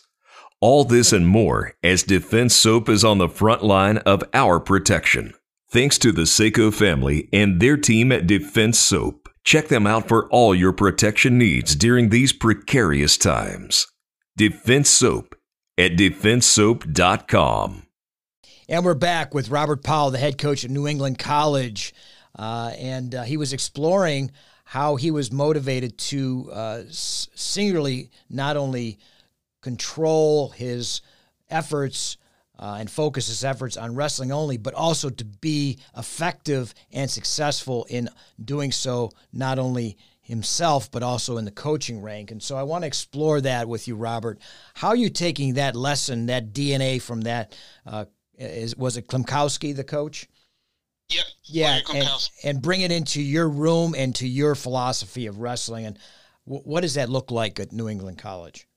All 0.60 0.84
this 0.84 1.13
and 1.13 1.28
more 1.28 1.74
as 1.84 2.02
Defense 2.04 2.56
Soap 2.56 2.89
is 2.89 3.04
on 3.04 3.20
the 3.20 3.30
front 3.30 3.63
line 3.63 3.98
of 4.00 4.24
our 4.34 4.60
protection. 4.60 5.34
Thanks 5.70 5.98
to 6.00 6.12
the 6.12 6.24
Seiko 6.24 6.74
family 6.74 7.30
and 7.32 7.60
their 7.60 7.78
team 7.78 8.12
at 8.12 8.26
Defense 8.26 8.80
Soap. 8.80 9.30
Check 9.43 9.67
them 9.67 9.86
out 9.86 10.08
for 10.08 10.28
all 10.30 10.56
your 10.56 10.74
protection 10.74 11.38
needs 11.38 11.76
during 11.76 12.10
these 12.10 12.34
precarious 12.34 13.17
times. 13.17 13.86
Defense 14.36 14.89
Soap 14.89 15.36
at 15.78 15.91
defensesoap.com. 15.91 17.84
And 18.70 18.84
we're 18.84 18.96
back 18.96 19.34
with 19.34 19.50
Robert 19.50 19.84
Powell, 19.84 20.12
the 20.12 20.17
head 20.17 20.38
coach 20.38 20.65
at 20.65 20.72
New 20.72 20.88
England 20.88 21.20
College. 21.20 21.93
Uh, 22.38 22.71
and 22.78 23.15
uh, 23.15 23.23
he 23.23 23.38
was 23.38 23.54
exploring 23.54 24.32
how 24.63 24.95
he 24.95 25.12
was 25.12 25.32
motivated 25.32 25.97
to 25.97 26.50
uh, 26.54 26.84
singularly 26.89 28.12
not 28.30 28.58
only 28.58 29.00
control 29.62 30.50
his 30.50 31.02
efforts 31.50 32.17
uh, 32.60 32.78
and 32.80 32.89
focus 32.89 33.28
his 33.28 33.43
efforts 33.43 33.78
on 33.78 33.95
wrestling 33.95 34.32
only, 34.32 34.58
but 34.58 34.73
also 34.73 35.10
to 35.10 35.26
be 35.26 35.80
effective 35.95 36.73
and 36.91 37.10
successful 37.10 37.86
in 37.89 38.10
doing 38.43 38.71
so, 38.71 39.12
not 39.32 39.60
only 39.60 39.97
himself, 40.21 40.91
but 40.91 41.04
also 41.04 41.38
in 41.38 41.45
the 41.45 41.52
coaching 41.52 42.02
rank. 42.02 42.32
And 42.32 42.41
so 42.41 42.58
I 42.58 42.63
want 42.63 42.84
to 42.84 42.88
explore 42.88 43.39
that 43.41 43.67
with 43.67 43.88
you, 43.88 43.95
Robert. 43.95 44.39
How 44.73 44.89
are 44.89 44.95
you 44.95 45.10
taking 45.10 45.54
that 45.54 45.76
lesson, 45.76 46.26
that 46.26 46.52
DNA 46.52 47.02
from 47.02 47.21
that? 47.21 47.56
Uh, 47.86 48.06
is, 48.38 48.76
was 48.76 48.97
it 48.97 49.08
Klimkowski, 49.08 49.76
the 49.76 49.84
coach? 49.84 50.28
Yeah, 51.49 51.79
and, 51.93 52.29
and, 52.43 52.62
bring 52.62 52.81
it 52.81 52.91
into 52.91 53.21
your 53.21 53.49
room 53.49 53.95
and 53.97 54.15
to 54.15 54.27
your 54.27 54.55
philosophy 54.55 55.27
of 55.27 55.39
wrestling. 55.39 55.86
And 55.86 55.99
w- 56.45 56.63
what 56.63 56.81
does 56.81 56.95
that 56.95 57.10
look 57.10 57.31
like 57.31 57.60
at 57.60 57.71
New 57.71 57.88
England 57.88 58.17
College? 58.17 58.67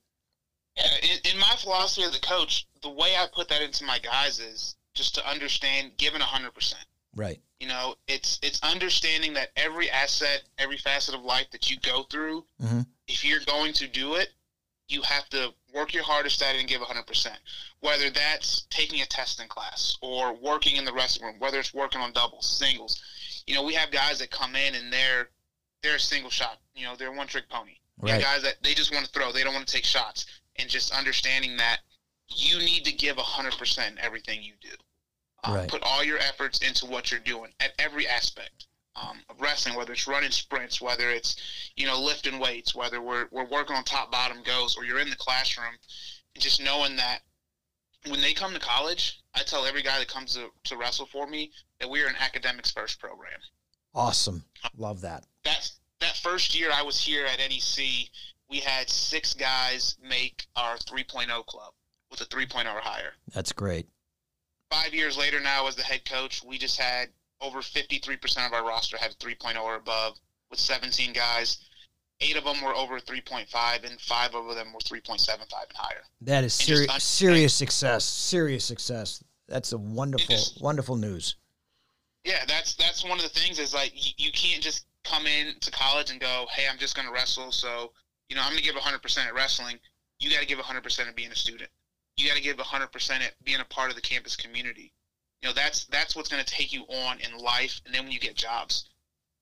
Yeah, 0.77 0.85
in, 1.01 1.33
in, 1.33 1.39
my 1.39 1.55
philosophy 1.57 2.03
as 2.03 2.15
a 2.15 2.21
coach, 2.21 2.67
the 2.81 2.89
way 2.89 3.15
I 3.17 3.27
put 3.33 3.49
that 3.49 3.61
into 3.61 3.83
my 3.83 3.99
guys 3.99 4.39
is 4.39 4.75
just 4.93 5.15
to 5.15 5.29
understand 5.29 5.91
giving 5.97 6.21
hundred 6.21 6.53
percent. 6.53 6.85
Right. 7.15 7.41
You 7.59 7.67
know, 7.67 7.95
it's 8.07 8.39
it's 8.41 8.61
understanding 8.63 9.33
that 9.33 9.49
every 9.55 9.89
asset, 9.89 10.43
every 10.57 10.77
facet 10.77 11.13
of 11.13 11.21
life 11.21 11.47
that 11.51 11.69
you 11.69 11.77
go 11.81 12.03
through, 12.03 12.45
mm-hmm. 12.61 12.81
if 13.07 13.25
you're 13.25 13.41
going 13.45 13.73
to 13.73 13.87
do 13.87 14.15
it, 14.15 14.29
you 14.91 15.01
have 15.03 15.27
to 15.29 15.53
work 15.73 15.93
your 15.93 16.03
hardest 16.03 16.41
at 16.41 16.55
it 16.55 16.59
and 16.59 16.67
give 16.67 16.81
100%. 16.81 17.27
Whether 17.79 18.09
that's 18.09 18.63
taking 18.69 19.01
a 19.01 19.05
test 19.05 19.41
in 19.41 19.47
class 19.47 19.97
or 20.01 20.33
working 20.33 20.75
in 20.75 20.85
the 20.85 20.93
wrestling 20.93 21.31
room, 21.31 21.39
whether 21.39 21.59
it's 21.59 21.73
working 21.73 22.01
on 22.01 22.11
doubles, 22.11 22.45
singles. 22.45 23.01
You 23.47 23.55
know, 23.55 23.63
we 23.63 23.73
have 23.73 23.91
guys 23.91 24.19
that 24.19 24.29
come 24.29 24.55
in 24.55 24.75
and 24.75 24.91
they're 24.91 25.29
they're 25.81 25.95
a 25.95 25.99
single 25.99 26.29
shot. 26.29 26.59
You 26.75 26.85
know, 26.85 26.95
they're 26.95 27.11
one 27.11 27.27
trick 27.27 27.49
pony. 27.49 27.77
Right. 27.99 28.21
guys 28.21 28.43
that 28.43 28.55
they 28.61 28.73
just 28.73 28.93
want 28.93 29.05
to 29.05 29.11
throw, 29.11 29.31
they 29.31 29.43
don't 29.43 29.53
want 29.53 29.67
to 29.67 29.73
take 29.73 29.85
shots. 29.85 30.25
And 30.57 30.69
just 30.69 30.91
understanding 30.91 31.57
that 31.57 31.79
you 32.27 32.59
need 32.59 32.85
to 32.85 32.91
give 32.91 33.17
100% 33.17 33.97
everything 33.99 34.43
you 34.43 34.53
do. 34.61 34.75
Um, 35.43 35.55
right. 35.55 35.69
Put 35.69 35.81
all 35.83 36.03
your 36.03 36.17
efforts 36.19 36.59
into 36.59 36.85
what 36.85 37.09
you're 37.09 37.19
doing 37.19 37.51
at 37.59 37.71
every 37.79 38.07
aspect 38.07 38.67
um, 38.95 39.19
of 39.29 39.39
wrestling, 39.39 39.75
whether 39.75 39.93
it's 39.93 40.07
running 40.07 40.31
sprints, 40.31 40.81
whether 40.81 41.09
it's 41.09 41.71
you 41.75 41.85
know 41.85 41.99
lifting 41.99 42.39
weights, 42.39 42.75
whether 42.75 43.01
we're 43.01 43.27
we're 43.31 43.47
working 43.49 43.75
on 43.75 43.83
top 43.83 44.11
bottom 44.11 44.43
goes, 44.43 44.75
or 44.77 44.85
you're 44.85 44.99
in 44.99 45.09
the 45.09 45.15
classroom, 45.15 45.75
just 46.37 46.61
knowing 46.61 46.95
that 46.97 47.19
when 48.07 48.21
they 48.21 48.33
come 48.33 48.53
to 48.53 48.59
college, 48.59 49.21
I 49.35 49.43
tell 49.43 49.65
every 49.65 49.83
guy 49.83 49.99
that 49.99 50.07
comes 50.07 50.33
to, 50.33 50.47
to 50.65 50.77
wrestle 50.77 51.05
for 51.05 51.27
me 51.27 51.51
that 51.79 51.89
we 51.89 52.01
are 52.03 52.07
an 52.07 52.15
academics 52.19 52.71
first 52.71 52.99
program. 52.99 53.39
Awesome. 53.93 54.43
Love 54.77 55.01
that. 55.01 55.25
That 55.43 55.69
that 55.99 56.17
first 56.17 56.57
year 56.57 56.69
I 56.73 56.81
was 56.81 56.99
here 56.99 57.25
at 57.25 57.39
NEC, 57.39 58.09
we 58.49 58.57
had 58.57 58.89
six 58.89 59.33
guys 59.33 59.97
make 60.01 60.45
our 60.55 60.77
3.0 60.77 61.45
club 61.45 61.73
with 62.09 62.21
a 62.21 62.25
3.0 62.25 62.65
or 62.73 62.81
higher. 62.81 63.13
That's 63.33 63.51
great. 63.53 63.87
Five 64.69 64.93
years 64.93 65.17
later 65.17 65.39
now 65.39 65.67
as 65.67 65.75
the 65.75 65.83
head 65.83 66.05
coach, 66.05 66.43
we 66.43 66.57
just 66.57 66.79
had 66.79 67.09
over 67.41 67.59
53% 67.59 68.47
of 68.47 68.53
our 68.53 68.65
roster 68.65 68.97
had 68.97 69.11
3.0 69.19 69.61
or 69.61 69.75
above 69.75 70.17
with 70.49 70.59
17 70.59 71.13
guys. 71.13 71.59
Eight 72.19 72.37
of 72.37 72.43
them 72.43 72.61
were 72.63 72.75
over 72.75 72.99
3.5, 72.99 73.83
and 73.83 73.99
five 73.99 74.35
of 74.35 74.55
them 74.55 74.73
were 74.73 74.79
3.75 74.79 75.29
and 75.33 75.49
higher. 75.73 76.03
That 76.21 76.43
is 76.43 76.53
seri- 76.53 76.87
serious 76.99 77.53
success. 77.53 78.05
Serious 78.05 78.63
success. 78.63 79.23
That's 79.47 79.71
a 79.71 79.77
wonderful, 79.77 80.35
just, 80.35 80.61
wonderful 80.61 80.95
news. 80.95 81.35
Yeah, 82.23 82.45
that's 82.47 82.75
that's 82.75 83.03
one 83.03 83.17
of 83.17 83.23
the 83.23 83.29
things 83.29 83.57
is 83.57 83.73
like 83.73 83.91
you, 83.95 84.13
you 84.17 84.31
can't 84.31 84.61
just 84.61 84.85
come 85.03 85.25
in 85.25 85.55
to 85.61 85.71
college 85.71 86.11
and 86.11 86.19
go, 86.19 86.45
hey, 86.51 86.65
I'm 86.71 86.77
just 86.77 86.95
going 86.95 87.07
to 87.07 87.13
wrestle. 87.13 87.51
So 87.51 87.91
you 88.29 88.35
know, 88.35 88.43
I'm 88.43 88.51
going 88.51 88.63
to 88.63 88.63
give 88.63 88.75
100% 88.75 89.17
at 89.27 89.33
wrestling. 89.33 89.77
You 90.19 90.31
got 90.31 90.39
to 90.39 90.45
give 90.45 90.57
100% 90.57 91.07
at 91.07 91.15
being 91.17 91.31
a 91.31 91.35
student. 91.35 91.69
You 92.15 92.27
got 92.27 92.37
to 92.37 92.41
give 92.41 92.55
100% 92.55 93.11
at 93.11 93.33
being 93.43 93.59
a 93.59 93.65
part 93.65 93.89
of 93.89 93.95
the 93.97 94.01
campus 94.01 94.37
community. 94.37 94.93
You 95.41 95.49
know, 95.49 95.53
that's 95.53 95.85
that's 95.85 96.15
what's 96.15 96.29
going 96.29 96.43
to 96.43 96.49
take 96.49 96.71
you 96.71 96.83
on 96.83 97.17
in 97.19 97.37
life, 97.37 97.81
and 97.85 97.93
then 97.93 98.03
when 98.03 98.11
you 98.11 98.19
get 98.19 98.35
jobs. 98.35 98.89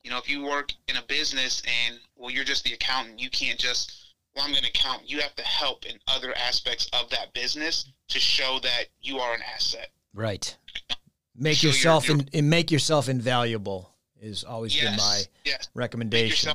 You 0.03 0.11
know, 0.11 0.17
if 0.17 0.29
you 0.29 0.45
work 0.45 0.71
in 0.87 0.95
a 0.95 1.01
business 1.03 1.61
and 1.87 1.99
well, 2.15 2.31
you're 2.31 2.45
just 2.45 2.63
the 2.63 2.73
accountant, 2.73 3.19
you 3.19 3.29
can't 3.29 3.59
just 3.59 4.13
well, 4.35 4.45
I'm 4.45 4.51
going 4.51 4.63
to 4.63 4.71
count. 4.71 5.09
You 5.09 5.19
have 5.19 5.35
to 5.35 5.43
help 5.43 5.85
in 5.85 5.97
other 6.07 6.33
aspects 6.37 6.89
of 6.93 7.09
that 7.09 7.33
business 7.33 7.91
to 8.07 8.19
show 8.19 8.59
that 8.63 8.85
you 9.01 9.19
are 9.19 9.33
an 9.33 9.41
asset. 9.53 9.89
Right. 10.13 10.55
Make 11.35 11.57
so 11.57 11.67
yourself 11.67 12.07
you're, 12.07 12.17
you're, 12.17 12.25
in, 12.33 12.39
and 12.39 12.49
make 12.49 12.71
yourself 12.71 13.09
invaluable 13.09 13.93
is 14.21 14.43
always 14.43 14.75
yes, 14.75 14.85
been 14.85 14.97
my 14.97 15.21
yes. 15.45 15.69
recommendation. 15.73 16.53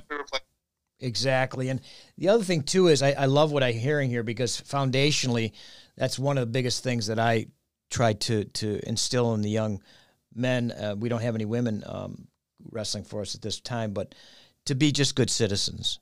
Exactly. 1.00 1.68
And 1.68 1.80
the 2.16 2.28
other 2.28 2.44
thing 2.44 2.62
too 2.62 2.88
is 2.88 3.02
I, 3.02 3.12
I 3.12 3.26
love 3.26 3.52
what 3.52 3.62
I'm 3.62 3.74
hearing 3.74 4.08
here 4.08 4.22
because 4.22 4.60
foundationally, 4.60 5.52
that's 5.96 6.18
one 6.18 6.38
of 6.38 6.42
the 6.42 6.52
biggest 6.52 6.82
things 6.82 7.06
that 7.08 7.18
I 7.18 7.46
try 7.94 8.12
to 8.12 8.44
to 8.44 8.80
instill 8.86 9.34
in 9.34 9.42
the 9.42 9.50
young 9.50 9.80
men. 10.34 10.72
Uh, 10.72 10.94
we 10.98 11.08
don't 11.08 11.22
have 11.22 11.36
any 11.36 11.44
women 11.44 11.84
um, 11.86 12.26
wrestling 12.70 13.04
for 13.04 13.20
us 13.20 13.34
at 13.34 13.42
this 13.42 13.60
time, 13.60 13.92
but 13.92 14.14
to 14.66 14.74
be 14.74 14.90
just 14.92 15.14
good 15.14 15.30
citizens. 15.30 16.00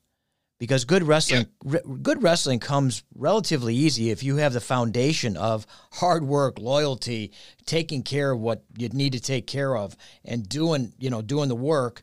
Because 0.58 0.84
good 0.84 1.02
wrestling, 1.02 1.46
yeah. 1.64 1.80
re- 1.84 1.96
good 2.02 2.22
wrestling 2.22 2.60
comes 2.60 3.02
relatively 3.16 3.74
easy 3.74 4.10
if 4.10 4.22
you 4.22 4.36
have 4.36 4.52
the 4.52 4.60
foundation 4.60 5.36
of 5.36 5.66
hard 5.94 6.22
work, 6.22 6.58
loyalty, 6.60 7.32
taking 7.66 8.04
care 8.04 8.30
of 8.30 8.38
what 8.38 8.62
you 8.78 8.88
need 8.90 9.12
to 9.14 9.20
take 9.20 9.48
care 9.48 9.76
of, 9.76 9.96
and 10.24 10.48
doing 10.48 10.92
you 10.98 11.10
know 11.10 11.20
doing 11.20 11.48
the 11.48 11.56
work 11.56 12.02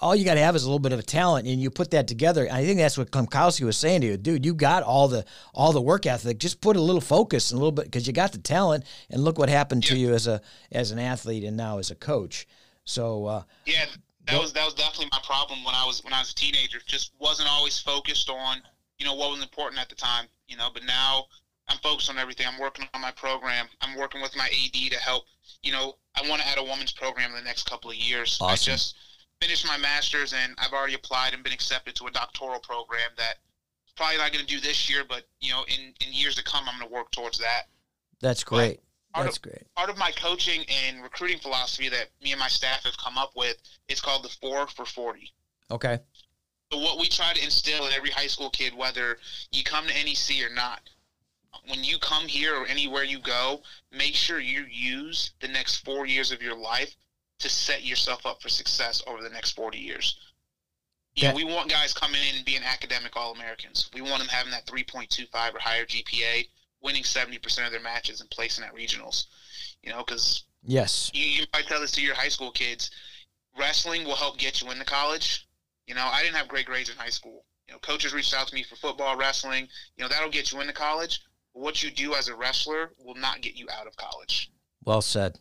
all 0.00 0.14
you 0.14 0.24
got 0.24 0.34
to 0.34 0.40
have 0.40 0.56
is 0.56 0.64
a 0.64 0.66
little 0.66 0.78
bit 0.78 0.92
of 0.92 0.98
a 0.98 1.02
talent, 1.02 1.46
and 1.46 1.60
you 1.60 1.70
put 1.70 1.90
that 1.90 2.08
together. 2.08 2.48
I 2.50 2.64
think 2.64 2.78
that's 2.78 2.96
what 2.96 3.10
Klimkowski 3.10 3.64
was 3.64 3.76
saying 3.76 4.02
to 4.02 4.06
you, 4.06 4.16
dude. 4.16 4.44
You 4.44 4.54
got 4.54 4.82
all 4.82 5.08
the 5.08 5.24
all 5.52 5.72
the 5.72 5.80
work 5.80 6.06
ethic. 6.06 6.38
Just 6.38 6.60
put 6.60 6.76
a 6.76 6.80
little 6.80 7.00
focus 7.00 7.50
and 7.50 7.58
a 7.58 7.60
little 7.60 7.72
bit 7.72 7.86
because 7.86 8.06
you 8.06 8.12
got 8.12 8.32
the 8.32 8.38
talent, 8.38 8.84
and 9.10 9.22
look 9.22 9.38
what 9.38 9.48
happened 9.48 9.84
to 9.84 9.96
you 9.96 10.12
as 10.12 10.26
a 10.26 10.40
as 10.72 10.90
an 10.90 10.98
athlete 10.98 11.44
and 11.44 11.56
now 11.56 11.78
as 11.78 11.90
a 11.90 11.94
coach. 11.94 12.46
So 12.84 13.26
uh, 13.26 13.42
yeah, 13.66 13.86
that 14.26 14.40
was 14.40 14.52
that 14.52 14.64
was 14.64 14.74
definitely 14.74 15.08
my 15.12 15.20
problem 15.24 15.64
when 15.64 15.74
I 15.74 15.84
was 15.86 16.02
when 16.04 16.12
I 16.12 16.20
was 16.20 16.30
a 16.30 16.34
teenager. 16.34 16.78
Just 16.86 17.12
wasn't 17.18 17.48
always 17.50 17.78
focused 17.78 18.30
on 18.30 18.62
you 18.98 19.06
know 19.06 19.14
what 19.14 19.30
was 19.30 19.42
important 19.42 19.80
at 19.80 19.88
the 19.88 19.94
time. 19.94 20.26
You 20.48 20.56
know, 20.56 20.68
but 20.72 20.84
now 20.84 21.26
I'm 21.68 21.78
focused 21.78 22.10
on 22.10 22.18
everything. 22.18 22.46
I'm 22.46 22.60
working 22.60 22.86
on 22.94 23.00
my 23.00 23.10
program. 23.12 23.66
I'm 23.80 23.98
working 23.98 24.20
with 24.20 24.36
my 24.36 24.46
AD 24.46 24.92
to 24.92 24.98
help. 24.98 25.24
You 25.62 25.72
know, 25.72 25.94
I 26.14 26.28
want 26.28 26.42
to 26.42 26.48
add 26.48 26.58
a 26.58 26.62
women's 26.64 26.92
program 26.92 27.30
in 27.30 27.36
the 27.36 27.42
next 27.42 27.68
couple 27.68 27.90
of 27.90 27.96
years. 27.96 28.38
Awesome. 28.40 28.52
I 28.52 28.56
just 28.56 28.96
finished 29.44 29.66
my 29.66 29.76
master's 29.76 30.32
and 30.32 30.54
I've 30.56 30.72
already 30.72 30.94
applied 30.94 31.34
and 31.34 31.44
been 31.44 31.52
accepted 31.52 31.94
to 31.96 32.06
a 32.06 32.10
doctoral 32.10 32.60
program 32.60 33.10
that 33.18 33.34
probably 33.94 34.16
not 34.16 34.32
going 34.32 34.44
to 34.44 34.52
do 34.52 34.58
this 34.58 34.88
year, 34.88 35.04
but 35.06 35.24
you 35.40 35.52
know, 35.52 35.64
in, 35.68 35.92
in 36.06 36.12
years 36.12 36.34
to 36.36 36.42
come, 36.42 36.64
I'm 36.66 36.78
going 36.78 36.88
to 36.88 36.94
work 36.94 37.10
towards 37.10 37.38
that. 37.38 37.64
That's 38.20 38.42
great. 38.42 38.80
That's 39.14 39.36
of, 39.36 39.42
great. 39.42 39.74
Part 39.76 39.90
of 39.90 39.98
my 39.98 40.12
coaching 40.12 40.64
and 40.68 41.02
recruiting 41.02 41.38
philosophy 41.38 41.88
that 41.90 42.08
me 42.22 42.32
and 42.32 42.40
my 42.40 42.48
staff 42.48 42.84
have 42.84 42.96
come 42.96 43.18
up 43.18 43.32
with 43.36 43.56
is 43.88 44.00
called 44.00 44.24
the 44.24 44.30
four 44.40 44.66
for 44.66 44.86
40. 44.86 45.30
Okay. 45.70 45.98
So 46.72 46.78
what 46.78 46.98
we 46.98 47.06
try 47.06 47.34
to 47.34 47.44
instill 47.44 47.86
in 47.86 47.92
every 47.92 48.10
high 48.10 48.26
school 48.26 48.50
kid, 48.50 48.74
whether 48.74 49.18
you 49.52 49.62
come 49.62 49.86
to 49.86 49.92
NEC 49.92 50.50
or 50.50 50.52
not, 50.54 50.80
when 51.68 51.84
you 51.84 51.98
come 51.98 52.26
here 52.26 52.56
or 52.56 52.66
anywhere 52.66 53.04
you 53.04 53.20
go, 53.20 53.60
make 53.92 54.14
sure 54.14 54.40
you 54.40 54.64
use 54.68 55.32
the 55.40 55.48
next 55.48 55.84
four 55.84 56.06
years 56.06 56.32
of 56.32 56.42
your 56.42 56.56
life 56.56 56.96
to 57.44 57.50
set 57.50 57.84
yourself 57.84 58.24
up 58.24 58.40
for 58.40 58.48
success 58.48 59.02
over 59.06 59.22
the 59.22 59.28
next 59.28 59.52
40 59.52 59.76
years. 59.76 60.18
You 61.14 61.28
know, 61.28 61.34
we 61.34 61.44
want 61.44 61.70
guys 61.70 61.92
coming 61.92 62.20
in 62.28 62.36
and 62.36 62.44
being 62.44 62.62
academic 62.64 63.14
All 63.16 63.32
Americans. 63.32 63.90
We 63.94 64.00
want 64.00 64.18
them 64.18 64.28
having 64.28 64.50
that 64.50 64.66
3.25 64.66 65.54
or 65.54 65.58
higher 65.60 65.84
GPA, 65.84 66.48
winning 66.82 67.02
70% 67.02 67.66
of 67.66 67.70
their 67.70 67.82
matches 67.82 68.22
and 68.22 68.30
placing 68.30 68.64
at 68.64 68.74
regionals. 68.74 69.26
You 69.82 69.90
know, 69.90 70.02
because 70.04 70.44
yes, 70.64 71.10
you, 71.12 71.24
you 71.24 71.44
might 71.52 71.66
tell 71.66 71.82
this 71.82 71.92
to 71.92 72.02
your 72.02 72.14
high 72.14 72.30
school 72.30 72.50
kids. 72.50 72.90
Wrestling 73.58 74.04
will 74.04 74.16
help 74.16 74.38
get 74.38 74.62
you 74.62 74.70
into 74.70 74.84
college. 74.84 75.46
You 75.86 75.94
know, 75.94 76.08
I 76.10 76.22
didn't 76.22 76.36
have 76.36 76.48
great 76.48 76.66
grades 76.66 76.88
in 76.88 76.96
high 76.96 77.10
school. 77.10 77.44
You 77.68 77.74
know, 77.74 77.78
coaches 77.80 78.14
reached 78.14 78.34
out 78.34 78.48
to 78.48 78.54
me 78.54 78.64
for 78.64 78.76
football, 78.76 79.16
wrestling. 79.16 79.68
You 79.96 80.02
know, 80.02 80.08
that'll 80.08 80.30
get 80.30 80.50
you 80.50 80.62
into 80.62 80.72
college. 80.72 81.20
But 81.52 81.62
what 81.62 81.82
you 81.82 81.90
do 81.90 82.14
as 82.14 82.28
a 82.28 82.34
wrestler 82.34 82.92
will 82.98 83.14
not 83.14 83.42
get 83.42 83.54
you 83.54 83.68
out 83.70 83.86
of 83.86 83.94
college. 83.96 84.50
Well 84.82 85.02
said. 85.02 85.38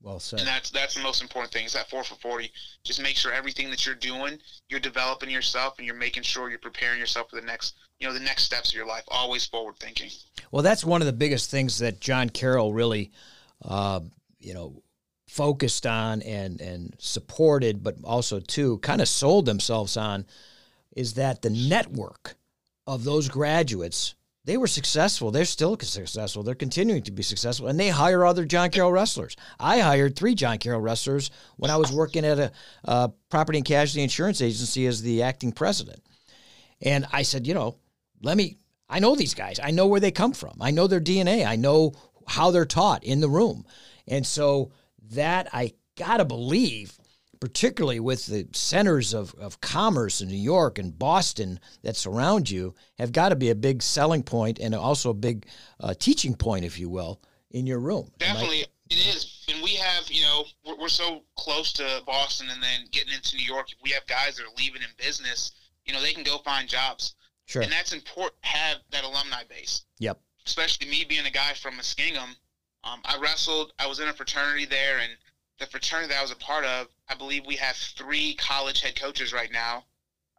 Well 0.00 0.20
said. 0.20 0.38
And 0.38 0.48
that's 0.48 0.70
that's 0.70 0.94
the 0.94 1.02
most 1.02 1.22
important 1.22 1.52
thing. 1.52 1.66
Is 1.66 1.72
that 1.72 1.90
four 1.90 2.04
for 2.04 2.14
forty? 2.16 2.52
Just 2.84 3.02
make 3.02 3.16
sure 3.16 3.32
everything 3.32 3.68
that 3.70 3.84
you're 3.84 3.96
doing, 3.96 4.38
you're 4.68 4.80
developing 4.80 5.28
yourself, 5.28 5.74
and 5.78 5.86
you're 5.86 5.96
making 5.96 6.22
sure 6.22 6.48
you're 6.50 6.58
preparing 6.60 7.00
yourself 7.00 7.30
for 7.30 7.36
the 7.36 7.46
next, 7.46 7.74
you 7.98 8.06
know, 8.06 8.14
the 8.14 8.20
next 8.20 8.44
steps 8.44 8.68
of 8.70 8.74
your 8.74 8.86
life. 8.86 9.02
Always 9.08 9.44
forward 9.44 9.76
thinking. 9.80 10.10
Well, 10.52 10.62
that's 10.62 10.84
one 10.84 11.02
of 11.02 11.06
the 11.06 11.12
biggest 11.12 11.50
things 11.50 11.78
that 11.78 12.00
John 12.00 12.30
Carroll 12.30 12.72
really, 12.72 13.10
uh, 13.64 14.00
you 14.38 14.54
know, 14.54 14.82
focused 15.26 15.84
on 15.84 16.22
and 16.22 16.60
and 16.60 16.94
supported, 16.98 17.82
but 17.82 17.96
also 18.04 18.38
too 18.38 18.78
kind 18.78 19.00
of 19.00 19.08
sold 19.08 19.46
themselves 19.46 19.96
on, 19.96 20.26
is 20.96 21.14
that 21.14 21.42
the 21.42 21.50
network 21.50 22.36
of 22.86 23.02
those 23.02 23.28
graduates 23.28 24.14
they 24.44 24.56
were 24.56 24.66
successful. 24.66 25.30
They're 25.30 25.44
still 25.44 25.78
successful. 25.78 26.42
They're 26.42 26.54
continuing 26.54 27.02
to 27.02 27.10
be 27.10 27.22
successful, 27.22 27.68
and 27.68 27.78
they 27.78 27.90
hire 27.90 28.24
other 28.24 28.44
John 28.44 28.70
Carroll 28.70 28.92
wrestlers. 28.92 29.36
I 29.58 29.80
hired 29.80 30.16
three 30.16 30.34
John 30.34 30.58
Carroll 30.58 30.80
wrestlers 30.80 31.30
when 31.56 31.70
I 31.70 31.76
was 31.76 31.92
working 31.92 32.24
at 32.24 32.38
a, 32.38 32.52
a 32.84 33.12
property 33.30 33.58
and 33.58 33.66
casualty 33.66 34.02
insurance 34.02 34.40
agency 34.40 34.86
as 34.86 35.02
the 35.02 35.22
acting 35.22 35.52
president. 35.52 36.02
And 36.80 37.06
I 37.12 37.22
said, 37.22 37.46
you 37.46 37.54
know, 37.54 37.76
let 38.22 38.36
me. 38.36 38.56
I 38.88 39.00
know 39.00 39.14
these 39.14 39.34
guys. 39.34 39.60
I 39.62 39.70
know 39.70 39.86
where 39.86 40.00
they 40.00 40.10
come 40.10 40.32
from. 40.32 40.56
I 40.60 40.70
know 40.70 40.86
their 40.86 41.00
DNA. 41.00 41.46
I 41.46 41.56
know 41.56 41.92
how 42.26 42.50
they're 42.50 42.64
taught 42.64 43.04
in 43.04 43.20
the 43.20 43.28
room, 43.28 43.66
and 44.06 44.26
so 44.26 44.72
that 45.12 45.48
I 45.52 45.74
gotta 45.96 46.24
believe 46.24 46.97
particularly 47.40 48.00
with 48.00 48.26
the 48.26 48.48
centers 48.52 49.14
of, 49.14 49.34
of 49.34 49.60
commerce 49.60 50.20
in 50.20 50.28
New 50.28 50.36
York 50.36 50.78
and 50.78 50.98
Boston 50.98 51.60
that 51.82 51.96
surround 51.96 52.50
you, 52.50 52.74
have 52.98 53.12
got 53.12 53.30
to 53.30 53.36
be 53.36 53.50
a 53.50 53.54
big 53.54 53.82
selling 53.82 54.22
point 54.22 54.58
and 54.58 54.74
also 54.74 55.10
a 55.10 55.14
big 55.14 55.46
uh, 55.80 55.94
teaching 55.98 56.34
point, 56.34 56.64
if 56.64 56.78
you 56.78 56.88
will, 56.88 57.20
in 57.50 57.66
your 57.66 57.78
room. 57.78 58.10
Definitely, 58.18 58.64
it 58.90 58.96
is. 58.96 59.44
And 59.52 59.62
we 59.62 59.74
have, 59.74 60.10
you 60.10 60.22
know, 60.22 60.44
we're, 60.66 60.76
we're 60.76 60.88
so 60.88 61.22
close 61.36 61.72
to 61.74 62.02
Boston 62.06 62.48
and 62.50 62.62
then 62.62 62.86
getting 62.90 63.12
into 63.14 63.36
New 63.36 63.44
York. 63.44 63.70
If 63.70 63.78
we 63.82 63.90
have 63.90 64.06
guys 64.06 64.36
that 64.36 64.44
are 64.44 64.54
leaving 64.58 64.82
in 64.82 64.88
business, 64.98 65.52
you 65.86 65.94
know, 65.94 66.02
they 66.02 66.12
can 66.12 66.24
go 66.24 66.38
find 66.38 66.68
jobs. 66.68 67.14
Sure. 67.46 67.62
And 67.62 67.72
that's 67.72 67.92
important 67.92 68.42
to 68.42 68.48
have 68.48 68.78
that 68.90 69.04
alumni 69.04 69.42
base. 69.48 69.84
Yep. 70.00 70.20
Especially 70.46 70.88
me 70.88 71.04
being 71.08 71.26
a 71.26 71.30
guy 71.30 71.54
from 71.54 71.74
Muskingum. 71.74 72.36
Um, 72.84 73.00
I 73.04 73.18
wrestled, 73.20 73.72
I 73.78 73.86
was 73.86 74.00
in 74.00 74.08
a 74.08 74.12
fraternity 74.12 74.66
there, 74.66 74.98
and 74.98 75.10
the 75.58 75.66
fraternity 75.66 76.08
that 76.08 76.18
I 76.18 76.22
was 76.22 76.30
a 76.30 76.36
part 76.36 76.64
of, 76.64 76.88
I 77.08 77.14
believe 77.14 77.44
we 77.46 77.56
have 77.56 77.76
three 77.76 78.34
college 78.34 78.80
head 78.80 78.98
coaches 78.98 79.32
right 79.32 79.50
now. 79.50 79.84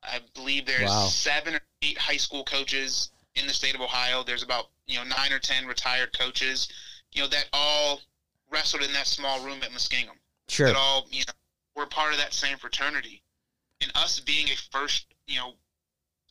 I 0.02 0.20
believe 0.34 0.66
there's 0.66 0.90
wow. 0.90 1.08
seven 1.08 1.56
or 1.56 1.60
eight 1.82 1.98
high 1.98 2.18
school 2.18 2.44
coaches 2.44 3.10
in 3.36 3.48
the 3.48 3.54
state 3.54 3.76
of 3.76 3.82
Ohio. 3.82 4.24
There's 4.24 4.44
about 4.44 4.66
you 4.88 4.98
know 4.98 5.04
nine 5.04 5.34
or 5.34 5.40
ten 5.40 5.66
retired 5.66 6.18
coaches, 6.18 6.68
you 7.12 7.22
know 7.22 7.28
that 7.28 7.48
all 7.54 8.02
wrestled 8.52 8.84
in 8.84 8.94
that 8.94 9.08
small 9.08 9.44
room 9.44 9.60
at 9.64 9.72
Muskingum. 9.72 10.18
Sure. 10.48 10.68
That 10.68 10.76
all 10.76 11.06
you 11.12 11.20
know 11.20 11.34
we're 11.76 11.86
part 11.86 12.12
of 12.12 12.20
that 12.20 12.34
same 12.34 12.58
fraternity, 12.58 13.22
and 13.82 13.92
us 13.96 14.20
being 14.20 14.48
a 14.50 14.56
first, 14.72 15.06
you 15.28 15.38
know, 15.38 15.54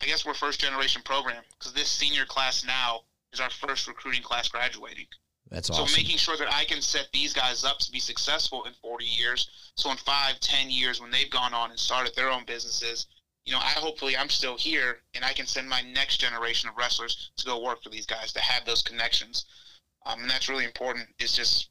I 0.02 0.06
guess 0.06 0.24
we're 0.24 0.34
first 0.34 0.60
generation 0.60 1.02
program 1.04 1.42
because 1.58 1.72
this 1.72 1.88
senior 1.88 2.24
class 2.24 2.64
now 2.64 3.00
is 3.32 3.40
our 3.40 3.50
first 3.50 3.86
recruiting 3.86 4.22
class 4.22 4.48
graduating. 4.48 5.06
That's 5.50 5.70
awesome. 5.70 5.86
So 5.88 5.96
making 5.96 6.18
sure 6.18 6.36
that 6.36 6.52
I 6.52 6.64
can 6.64 6.80
set 6.82 7.08
these 7.12 7.32
guys 7.32 7.64
up 7.64 7.78
to 7.78 7.90
be 7.92 8.00
successful 8.00 8.64
in 8.64 8.72
40 8.82 9.04
years. 9.04 9.48
So 9.76 9.90
in 9.90 9.96
five, 9.96 10.38
10 10.40 10.70
years, 10.70 11.00
when 11.00 11.10
they've 11.10 11.30
gone 11.30 11.54
on 11.54 11.70
and 11.70 11.78
started 11.78 12.14
their 12.14 12.30
own 12.30 12.44
businesses, 12.46 13.06
you 13.44 13.52
know, 13.52 13.58
I 13.60 13.70
hopefully 13.70 14.16
I'm 14.16 14.28
still 14.28 14.56
here 14.58 14.98
and 15.14 15.24
I 15.24 15.32
can 15.32 15.46
send 15.46 15.68
my 15.68 15.80
next 15.82 16.18
generation 16.18 16.68
of 16.68 16.76
wrestlers 16.76 17.30
to 17.38 17.46
go 17.46 17.62
work 17.62 17.82
for 17.82 17.88
these 17.88 18.04
guys 18.04 18.32
to 18.34 18.40
have 18.40 18.64
those 18.66 18.82
connections. 18.82 19.46
um, 20.06 20.20
and 20.20 20.30
that's 20.30 20.48
really 20.50 20.64
important. 20.66 21.06
It's 21.18 21.34
just 21.34 21.70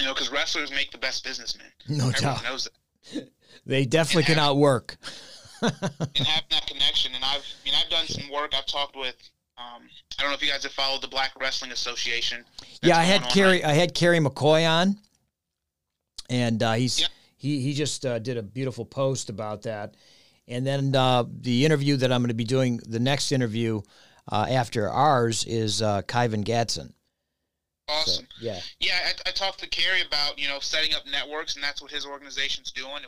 you 0.00 0.04
know 0.06 0.12
because 0.14 0.30
wrestlers 0.30 0.70
make 0.72 0.90
the 0.90 0.98
best 0.98 1.22
businessmen. 1.24 1.68
No 1.88 2.08
Everyone 2.08 2.34
doubt. 2.34 2.42
knows 2.44 2.68
that. 3.12 3.28
They 3.64 3.84
definitely 3.86 4.24
And 4.24 4.34
can 4.34 4.38
outwork. 4.38 4.96
and 5.62 5.72
having 5.72 6.48
that 6.50 6.66
connection. 6.66 7.12
And 7.14 7.24
I've, 7.24 7.38
I 7.42 7.64
mean, 7.64 7.74
I've 7.74 7.88
done 7.88 8.06
some 8.06 8.28
work. 8.30 8.52
I've 8.54 8.66
talked 8.66 8.96
with. 8.96 9.14
Um, 9.58 9.88
I 10.18 10.22
don't 10.22 10.30
know 10.30 10.34
if 10.34 10.42
you 10.42 10.50
guys 10.50 10.62
have 10.64 10.72
followed 10.72 11.00
the 11.02 11.08
Black 11.08 11.32
Wrestling 11.40 11.72
Association. 11.72 12.44
yeah, 12.82 12.98
I 12.98 13.04
had 13.04 13.22
Kerry. 13.30 13.62
right- 13.62 13.64
I 13.64 13.72
had 13.72 13.94
Kerry 13.94 14.18
McCoy 14.18 14.68
on, 14.68 14.98
and 16.28 16.62
uh, 16.62 16.72
he's 16.74 17.00
Yep. 17.00 17.10
he 17.36 17.60
he 17.60 17.72
just 17.74 18.04
uh, 18.04 18.18
did 18.18 18.36
a 18.36 18.42
beautiful 18.42 18.84
post 18.84 19.30
about 19.30 19.62
that. 19.62 19.94
And 20.48 20.66
then 20.66 20.94
uh, 20.94 21.24
the 21.40 21.64
interview 21.64 21.96
that 21.96 22.12
I'm 22.12 22.20
going 22.20 22.28
to 22.28 22.34
be 22.34 22.44
doing, 22.44 22.76
the 22.86 23.00
next 23.00 23.32
interview 23.32 23.80
uh, 24.30 24.46
after 24.48 24.88
ours 24.88 25.44
is 25.44 25.82
uh, 25.82 26.02
Kyven 26.02 26.44
Gadson. 26.44 26.92
So, 27.88 27.94
Awesome. 27.94 28.26
yeah, 28.40 28.60
Yeah, 28.80 28.98
I, 29.06 29.28
I 29.28 29.32
talked 29.32 29.60
to 29.60 29.68
Kerry 29.68 30.02
about 30.02 30.38
you 30.38 30.48
know 30.48 30.58
setting 30.60 30.94
up 30.94 31.06
networks, 31.10 31.54
and 31.54 31.64
that's 31.64 31.80
what 31.80 31.90
his 31.90 32.04
organization's 32.04 32.72
doing. 32.72 33.02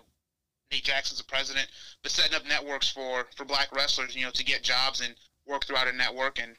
Nate 0.73 0.85
Jackson's 0.85 1.19
the 1.19 1.25
president, 1.25 1.67
but 2.03 2.11
setting 2.13 2.35
up 2.37 2.47
networks 2.47 2.89
for 2.89 3.27
for 3.37 3.45
black 3.45 3.69
wrestlers, 3.75 4.15
you 4.17 4.25
know, 4.25 4.31
to 4.31 4.45
get 4.45 4.63
jobs 4.63 5.01
and 5.01 5.15
work 5.49 5.65
throughout 5.65 5.89
a 5.89 5.93
network. 5.93 6.39
And 6.41 6.55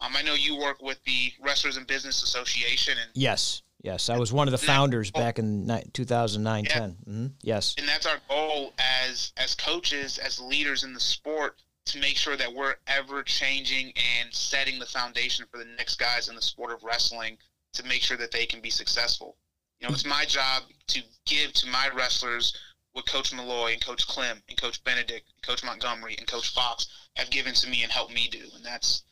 um, 0.00 0.12
I 0.16 0.22
know 0.22 0.34
you 0.34 0.56
work 0.58 0.82
with 0.82 1.02
the 1.04 1.32
Wrestlers 1.40 1.76
and 1.76 1.86
Business 1.86 2.22
Association, 2.22 2.94
and 3.00 3.10
yes, 3.14 3.62
yes. 3.82 4.08
I 4.08 4.18
was 4.18 4.32
one 4.32 4.48
of 4.48 4.52
the 4.52 4.58
founders 4.58 5.10
back 5.10 5.38
in 5.38 5.66
ni- 5.66 5.84
2009, 5.92 6.64
Yeah. 6.64 6.70
10. 6.70 6.90
hmm 7.04 7.26
Yes, 7.42 7.74
and 7.78 7.88
that's 7.88 8.04
our 8.06 8.18
goal 8.28 8.72
as 8.78 9.32
as 9.36 9.54
coaches, 9.54 10.18
as 10.18 10.40
leaders 10.40 10.82
in 10.82 10.92
the 10.92 11.00
sport, 11.00 11.56
to 11.86 11.98
make 12.00 12.16
sure 12.16 12.36
that 12.36 12.52
we're 12.52 12.74
ever 12.88 13.22
changing 13.22 13.92
and 14.20 14.32
setting 14.34 14.78
the 14.80 14.86
foundation 14.86 15.46
for 15.50 15.58
the 15.58 15.64
next 15.78 15.96
guys 16.00 16.28
in 16.28 16.34
the 16.34 16.42
sport 16.42 16.72
of 16.72 16.82
wrestling 16.82 17.38
to 17.74 17.84
make 17.84 18.02
sure 18.02 18.16
that 18.16 18.32
they 18.32 18.44
can 18.44 18.60
be 18.60 18.70
successful. 18.70 19.36
You 19.80 19.88
know, 19.88 19.94
it's 19.94 20.04
my 20.04 20.24
job 20.24 20.64
to 20.88 21.00
give 21.26 21.52
to 21.54 21.66
my 21.68 21.88
wrestlers 21.94 22.52
what 22.92 23.06
Coach 23.06 23.32
Malloy 23.32 23.72
and 23.72 23.84
Coach 23.84 24.06
Clem 24.06 24.42
and 24.48 24.60
Coach 24.60 24.82
Benedict, 24.84 25.26
and 25.32 25.42
Coach 25.46 25.64
Montgomery 25.64 26.14
and 26.18 26.26
Coach 26.26 26.52
Fox 26.52 26.86
have 27.16 27.30
given 27.30 27.54
to 27.54 27.68
me 27.68 27.82
and 27.82 27.92
helped 27.92 28.14
me 28.14 28.28
do, 28.30 28.42
and 28.56 28.64
that's 28.64 29.02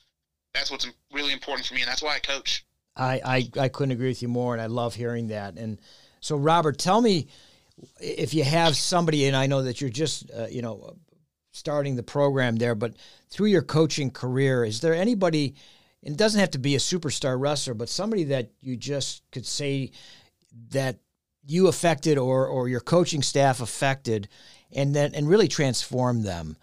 that's 0.54 0.70
what's 0.70 0.88
really 1.12 1.32
important 1.32 1.66
for 1.66 1.74
me, 1.74 1.82
and 1.82 1.88
that's 1.88 2.02
why 2.02 2.16
I 2.16 2.18
coach. 2.18 2.64
I, 2.96 3.20
I 3.24 3.62
I 3.62 3.68
couldn't 3.68 3.92
agree 3.92 4.08
with 4.08 4.22
you 4.22 4.28
more, 4.28 4.52
and 4.52 4.62
I 4.62 4.66
love 4.66 4.94
hearing 4.94 5.28
that. 5.28 5.56
And 5.56 5.80
so, 6.20 6.36
Robert, 6.36 6.78
tell 6.78 7.00
me 7.00 7.28
if 8.00 8.34
you 8.34 8.44
have 8.44 8.76
somebody, 8.76 9.26
and 9.26 9.36
I 9.36 9.46
know 9.46 9.62
that 9.62 9.80
you're 9.80 9.90
just 9.90 10.30
uh, 10.30 10.46
you 10.50 10.62
know 10.62 10.96
starting 11.52 11.96
the 11.96 12.02
program 12.02 12.56
there, 12.56 12.74
but 12.74 12.94
through 13.28 13.48
your 13.48 13.62
coaching 13.62 14.10
career, 14.10 14.64
is 14.64 14.80
there 14.80 14.94
anybody? 14.94 15.54
And 16.02 16.14
it 16.14 16.18
doesn't 16.18 16.40
have 16.40 16.52
to 16.52 16.58
be 16.58 16.74
a 16.76 16.78
superstar 16.78 17.38
wrestler, 17.38 17.74
but 17.74 17.90
somebody 17.90 18.24
that 18.24 18.50
you 18.60 18.76
just 18.76 19.22
could 19.32 19.44
say 19.44 19.90
that 20.70 20.98
you 21.46 21.68
affected 21.68 22.18
or 22.18 22.46
or 22.46 22.68
your 22.68 22.80
coaching 22.80 23.22
staff 23.22 23.60
affected, 23.60 24.28
and 24.72 24.94
then 24.94 25.14
and 25.14 25.28
really 25.28 25.48
transformed 25.48 26.24
them 26.24 26.56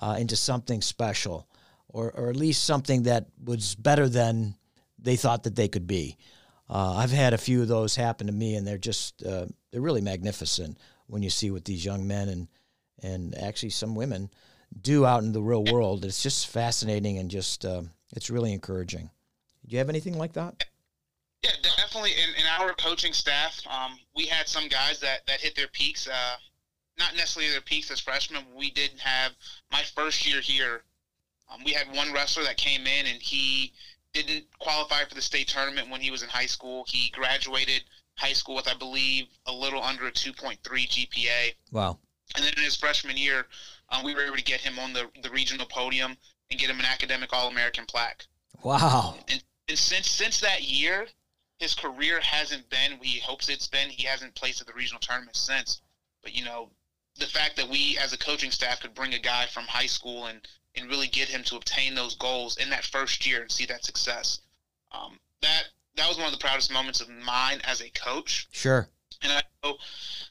uh, 0.00 0.16
into 0.18 0.36
something 0.36 0.82
special, 0.82 1.48
or 1.88 2.10
or 2.12 2.30
at 2.30 2.36
least 2.36 2.64
something 2.64 3.04
that 3.04 3.26
was 3.42 3.74
better 3.74 4.08
than 4.08 4.54
they 4.98 5.16
thought 5.16 5.44
that 5.44 5.56
they 5.56 5.68
could 5.68 5.86
be. 5.86 6.16
Uh, 6.70 6.96
I've 6.96 7.12
had 7.12 7.32
a 7.32 7.38
few 7.38 7.62
of 7.62 7.68
those 7.68 7.96
happen 7.96 8.26
to 8.26 8.32
me, 8.32 8.54
and 8.54 8.66
they're 8.66 8.78
just 8.78 9.22
uh, 9.24 9.46
they're 9.70 9.80
really 9.80 10.02
magnificent 10.02 10.78
when 11.06 11.22
you 11.22 11.30
see 11.30 11.50
what 11.50 11.64
these 11.64 11.84
young 11.84 12.06
men 12.06 12.28
and 12.28 12.48
and 13.02 13.36
actually 13.38 13.70
some 13.70 13.94
women 13.94 14.30
do 14.80 15.06
out 15.06 15.22
in 15.22 15.32
the 15.32 15.42
real 15.42 15.64
world. 15.64 16.04
It's 16.04 16.22
just 16.22 16.48
fascinating 16.48 17.18
and 17.18 17.30
just 17.30 17.64
uh, 17.64 17.82
it's 18.14 18.30
really 18.30 18.52
encouraging. 18.52 19.10
Do 19.66 19.74
you 19.74 19.78
have 19.78 19.88
anything 19.88 20.16
like 20.16 20.32
that? 20.34 20.64
Yeah, 21.42 21.50
definitely. 21.62 22.12
In, 22.12 22.40
in 22.40 22.46
our 22.58 22.74
coaching 22.74 23.12
staff, 23.12 23.60
um, 23.70 23.98
we 24.14 24.26
had 24.26 24.48
some 24.48 24.68
guys 24.68 24.98
that, 25.00 25.26
that 25.26 25.40
hit 25.40 25.54
their 25.54 25.68
peaks. 25.68 26.08
Uh, 26.08 26.36
not 26.98 27.14
necessarily 27.16 27.50
their 27.50 27.60
peaks 27.60 27.90
as 27.90 28.00
freshmen. 28.00 28.42
We 28.54 28.70
did 28.70 28.90
have 28.98 29.32
my 29.70 29.82
first 29.94 30.26
year 30.26 30.40
here. 30.40 30.82
Um, 31.52 31.62
we 31.64 31.72
had 31.72 31.86
one 31.94 32.12
wrestler 32.12 32.44
that 32.44 32.56
came 32.56 32.86
in 32.86 33.06
and 33.06 33.22
he 33.22 33.72
didn't 34.12 34.44
qualify 34.58 35.04
for 35.04 35.14
the 35.14 35.22
state 35.22 35.48
tournament 35.48 35.90
when 35.90 36.00
he 36.00 36.10
was 36.10 36.22
in 36.22 36.28
high 36.28 36.46
school. 36.46 36.84
He 36.88 37.10
graduated 37.10 37.84
high 38.16 38.32
school 38.32 38.56
with, 38.56 38.68
I 38.68 38.74
believe, 38.74 39.26
a 39.46 39.52
little 39.52 39.82
under 39.82 40.06
a 40.06 40.12
2.3 40.12 40.58
GPA. 40.60 41.54
Wow. 41.70 41.98
And 42.36 42.44
then 42.44 42.52
in 42.56 42.62
his 42.62 42.76
freshman 42.76 43.16
year, 43.16 43.46
um, 43.90 44.04
we 44.04 44.14
were 44.14 44.22
able 44.22 44.36
to 44.36 44.42
get 44.42 44.60
him 44.60 44.78
on 44.78 44.92
the, 44.92 45.08
the 45.22 45.30
regional 45.30 45.66
podium 45.66 46.16
and 46.50 46.60
get 46.60 46.68
him 46.68 46.78
an 46.78 46.84
academic 46.84 47.32
All 47.32 47.48
American 47.48 47.86
plaque. 47.86 48.26
Wow. 48.62 49.16
And, 49.28 49.42
and 49.68 49.78
since 49.78 50.10
since 50.10 50.40
that 50.40 50.62
year, 50.62 51.06
his 51.58 51.74
career 51.74 52.20
hasn't 52.20 52.68
been 52.70 52.98
what 52.98 53.06
he 53.06 53.20
hopes 53.20 53.48
it's 53.48 53.68
been. 53.68 53.88
He 53.88 54.06
hasn't 54.06 54.34
placed 54.34 54.60
at 54.60 54.66
the 54.66 54.72
regional 54.72 55.00
tournament 55.00 55.36
since. 55.36 55.80
But 56.22 56.34
you 56.34 56.44
know, 56.44 56.70
the 57.18 57.26
fact 57.26 57.56
that 57.56 57.68
we 57.68 57.98
as 57.98 58.12
a 58.12 58.18
coaching 58.18 58.50
staff 58.50 58.80
could 58.80 58.94
bring 58.94 59.14
a 59.14 59.18
guy 59.18 59.46
from 59.46 59.64
high 59.64 59.86
school 59.86 60.26
and 60.26 60.46
and 60.74 60.88
really 60.88 61.08
get 61.08 61.28
him 61.28 61.42
to 61.42 61.56
obtain 61.56 61.94
those 61.94 62.14
goals 62.14 62.56
in 62.58 62.70
that 62.70 62.84
first 62.84 63.26
year 63.26 63.40
and 63.40 63.50
see 63.50 63.66
that 63.66 63.84
success, 63.84 64.40
um, 64.92 65.18
that 65.42 65.64
that 65.96 66.08
was 66.08 66.16
one 66.16 66.26
of 66.26 66.32
the 66.32 66.38
proudest 66.38 66.72
moments 66.72 67.00
of 67.00 67.08
mine 67.08 67.60
as 67.64 67.80
a 67.80 67.90
coach. 67.90 68.46
Sure. 68.52 68.88
And 69.22 69.32
I 69.32 69.42
know 69.64 69.76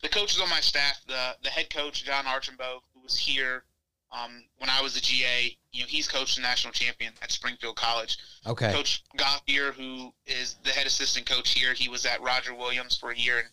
the 0.01 0.09
coaches 0.09 0.39
on 0.41 0.49
my 0.49 0.61
staff, 0.61 1.01
the 1.07 1.35
the 1.43 1.49
head 1.49 1.69
coach 1.69 2.03
John 2.05 2.25
Archambault, 2.25 2.83
who 2.93 3.01
was 3.01 3.17
here 3.17 3.63
um, 4.11 4.43
when 4.57 4.69
I 4.69 4.81
was 4.81 4.95
a 4.95 5.01
GA, 5.01 5.57
you 5.73 5.81
know, 5.81 5.87
he's 5.87 6.07
coached 6.07 6.37
the 6.37 6.41
national 6.41 6.73
champion 6.73 7.13
at 7.21 7.31
Springfield 7.31 7.75
College. 7.75 8.17
Okay. 8.45 8.71
Coach 8.71 9.03
Goff 9.17 9.41
here, 9.45 9.71
who 9.73 10.13
is 10.25 10.55
the 10.63 10.69
head 10.69 10.87
assistant 10.87 11.25
coach 11.25 11.53
here, 11.53 11.73
he 11.73 11.89
was 11.89 12.05
at 12.05 12.21
Roger 12.21 12.53
Williams 12.53 12.97
for 12.97 13.11
a 13.11 13.17
year, 13.17 13.39
and 13.39 13.49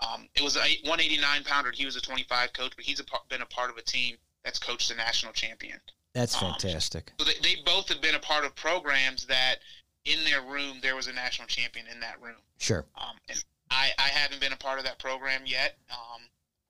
um, 0.00 0.28
it 0.34 0.42
was 0.42 0.56
a 0.56 0.60
189 0.60 1.44
pounder. 1.44 1.70
He 1.72 1.84
was 1.84 1.96
a 1.96 2.00
25 2.00 2.52
coach, 2.52 2.72
but 2.76 2.84
he's 2.84 3.00
a, 3.00 3.04
been 3.28 3.42
a 3.42 3.46
part 3.46 3.70
of 3.70 3.76
a 3.76 3.82
team 3.82 4.16
that's 4.44 4.58
coached 4.58 4.90
a 4.90 4.94
national 4.96 5.32
champion. 5.32 5.80
That's 6.14 6.34
um, 6.42 6.50
fantastic. 6.52 7.12
So 7.18 7.24
they, 7.24 7.34
they 7.42 7.60
both 7.64 7.88
have 7.88 8.00
been 8.00 8.14
a 8.14 8.20
part 8.20 8.44
of 8.44 8.54
programs 8.54 9.26
that 9.26 9.56
in 10.04 10.22
their 10.24 10.42
room 10.42 10.78
there 10.82 10.96
was 10.96 11.06
a 11.06 11.12
national 11.12 11.48
champion 11.48 11.86
in 11.92 12.00
that 12.00 12.20
room. 12.20 12.36
Sure. 12.58 12.84
Um, 12.96 13.16
and 13.28 13.42
I, 13.70 13.90
I 13.98 14.08
haven't 14.08 14.40
been 14.40 14.52
a 14.52 14.56
part 14.56 14.78
of 14.78 14.84
that 14.84 14.98
program 14.98 15.42
yet. 15.46 15.76
Um, 15.90 16.22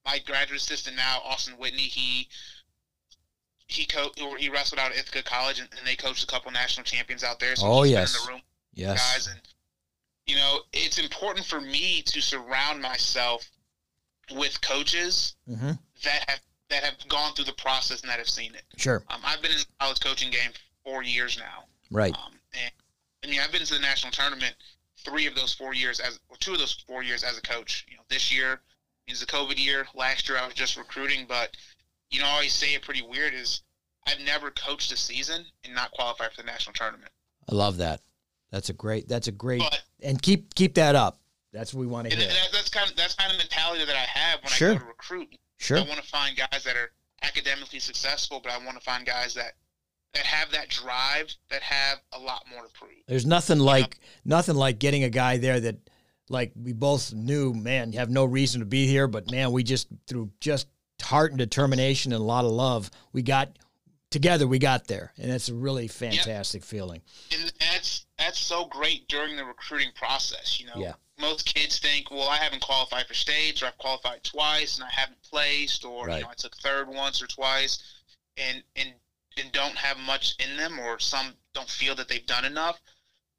my 0.04 0.18
graduate 0.26 0.60
assistant 0.60 0.96
now, 0.96 1.20
Austin 1.24 1.54
Whitney, 1.54 1.78
he 1.82 2.28
he 3.66 3.86
co- 3.86 4.10
or 4.22 4.36
he 4.36 4.48
wrestled 4.50 4.78
out 4.78 4.92
at 4.92 4.98
Ithaca 4.98 5.22
College, 5.22 5.58
and, 5.58 5.68
and 5.78 5.86
they 5.86 5.96
coached 5.96 6.22
a 6.22 6.26
couple 6.26 6.50
national 6.52 6.84
champions 6.84 7.24
out 7.24 7.40
there. 7.40 7.56
So 7.56 7.66
Oh, 7.66 7.82
yes. 7.82 8.14
in 8.14 8.22
the 8.26 8.32
room 8.32 8.42
Yes. 8.74 9.12
guys, 9.14 9.26
and 9.28 9.40
you 10.26 10.36
know 10.36 10.60
it's 10.72 10.98
important 10.98 11.46
for 11.46 11.60
me 11.60 12.02
to 12.02 12.20
surround 12.20 12.80
myself 12.80 13.48
with 14.34 14.60
coaches 14.60 15.36
hmm 15.46 15.72
that 16.02 16.24
have 16.28 16.40
that 16.70 16.82
have 16.82 17.08
gone 17.08 17.34
through 17.34 17.44
the 17.44 17.52
process 17.52 18.00
and 18.00 18.10
that 18.10 18.18
have 18.18 18.28
seen 18.28 18.54
it. 18.54 18.64
Sure. 18.76 19.02
Um, 19.08 19.20
I've 19.24 19.42
been 19.42 19.52
in 19.52 19.58
the 19.58 19.66
college 19.80 20.00
coaching 20.00 20.30
game 20.30 20.50
four 20.84 21.02
years 21.02 21.38
now. 21.38 21.64
Right. 21.90 22.14
Um, 22.14 22.32
and 22.52 22.72
I 23.22 23.30
mean, 23.30 23.40
I've 23.40 23.52
been 23.52 23.64
to 23.64 23.74
the 23.74 23.80
national 23.80 24.12
tournament 24.12 24.54
three 25.04 25.26
of 25.26 25.34
those 25.34 25.52
four 25.54 25.74
years 25.74 26.00
as, 26.00 26.18
or 26.28 26.36
two 26.38 26.52
of 26.52 26.58
those 26.58 26.72
four 26.86 27.02
years 27.02 27.22
as 27.22 27.38
a 27.38 27.42
coach. 27.42 27.86
You 27.88 27.96
know, 27.96 28.02
this 28.08 28.34
year 28.34 28.60
is 29.06 29.20
the 29.20 29.26
COVID 29.26 29.62
year. 29.62 29.86
Last 29.94 30.28
year 30.28 30.38
I 30.38 30.46
was 30.46 30.54
just 30.54 30.76
recruiting, 30.76 31.26
but 31.28 31.56
you 32.10 32.20
know, 32.20 32.26
I 32.26 32.30
always 32.30 32.54
say 32.54 32.74
it 32.74 32.82
pretty 32.82 33.02
weird 33.02 33.34
is 33.34 33.62
I've 34.06 34.20
never 34.20 34.50
coached 34.50 34.92
a 34.92 34.96
season 34.96 35.44
and 35.64 35.74
not 35.74 35.90
qualified 35.92 36.32
for 36.32 36.42
the 36.42 36.46
national 36.46 36.74
tournament. 36.74 37.10
I 37.48 37.54
love 37.54 37.76
that. 37.78 38.00
That's 38.54 38.68
a 38.68 38.72
great. 38.72 39.08
That's 39.08 39.26
a 39.26 39.32
great. 39.32 39.58
But 39.58 39.82
And 40.00 40.22
keep 40.22 40.54
keep 40.54 40.74
that 40.74 40.94
up. 40.94 41.18
That's 41.52 41.74
what 41.74 41.80
we 41.80 41.88
want 41.88 42.08
to 42.08 42.16
hear. 42.16 42.28
that, 42.28 42.48
that's 42.52 42.68
kind 42.68 42.88
of 42.88 42.96
that's 42.96 43.14
kind 43.16 43.32
of 43.32 43.36
mentality 43.38 43.84
that 43.84 43.96
I 43.96 44.06
have 44.18 44.38
when 44.44 44.52
Sure. 44.52 44.70
I 44.70 44.74
go 44.74 44.78
to 44.78 44.84
recruit. 44.86 45.36
Sure. 45.56 45.78
I 45.78 45.80
want 45.82 46.00
to 46.00 46.06
find 46.06 46.36
guys 46.36 46.62
that 46.62 46.76
are 46.76 46.92
academically 47.24 47.80
successful, 47.80 48.38
but 48.40 48.52
I 48.52 48.58
want 48.64 48.78
to 48.78 48.84
find 48.84 49.04
guys 49.04 49.34
that 49.34 49.54
that 50.12 50.22
have 50.24 50.52
that 50.52 50.68
drive, 50.68 51.34
that 51.50 51.62
have 51.62 51.98
a 52.12 52.20
lot 52.20 52.44
more 52.48 52.62
to 52.62 52.68
prove. 52.78 52.92
There's 53.08 53.26
nothing 53.26 53.58
like 53.58 53.98
nothing 54.24 54.54
like 54.54 54.78
getting 54.78 55.02
a 55.02 55.10
guy 55.10 55.38
there 55.38 55.58
that 55.58 55.78
like 56.28 56.52
we 56.54 56.72
both 56.72 57.12
knew, 57.12 57.52
man, 57.54 57.92
you 57.92 57.98
have 57.98 58.08
no 58.10 58.24
reason 58.24 58.60
to 58.60 58.66
be 58.66 58.86
here, 58.86 59.08
but 59.08 59.32
man, 59.32 59.50
we 59.50 59.64
just 59.64 59.88
through 60.06 60.30
just 60.38 60.68
heart 61.02 61.32
and 61.32 61.38
determination 61.38 62.12
and 62.12 62.22
a 62.22 62.24
lot 62.24 62.44
of 62.44 62.52
love, 62.52 62.88
we 63.12 63.20
got 63.22 63.58
together, 64.10 64.46
we 64.46 64.60
got 64.60 64.86
there. 64.86 65.12
And 65.18 65.30
it's 65.32 65.48
a 65.48 65.54
really 65.54 65.88
fantastic 65.88 66.62
feeling. 66.62 67.02
and 67.32 67.52
that's 67.58 68.03
that's 68.18 68.38
so 68.38 68.64
great 68.66 69.08
during 69.08 69.36
the 69.36 69.44
recruiting 69.44 69.90
process. 69.94 70.60
You 70.60 70.66
know, 70.66 70.76
Yeah. 70.76 70.94
most 71.18 71.44
kids 71.46 71.78
think, 71.78 72.10
well, 72.10 72.28
I 72.28 72.36
haven't 72.36 72.60
qualified 72.60 73.06
for 73.06 73.14
states, 73.14 73.62
or 73.62 73.66
I've 73.66 73.78
qualified 73.78 74.22
twice 74.24 74.76
and 74.76 74.84
I 74.84 74.90
haven't 74.90 75.22
placed, 75.22 75.84
or 75.84 76.06
Right. 76.06 76.18
you 76.18 76.22
know, 76.24 76.30
I 76.30 76.34
took 76.34 76.56
third 76.56 76.88
once 76.88 77.20
or 77.22 77.26
twice, 77.26 77.78
and 78.36 78.62
and 78.76 78.94
and 79.36 79.50
don't 79.50 79.76
have 79.76 79.98
much 79.98 80.34
in 80.38 80.56
them, 80.56 80.78
or 80.78 81.00
some 81.00 81.36
don't 81.54 81.68
feel 81.68 81.96
that 81.96 82.06
they've 82.08 82.24
done 82.26 82.44
enough. 82.44 82.80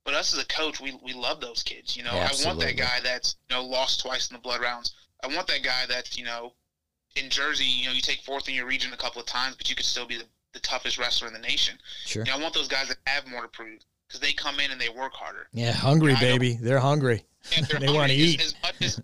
But 0.03 0.13
us 0.13 0.33
as 0.33 0.39
a 0.39 0.45
coach, 0.45 0.79
we 0.81 0.91
we 1.01 1.13
love 1.13 1.39
those 1.39 1.63
kids. 1.63 1.95
You 1.95 2.03
know, 2.03 2.11
I 2.11 2.31
want 2.43 2.59
that 2.59 2.75
guy 2.77 2.99
that's 2.99 3.35
you 3.49 3.55
know 3.55 3.63
lost 3.63 4.01
twice 4.01 4.29
in 4.29 4.33
the 4.35 4.41
blood 4.41 4.61
rounds. 4.61 4.93
I 5.23 5.27
want 5.27 5.47
that 5.47 5.63
guy 5.63 5.85
that's 5.87 6.17
you 6.17 6.25
know 6.25 6.53
in 7.15 7.29
Jersey. 7.29 7.65
You 7.65 7.87
know, 7.87 7.91
you 7.93 8.01
take 8.01 8.21
fourth 8.23 8.47
in 8.49 8.55
your 8.55 8.65
region 8.65 8.91
a 8.93 8.97
couple 8.97 9.21
of 9.21 9.27
times, 9.27 9.55
but 9.55 9.69
you 9.69 9.75
could 9.75 9.85
still 9.85 10.05
be 10.05 10.17
the, 10.17 10.27
the 10.53 10.59
toughest 10.59 10.97
wrestler 10.97 11.27
in 11.27 11.33
the 11.33 11.39
nation. 11.39 11.79
Sure. 12.05 12.23
You 12.25 12.31
know, 12.31 12.37
I 12.37 12.41
want 12.41 12.53
those 12.53 12.67
guys 12.67 12.89
that 12.89 12.97
have 13.07 13.25
more 13.27 13.41
to 13.41 13.47
prove 13.47 13.81
because 14.15 14.27
they 14.27 14.33
come 14.33 14.59
in 14.59 14.71
and 14.71 14.79
they 14.79 14.89
work 14.89 15.13
harder. 15.13 15.47
Yeah, 15.53 15.71
hungry 15.71 16.15
baby. 16.19 16.57
They're 16.61 16.79
hungry. 16.79 17.23
They're 17.69 17.79
They 17.79 17.89
wanna 17.91 18.13
eat. 18.13 18.41
As, 18.41 18.55
much 18.63 18.75
as, 18.81 19.01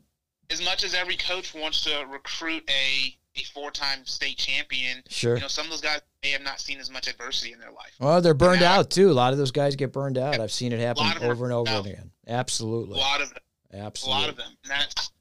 as 0.50 0.63
much 0.63 0.84
as 0.84 0.93
every 0.93 1.17
coach 1.17 1.54
wants 1.54 1.84
to 1.84 2.06
recruit 2.10 2.63
a 2.69 3.15
a 3.38 3.43
four 3.54 3.71
time 3.71 4.06
state 4.06 4.38
champion, 4.38 5.02
Sure. 5.08 5.36
you 5.36 5.41
know, 5.41 5.47
some 5.47 5.65
of 5.65 5.71
those 5.71 5.80
guys 5.82 6.02
may 6.21 6.32
have 6.32 6.41
not 6.41 6.60
seen 6.60 6.80
as 6.80 6.89
much 6.91 7.08
adversity 7.08 7.54
in 7.54 7.60
their 7.60 7.71
life. 7.71 7.93
Well, 7.97 8.21
they're 8.21 8.34
burned 8.34 8.60
Yeah. 8.62 8.76
out 8.76 8.89
too. 8.91 9.10
A 9.10 9.13
lot 9.13 9.32
of 9.32 9.39
those 9.39 9.52
guys 9.52 9.78
get 9.78 9.93
burned 9.93 10.17
out. 10.17 10.38
I've 10.41 10.52
seen 10.52 10.74
it 10.74 10.82
happen 10.82 11.06
lot 11.06 11.15
of 11.15 11.21
them 11.21 11.30
are 11.30 11.34
over 11.34 11.45
and 11.45 11.54
over 11.54 11.69
out. 11.69 11.86
again. 11.86 12.12
Absolutely. 12.28 12.95
A 12.95 13.02
lot 13.02 13.21
of 13.21 13.30
them. 13.30 13.38
Absolutely. 13.74 14.17
a 14.17 14.21
lot 14.21 14.30
of 14.30 14.36
them 14.36 14.58
and 14.63 14.69
that's 14.71 15.12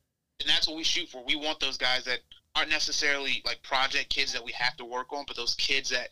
and 0.40 0.48
that's 0.48 0.66
what 0.66 0.76
we 0.76 0.82
shoot 0.82 1.08
for 1.08 1.22
we 1.24 1.36
want 1.36 1.60
those 1.60 1.76
guys 1.78 2.04
that 2.04 2.18
aren't 2.56 2.68
necessarily 2.68 3.40
like 3.46 3.62
project 3.62 4.08
kids 4.10 4.32
that 4.32 4.44
we 4.44 4.50
have 4.50 4.76
to 4.76 4.84
work 4.84 5.12
on 5.12 5.22
but 5.28 5.36
those 5.36 5.54
kids 5.54 5.88
that 5.90 6.08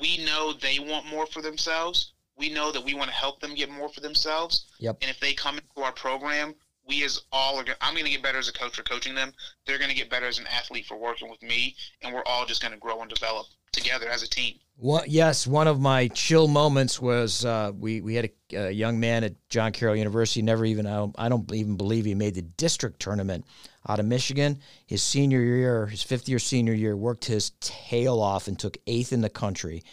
we 0.00 0.24
know 0.24 0.52
they 0.52 0.78
want 0.78 1.04
more 1.06 1.26
for 1.26 1.42
themselves 1.42 2.12
we 2.40 2.48
know 2.48 2.72
that 2.72 2.84
we 2.84 2.94
want 2.94 3.08
to 3.08 3.14
help 3.14 3.38
them 3.40 3.54
get 3.54 3.70
more 3.70 3.88
for 3.88 4.00
themselves 4.00 4.66
Yep. 4.80 4.96
and 5.02 5.10
if 5.10 5.20
they 5.20 5.32
come 5.34 5.56
into 5.58 5.86
our 5.86 5.92
program 5.92 6.54
we 6.88 7.04
as 7.04 7.20
all 7.30 7.56
are 7.58 7.62
gonna, 7.64 7.76
i'm 7.80 7.94
going 7.94 8.06
to 8.06 8.10
get 8.10 8.22
better 8.22 8.38
as 8.38 8.48
a 8.48 8.52
coach 8.52 8.74
for 8.74 8.82
coaching 8.82 9.14
them 9.14 9.32
they're 9.66 9.78
going 9.78 9.90
to 9.90 9.96
get 9.96 10.10
better 10.10 10.26
as 10.26 10.38
an 10.38 10.46
athlete 10.48 10.86
for 10.86 10.96
working 10.98 11.28
with 11.30 11.42
me 11.42 11.76
and 12.02 12.12
we're 12.12 12.24
all 12.24 12.44
just 12.46 12.60
going 12.62 12.72
to 12.74 12.80
grow 12.80 13.00
and 13.02 13.10
develop 13.10 13.46
together 13.72 14.08
as 14.08 14.22
a 14.24 14.28
team 14.28 14.54
One, 14.76 15.04
yes, 15.06 15.46
one 15.46 15.68
of 15.68 15.78
my 15.78 16.08
chill 16.08 16.48
moments 16.48 17.00
was 17.00 17.44
uh, 17.44 17.70
we 17.78 18.00
we 18.00 18.14
had 18.16 18.30
a, 18.52 18.56
a 18.56 18.70
young 18.72 18.98
man 18.98 19.22
at 19.22 19.34
John 19.48 19.70
Carroll 19.72 19.94
University. 19.94 20.42
Never 20.42 20.64
even 20.64 20.86
I 20.86 20.96
don't, 20.96 21.14
I 21.18 21.28
don't 21.28 21.52
even 21.52 21.76
believe 21.76 22.04
he 22.06 22.14
made 22.16 22.34
the 22.34 22.42
district 22.42 22.98
tournament 22.98 23.44
out 23.88 24.00
of 24.00 24.06
Michigan. 24.06 24.58
His 24.86 25.02
senior 25.04 25.40
year, 25.42 25.86
his 25.86 26.02
fifth 26.02 26.28
year 26.28 26.40
senior 26.40 26.72
year, 26.72 26.96
worked 26.96 27.26
his 27.26 27.50
tail 27.60 28.20
off 28.20 28.48
and 28.48 28.58
took 28.58 28.76
eighth 28.88 29.12
in 29.12 29.20
the 29.20 29.30
country, 29.30 29.84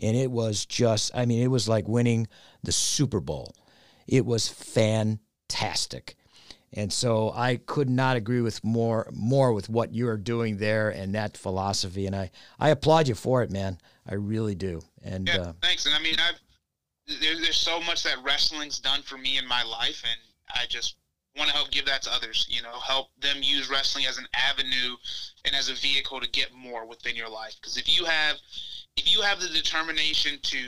and 0.00 0.16
it 0.16 0.30
was 0.30 0.66
just 0.66 1.10
I 1.14 1.26
mean 1.26 1.42
it 1.42 1.50
was 1.50 1.68
like 1.68 1.88
winning 1.88 2.28
the 2.62 2.72
Super 2.72 3.20
Bowl. 3.20 3.54
It 4.06 4.24
was 4.24 4.48
fantastic. 4.48 6.16
And 6.72 6.92
so 6.92 7.32
I 7.34 7.56
could 7.56 7.88
not 7.88 8.16
agree 8.16 8.40
with 8.40 8.62
more 8.62 9.08
more 9.12 9.52
with 9.52 9.68
what 9.68 9.94
you 9.94 10.08
are 10.08 10.18
doing 10.18 10.58
there 10.58 10.90
and 10.90 11.14
that 11.14 11.36
philosophy. 11.36 12.06
And 12.06 12.14
I, 12.14 12.30
I 12.58 12.70
applaud 12.70 13.08
you 13.08 13.14
for 13.14 13.42
it, 13.42 13.50
man. 13.50 13.78
I 14.06 14.14
really 14.14 14.54
do. 14.54 14.82
And 15.02 15.28
Yeah, 15.28 15.38
uh, 15.38 15.52
thanks. 15.62 15.86
And 15.86 15.94
I 15.94 16.00
mean, 16.00 16.16
I've 16.18 16.38
there, 17.06 17.36
there's 17.40 17.56
so 17.56 17.80
much 17.80 18.02
that 18.02 18.22
wrestling's 18.22 18.78
done 18.78 19.02
for 19.02 19.16
me 19.16 19.38
in 19.38 19.46
my 19.46 19.62
life, 19.62 20.02
and 20.04 20.20
I 20.54 20.66
just 20.68 20.96
want 21.36 21.48
to 21.50 21.54
help 21.54 21.70
give 21.70 21.86
that 21.86 22.02
to 22.02 22.12
others. 22.12 22.46
You 22.50 22.62
know, 22.62 22.78
help 22.80 23.08
them 23.20 23.36
use 23.42 23.70
wrestling 23.70 24.06
as 24.06 24.18
an 24.18 24.26
avenue 24.34 24.96
and 25.44 25.54
as 25.54 25.68
a 25.68 25.74
vehicle 25.74 26.20
to 26.20 26.28
get 26.30 26.52
more 26.52 26.86
within 26.86 27.16
your 27.16 27.28
life. 27.28 27.54
Because 27.60 27.76
if 27.76 27.88
you 27.88 28.04
have 28.04 28.36
if 28.96 29.12
you 29.12 29.22
have 29.22 29.40
the 29.40 29.48
determination 29.48 30.38
to, 30.42 30.58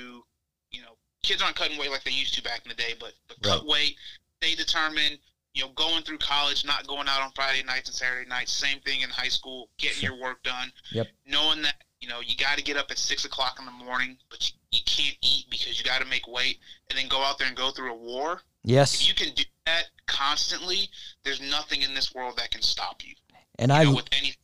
you 0.70 0.80
know, 0.82 0.96
kids 1.22 1.42
aren't 1.42 1.56
cutting 1.56 1.78
weight 1.78 1.90
like 1.90 2.04
they 2.04 2.10
used 2.10 2.34
to 2.34 2.42
back 2.42 2.60
in 2.64 2.68
the 2.68 2.74
day, 2.74 2.94
but, 2.98 3.12
but 3.28 3.40
cut 3.42 3.66
weight, 3.66 3.96
stay 4.42 4.54
determined. 4.54 5.18
You 5.54 5.64
know, 5.64 5.70
going 5.74 6.04
through 6.04 6.18
college, 6.18 6.64
not 6.64 6.86
going 6.86 7.08
out 7.08 7.20
on 7.22 7.32
Friday 7.34 7.64
nights 7.64 7.88
and 7.88 7.96
Saturday 7.96 8.28
nights. 8.28 8.52
Same 8.52 8.78
thing 8.80 9.00
in 9.00 9.10
high 9.10 9.28
school, 9.28 9.70
getting 9.78 9.96
Sure. 9.98 10.10
your 10.14 10.20
work 10.22 10.42
done. 10.44 10.70
Yep. 10.92 11.08
Knowing 11.26 11.62
that 11.62 11.74
you 12.00 12.08
know 12.08 12.20
you 12.20 12.36
got 12.36 12.58
to 12.58 12.62
get 12.62 12.76
up 12.76 12.90
at 12.92 12.98
six 12.98 13.24
o'clock 13.24 13.56
in 13.58 13.64
the 13.64 13.72
morning, 13.72 14.18
but 14.30 14.48
you, 14.48 14.56
you 14.70 14.80
can't 14.86 15.16
eat 15.22 15.46
because 15.50 15.76
you 15.78 15.84
got 15.84 16.00
to 16.00 16.06
make 16.06 16.28
weight, 16.28 16.58
and 16.90 16.98
then 16.98 17.08
go 17.08 17.20
out 17.22 17.38
there 17.38 17.48
and 17.48 17.56
go 17.56 17.70
through 17.72 17.92
a 17.92 17.96
war. 17.96 18.42
Yes. 18.62 19.00
If 19.00 19.08
you 19.08 19.14
can 19.14 19.34
do 19.34 19.42
that 19.66 19.84
constantly, 20.06 20.90
there's 21.24 21.40
nothing 21.40 21.82
in 21.82 21.92
this 21.94 22.14
world 22.14 22.36
that 22.36 22.50
can 22.52 22.62
stop 22.62 23.02
you. 23.04 23.14
and 23.58 23.72
You 23.72 23.76
I 23.78 23.84
know, 23.84 23.94
with 23.96 24.06
any 24.12 24.34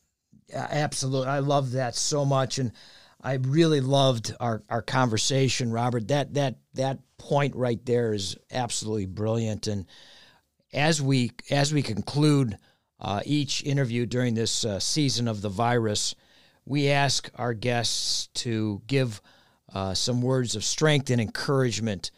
absolutely. 0.53 1.27
I 1.29 1.39
love 1.39 1.71
that 1.71 1.95
so 1.95 2.25
much, 2.25 2.57
and 2.57 2.71
I 3.25 3.39
really 3.41 3.81
loved 3.81 4.35
our, 4.39 4.61
our 4.69 4.83
conversation, 4.83 5.71
Robert. 5.71 6.09
That 6.09 6.35
that 6.35 6.57
that 6.75 6.99
point 7.17 7.55
right 7.55 7.83
there 7.83 8.13
is 8.13 8.37
absolutely 8.51 9.07
brilliant. 9.07 9.65
And 9.65 9.87
as 10.71 11.01
we 11.01 11.31
as 11.49 11.73
we 11.73 11.81
conclude 11.81 12.55
uh, 12.99 13.21
each 13.25 13.63
interview 13.63 14.05
during 14.05 14.35
this 14.35 14.63
uh, 14.63 14.79
season 14.79 15.27
of 15.27 15.41
the 15.41 15.49
virus, 15.49 16.13
we 16.65 16.89
ask 16.89 17.31
our 17.33 17.55
guests 17.55 18.27
to 18.35 18.83
give 18.85 19.23
uh, 19.73 19.95
some 19.95 20.21
words 20.21 20.55
of 20.55 20.63
strength 20.63 21.09
and 21.09 21.19
encouragement 21.19 22.11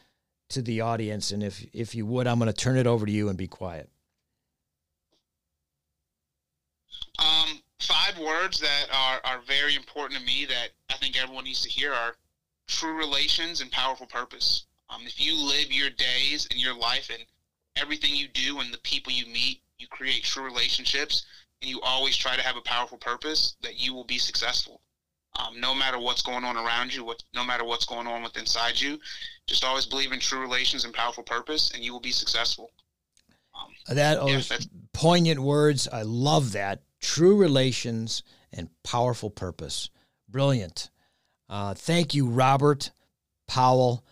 to 0.50 0.62
the 0.62 0.82
audience. 0.82 1.32
And 1.32 1.41
if 1.41 1.65
if 1.72 1.96
you 1.96 2.06
would, 2.06 2.28
I'm 2.28 2.38
going 2.38 2.52
to 2.52 2.54
turn 2.54 2.78
it 2.78 2.86
over 2.86 3.06
to 3.06 3.12
you 3.12 3.30
and 3.30 3.38
be 3.38 3.48
quiet. 3.48 3.89
Um, 7.17 7.62
five 7.88 8.17
words 8.19 8.60
that 8.60 8.88
are, 8.91 9.21
are 9.23 9.39
very 9.47 9.76
important 9.76 10.19
to 10.19 10.26
me 10.26 10.45
that 10.45 10.69
I 10.89 10.97
think 10.97 11.17
everyone 11.17 11.45
needs 11.45 11.62
to 11.62 11.69
hear 11.69 11.93
are 11.93 12.13
true 12.67 12.97
relations 12.97 13.62
and 13.62 13.71
powerful 13.71 14.06
purpose. 14.06 14.65
Um, 14.89 15.02
if 15.06 15.19
you 15.19 15.36
live 15.36 15.71
your 15.71 15.89
days 15.89 16.47
and 16.52 16.60
your 16.60 16.78
life 16.78 17.10
and 17.10 17.23
everything 17.78 18.13
you 18.13 18.28
do 18.28 18.60
and 18.60 18.73
the 18.73 18.80
people 18.80 19.13
you 19.13 19.26
meet, 19.26 19.62
you 19.80 19.88
create 19.88 20.23
true 20.23 20.43
relationships 20.43 21.26
and 21.62 21.69
you 21.69 21.80
always 21.82 22.17
try 22.17 22.36
to 22.36 22.43
have 22.43 22.58
a 22.58 22.62
powerful 22.62 22.97
purpose, 22.97 23.56
that 23.62 23.80
you 23.80 23.93
will 23.93 24.04
be 24.04 24.17
successful. 24.17 24.82
Um, 25.39 25.60
no 25.60 25.73
matter 25.73 25.97
what's 25.97 26.21
going 26.21 26.43
on 26.43 26.58
around 26.58 26.93
you, 26.93 27.06
what, 27.06 27.21
no 27.34 27.43
matter 27.43 27.63
what's 27.63 27.86
going 27.86 28.08
on 28.08 28.21
with 28.21 28.36
inside 28.38 28.80
you, 28.80 28.97
just 29.47 29.63
always 29.63 29.86
believe 29.86 30.12
in 30.12 30.19
true 30.19 30.41
relations 30.41 30.84
and 30.84 30.93
powerful 30.93 31.23
purpose, 31.23 31.71
and 31.73 31.84
you 31.84 31.93
will 31.93 32.00
be 32.00 32.12
successful. 32.12 32.71
Um, 33.56 33.95
That 33.95 34.19
Yeah, 34.28 34.58
poignant 34.93 35.39
words. 35.39 35.88
I 35.91 36.02
love 36.02 36.52
that. 36.54 36.80
True 36.99 37.38
relations 37.38 38.23
and 38.51 38.69
powerful 38.83 39.29
purpose. 39.29 39.89
Brilliant. 40.29 40.89
Uh, 41.49 41.73
thank 41.73 42.13
you, 42.13 42.27
Robert 42.27 42.91
Powell. 43.47 44.03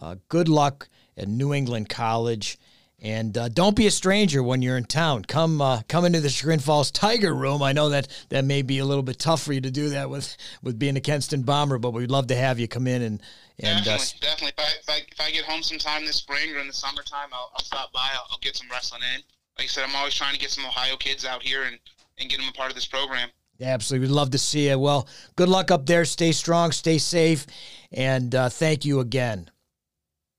Uh, 0.00 0.16
good 0.28 0.48
luck 0.48 0.88
at 1.16 1.28
New 1.28 1.54
England 1.54 1.88
College. 1.88 2.58
And 2.98 3.36
uh, 3.36 3.48
don't 3.48 3.76
be 3.76 3.86
a 3.86 3.90
stranger 3.90 4.42
when 4.42 4.62
you're 4.62 4.78
in 4.78 4.84
town. 4.84 5.24
Come, 5.26 5.60
uh, 5.60 5.82
come 5.86 6.06
into 6.06 6.20
the 6.20 6.30
Chagrin 6.30 6.60
Falls 6.60 6.90
Tiger 6.90 7.34
Room. 7.34 7.62
I 7.62 7.72
know 7.72 7.90
that 7.90 8.08
that 8.30 8.44
may 8.44 8.62
be 8.62 8.78
a 8.78 8.86
little 8.86 9.02
bit 9.02 9.18
tough 9.18 9.42
for 9.42 9.52
you 9.52 9.60
to 9.60 9.70
do 9.70 9.90
that 9.90 10.08
with 10.08 10.34
with 10.62 10.78
being 10.78 10.96
a 10.96 11.00
Kenston 11.00 11.44
Bomber, 11.44 11.78
but 11.78 11.92
we'd 11.92 12.10
love 12.10 12.26
to 12.28 12.36
have 12.36 12.58
you 12.58 12.66
come 12.66 12.86
in 12.86 13.02
and 13.02 13.22
and 13.58 13.80
uh, 13.80 13.84
definitely, 13.84 14.18
definitely. 14.20 14.48
If 14.48 14.58
I, 14.58 14.70
if 14.80 14.88
I 14.88 15.06
if 15.12 15.20
I 15.20 15.30
get 15.30 15.44
home 15.44 15.62
sometime 15.62 16.06
this 16.06 16.16
spring 16.16 16.54
or 16.54 16.58
in 16.58 16.66
the 16.66 16.72
summertime, 16.72 17.28
I'll, 17.32 17.50
I'll 17.54 17.64
stop 17.64 17.92
by. 17.92 18.08
I'll, 18.14 18.26
I'll 18.32 18.38
get 18.38 18.56
some 18.56 18.68
wrestling 18.70 19.02
in. 19.14 19.20
Like 19.58 19.64
I 19.64 19.66
said, 19.66 19.84
I'm 19.84 19.94
always 19.94 20.14
trying 20.14 20.34
to 20.34 20.40
get 20.40 20.50
some 20.50 20.64
Ohio 20.64 20.96
kids 20.96 21.26
out 21.26 21.42
here 21.42 21.64
and 21.64 21.78
and 22.18 22.28
get 22.28 22.38
them 22.38 22.48
a 22.48 22.52
part 22.52 22.70
of 22.70 22.74
this 22.74 22.86
program. 22.86 23.28
Absolutely. 23.60 24.08
We'd 24.08 24.14
love 24.14 24.30
to 24.30 24.38
see 24.38 24.68
you. 24.68 24.78
Well, 24.78 25.08
good 25.34 25.48
luck 25.48 25.70
up 25.70 25.86
there. 25.86 26.04
Stay 26.04 26.32
strong, 26.32 26.72
stay 26.72 26.98
safe, 26.98 27.46
and 27.92 28.34
uh, 28.34 28.48
thank 28.48 28.84
you 28.84 29.00
again. 29.00 29.50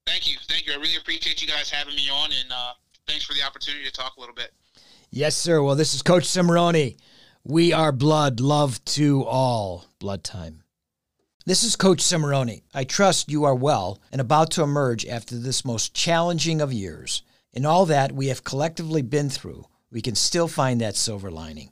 Thank 0.05 0.27
you, 0.27 0.37
thank 0.47 0.67
you. 0.67 0.73
I 0.73 0.77
really 0.77 0.95
appreciate 0.95 1.41
you 1.41 1.47
guys 1.47 1.69
having 1.69 1.95
me 1.95 2.09
on, 2.09 2.29
and 2.31 2.51
uh, 2.51 2.73
thanks 3.07 3.25
for 3.25 3.33
the 3.33 3.43
opportunity 3.43 3.83
to 3.85 3.91
talk 3.91 4.15
a 4.17 4.19
little 4.19 4.35
bit. 4.35 4.53
Yes, 5.09 5.35
sir. 5.35 5.61
Well, 5.61 5.75
this 5.75 5.93
is 5.93 6.01
Coach 6.01 6.23
Cimoroni. 6.23 6.97
We 7.43 7.73
are 7.73 7.91
blood, 7.91 8.39
love 8.39 8.83
to 8.85 9.23
all. 9.23 9.85
Blood 9.99 10.23
time. 10.23 10.63
This 11.45 11.63
is 11.63 11.75
Coach 11.77 11.99
Cimoroni. 11.99 12.63
I 12.73 12.83
trust 12.83 13.31
you 13.31 13.45
are 13.45 13.55
well 13.55 13.99
and 14.11 14.19
about 14.19 14.51
to 14.51 14.63
emerge 14.63 15.05
after 15.05 15.37
this 15.37 15.63
most 15.63 15.93
challenging 15.93 16.61
of 16.61 16.73
years. 16.73 17.23
In 17.53 17.65
all 17.65 17.85
that 17.85 18.11
we 18.11 18.27
have 18.27 18.43
collectively 18.43 19.01
been 19.01 19.29
through, 19.29 19.65
we 19.91 20.01
can 20.01 20.15
still 20.15 20.47
find 20.47 20.81
that 20.81 20.95
silver 20.95 21.31
lining. 21.31 21.71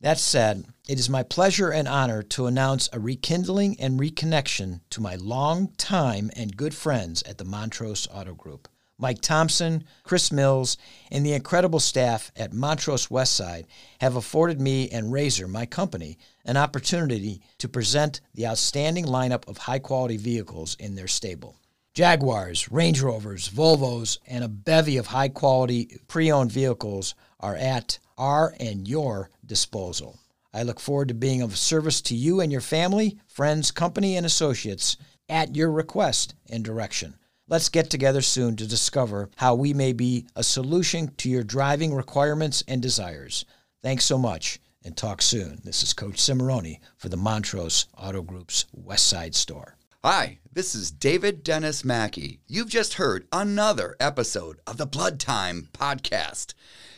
That 0.00 0.18
said, 0.18 0.66
it 0.86 0.98
is 0.98 1.08
my 1.08 1.22
pleasure 1.22 1.70
and 1.70 1.88
honor 1.88 2.22
to 2.22 2.46
announce 2.46 2.90
a 2.92 3.00
rekindling 3.00 3.80
and 3.80 3.98
reconnection 3.98 4.80
to 4.90 5.00
my 5.00 5.14
long 5.14 5.68
time 5.78 6.30
and 6.36 6.56
good 6.56 6.74
friends 6.74 7.22
at 7.22 7.38
the 7.38 7.44
Montrose 7.44 8.06
Auto 8.12 8.34
Group. 8.34 8.68
Mike 8.98 9.20
Thompson, 9.20 9.84
Chris 10.02 10.30
Mills, 10.30 10.76
and 11.10 11.24
the 11.24 11.32
incredible 11.32 11.80
staff 11.80 12.30
at 12.36 12.52
Montrose 12.52 13.08
Westside 13.08 13.64
have 14.00 14.14
afforded 14.14 14.60
me 14.60 14.88
and 14.90 15.10
Razor, 15.10 15.48
my 15.48 15.66
company, 15.66 16.18
an 16.44 16.56
opportunity 16.56 17.42
to 17.58 17.68
present 17.68 18.20
the 18.34 18.46
outstanding 18.46 19.06
lineup 19.06 19.48
of 19.48 19.58
high 19.58 19.80
quality 19.80 20.16
vehicles 20.16 20.76
in 20.78 20.94
their 20.94 21.08
stable. 21.08 21.56
Jaguars, 21.94 22.70
Range 22.70 23.00
Rovers, 23.00 23.48
Volvos, 23.48 24.18
and 24.26 24.42
a 24.42 24.48
bevy 24.48 24.96
of 24.96 25.06
high 25.06 25.28
quality 25.28 26.00
pre 26.08 26.30
owned 26.30 26.50
vehicles 26.52 27.14
are 27.44 27.56
at 27.56 27.98
our 28.16 28.54
and 28.58 28.88
your 28.88 29.28
disposal. 29.44 30.18
I 30.54 30.62
look 30.62 30.80
forward 30.80 31.08
to 31.08 31.14
being 31.14 31.42
of 31.42 31.58
service 31.58 32.00
to 32.02 32.14
you 32.14 32.40
and 32.40 32.50
your 32.50 32.62
family, 32.62 33.18
friends, 33.26 33.70
company, 33.70 34.16
and 34.16 34.24
associates 34.24 34.96
at 35.28 35.54
your 35.54 35.70
request 35.70 36.34
and 36.48 36.64
direction. 36.64 37.16
Let's 37.46 37.68
get 37.68 37.90
together 37.90 38.22
soon 38.22 38.56
to 38.56 38.66
discover 38.66 39.28
how 39.36 39.56
we 39.56 39.74
may 39.74 39.92
be 39.92 40.26
a 40.34 40.42
solution 40.42 41.12
to 41.18 41.28
your 41.28 41.44
driving 41.44 41.92
requirements 41.92 42.64
and 42.66 42.80
desires. 42.80 43.44
Thanks 43.82 44.06
so 44.06 44.16
much 44.16 44.58
and 44.82 44.96
talk 44.96 45.20
soon. 45.20 45.60
This 45.64 45.82
is 45.82 45.92
Coach 45.92 46.16
Cimoroni 46.16 46.78
for 46.96 47.10
the 47.10 47.18
Montrose 47.18 47.88
Auto 47.98 48.22
Group's 48.22 48.64
West 48.72 49.06
Side 49.06 49.34
Store. 49.34 49.76
Hi, 50.02 50.38
this 50.50 50.74
is 50.74 50.90
David 50.90 51.42
Dennis 51.42 51.84
Mackey. 51.84 52.40
You've 52.46 52.68
just 52.68 52.94
heard 52.94 53.26
another 53.32 53.96
episode 54.00 54.60
of 54.66 54.78
the 54.78 54.86
Blood 54.86 55.20
Time 55.20 55.68
Podcast. 55.74 56.54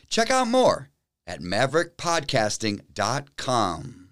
Check 0.08 0.30
out 0.30 0.48
more 0.48 0.90
at 1.26 1.40
maverickpodcasting.com. 1.40 4.02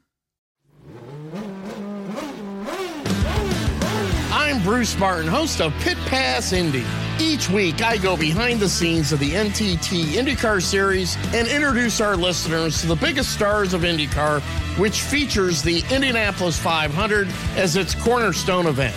I'm 4.32 4.62
Bruce 4.62 4.98
Martin, 4.98 5.28
host 5.28 5.60
of 5.60 5.72
Pit 5.80 5.98
Pass 6.06 6.52
Indy. 6.52 6.84
Each 7.20 7.48
week, 7.48 7.80
I 7.82 7.96
go 7.96 8.16
behind 8.16 8.58
the 8.58 8.68
scenes 8.68 9.12
of 9.12 9.20
the 9.20 9.30
NTT 9.30 10.14
IndyCar 10.14 10.60
Series 10.60 11.16
and 11.32 11.46
introduce 11.46 12.00
our 12.00 12.16
listeners 12.16 12.80
to 12.80 12.88
the 12.88 12.96
biggest 12.96 13.32
stars 13.32 13.72
of 13.72 13.82
IndyCar, 13.82 14.40
which 14.78 15.02
features 15.02 15.62
the 15.62 15.84
Indianapolis 15.92 16.58
500 16.58 17.28
as 17.56 17.76
its 17.76 17.94
cornerstone 17.94 18.66
event. 18.66 18.96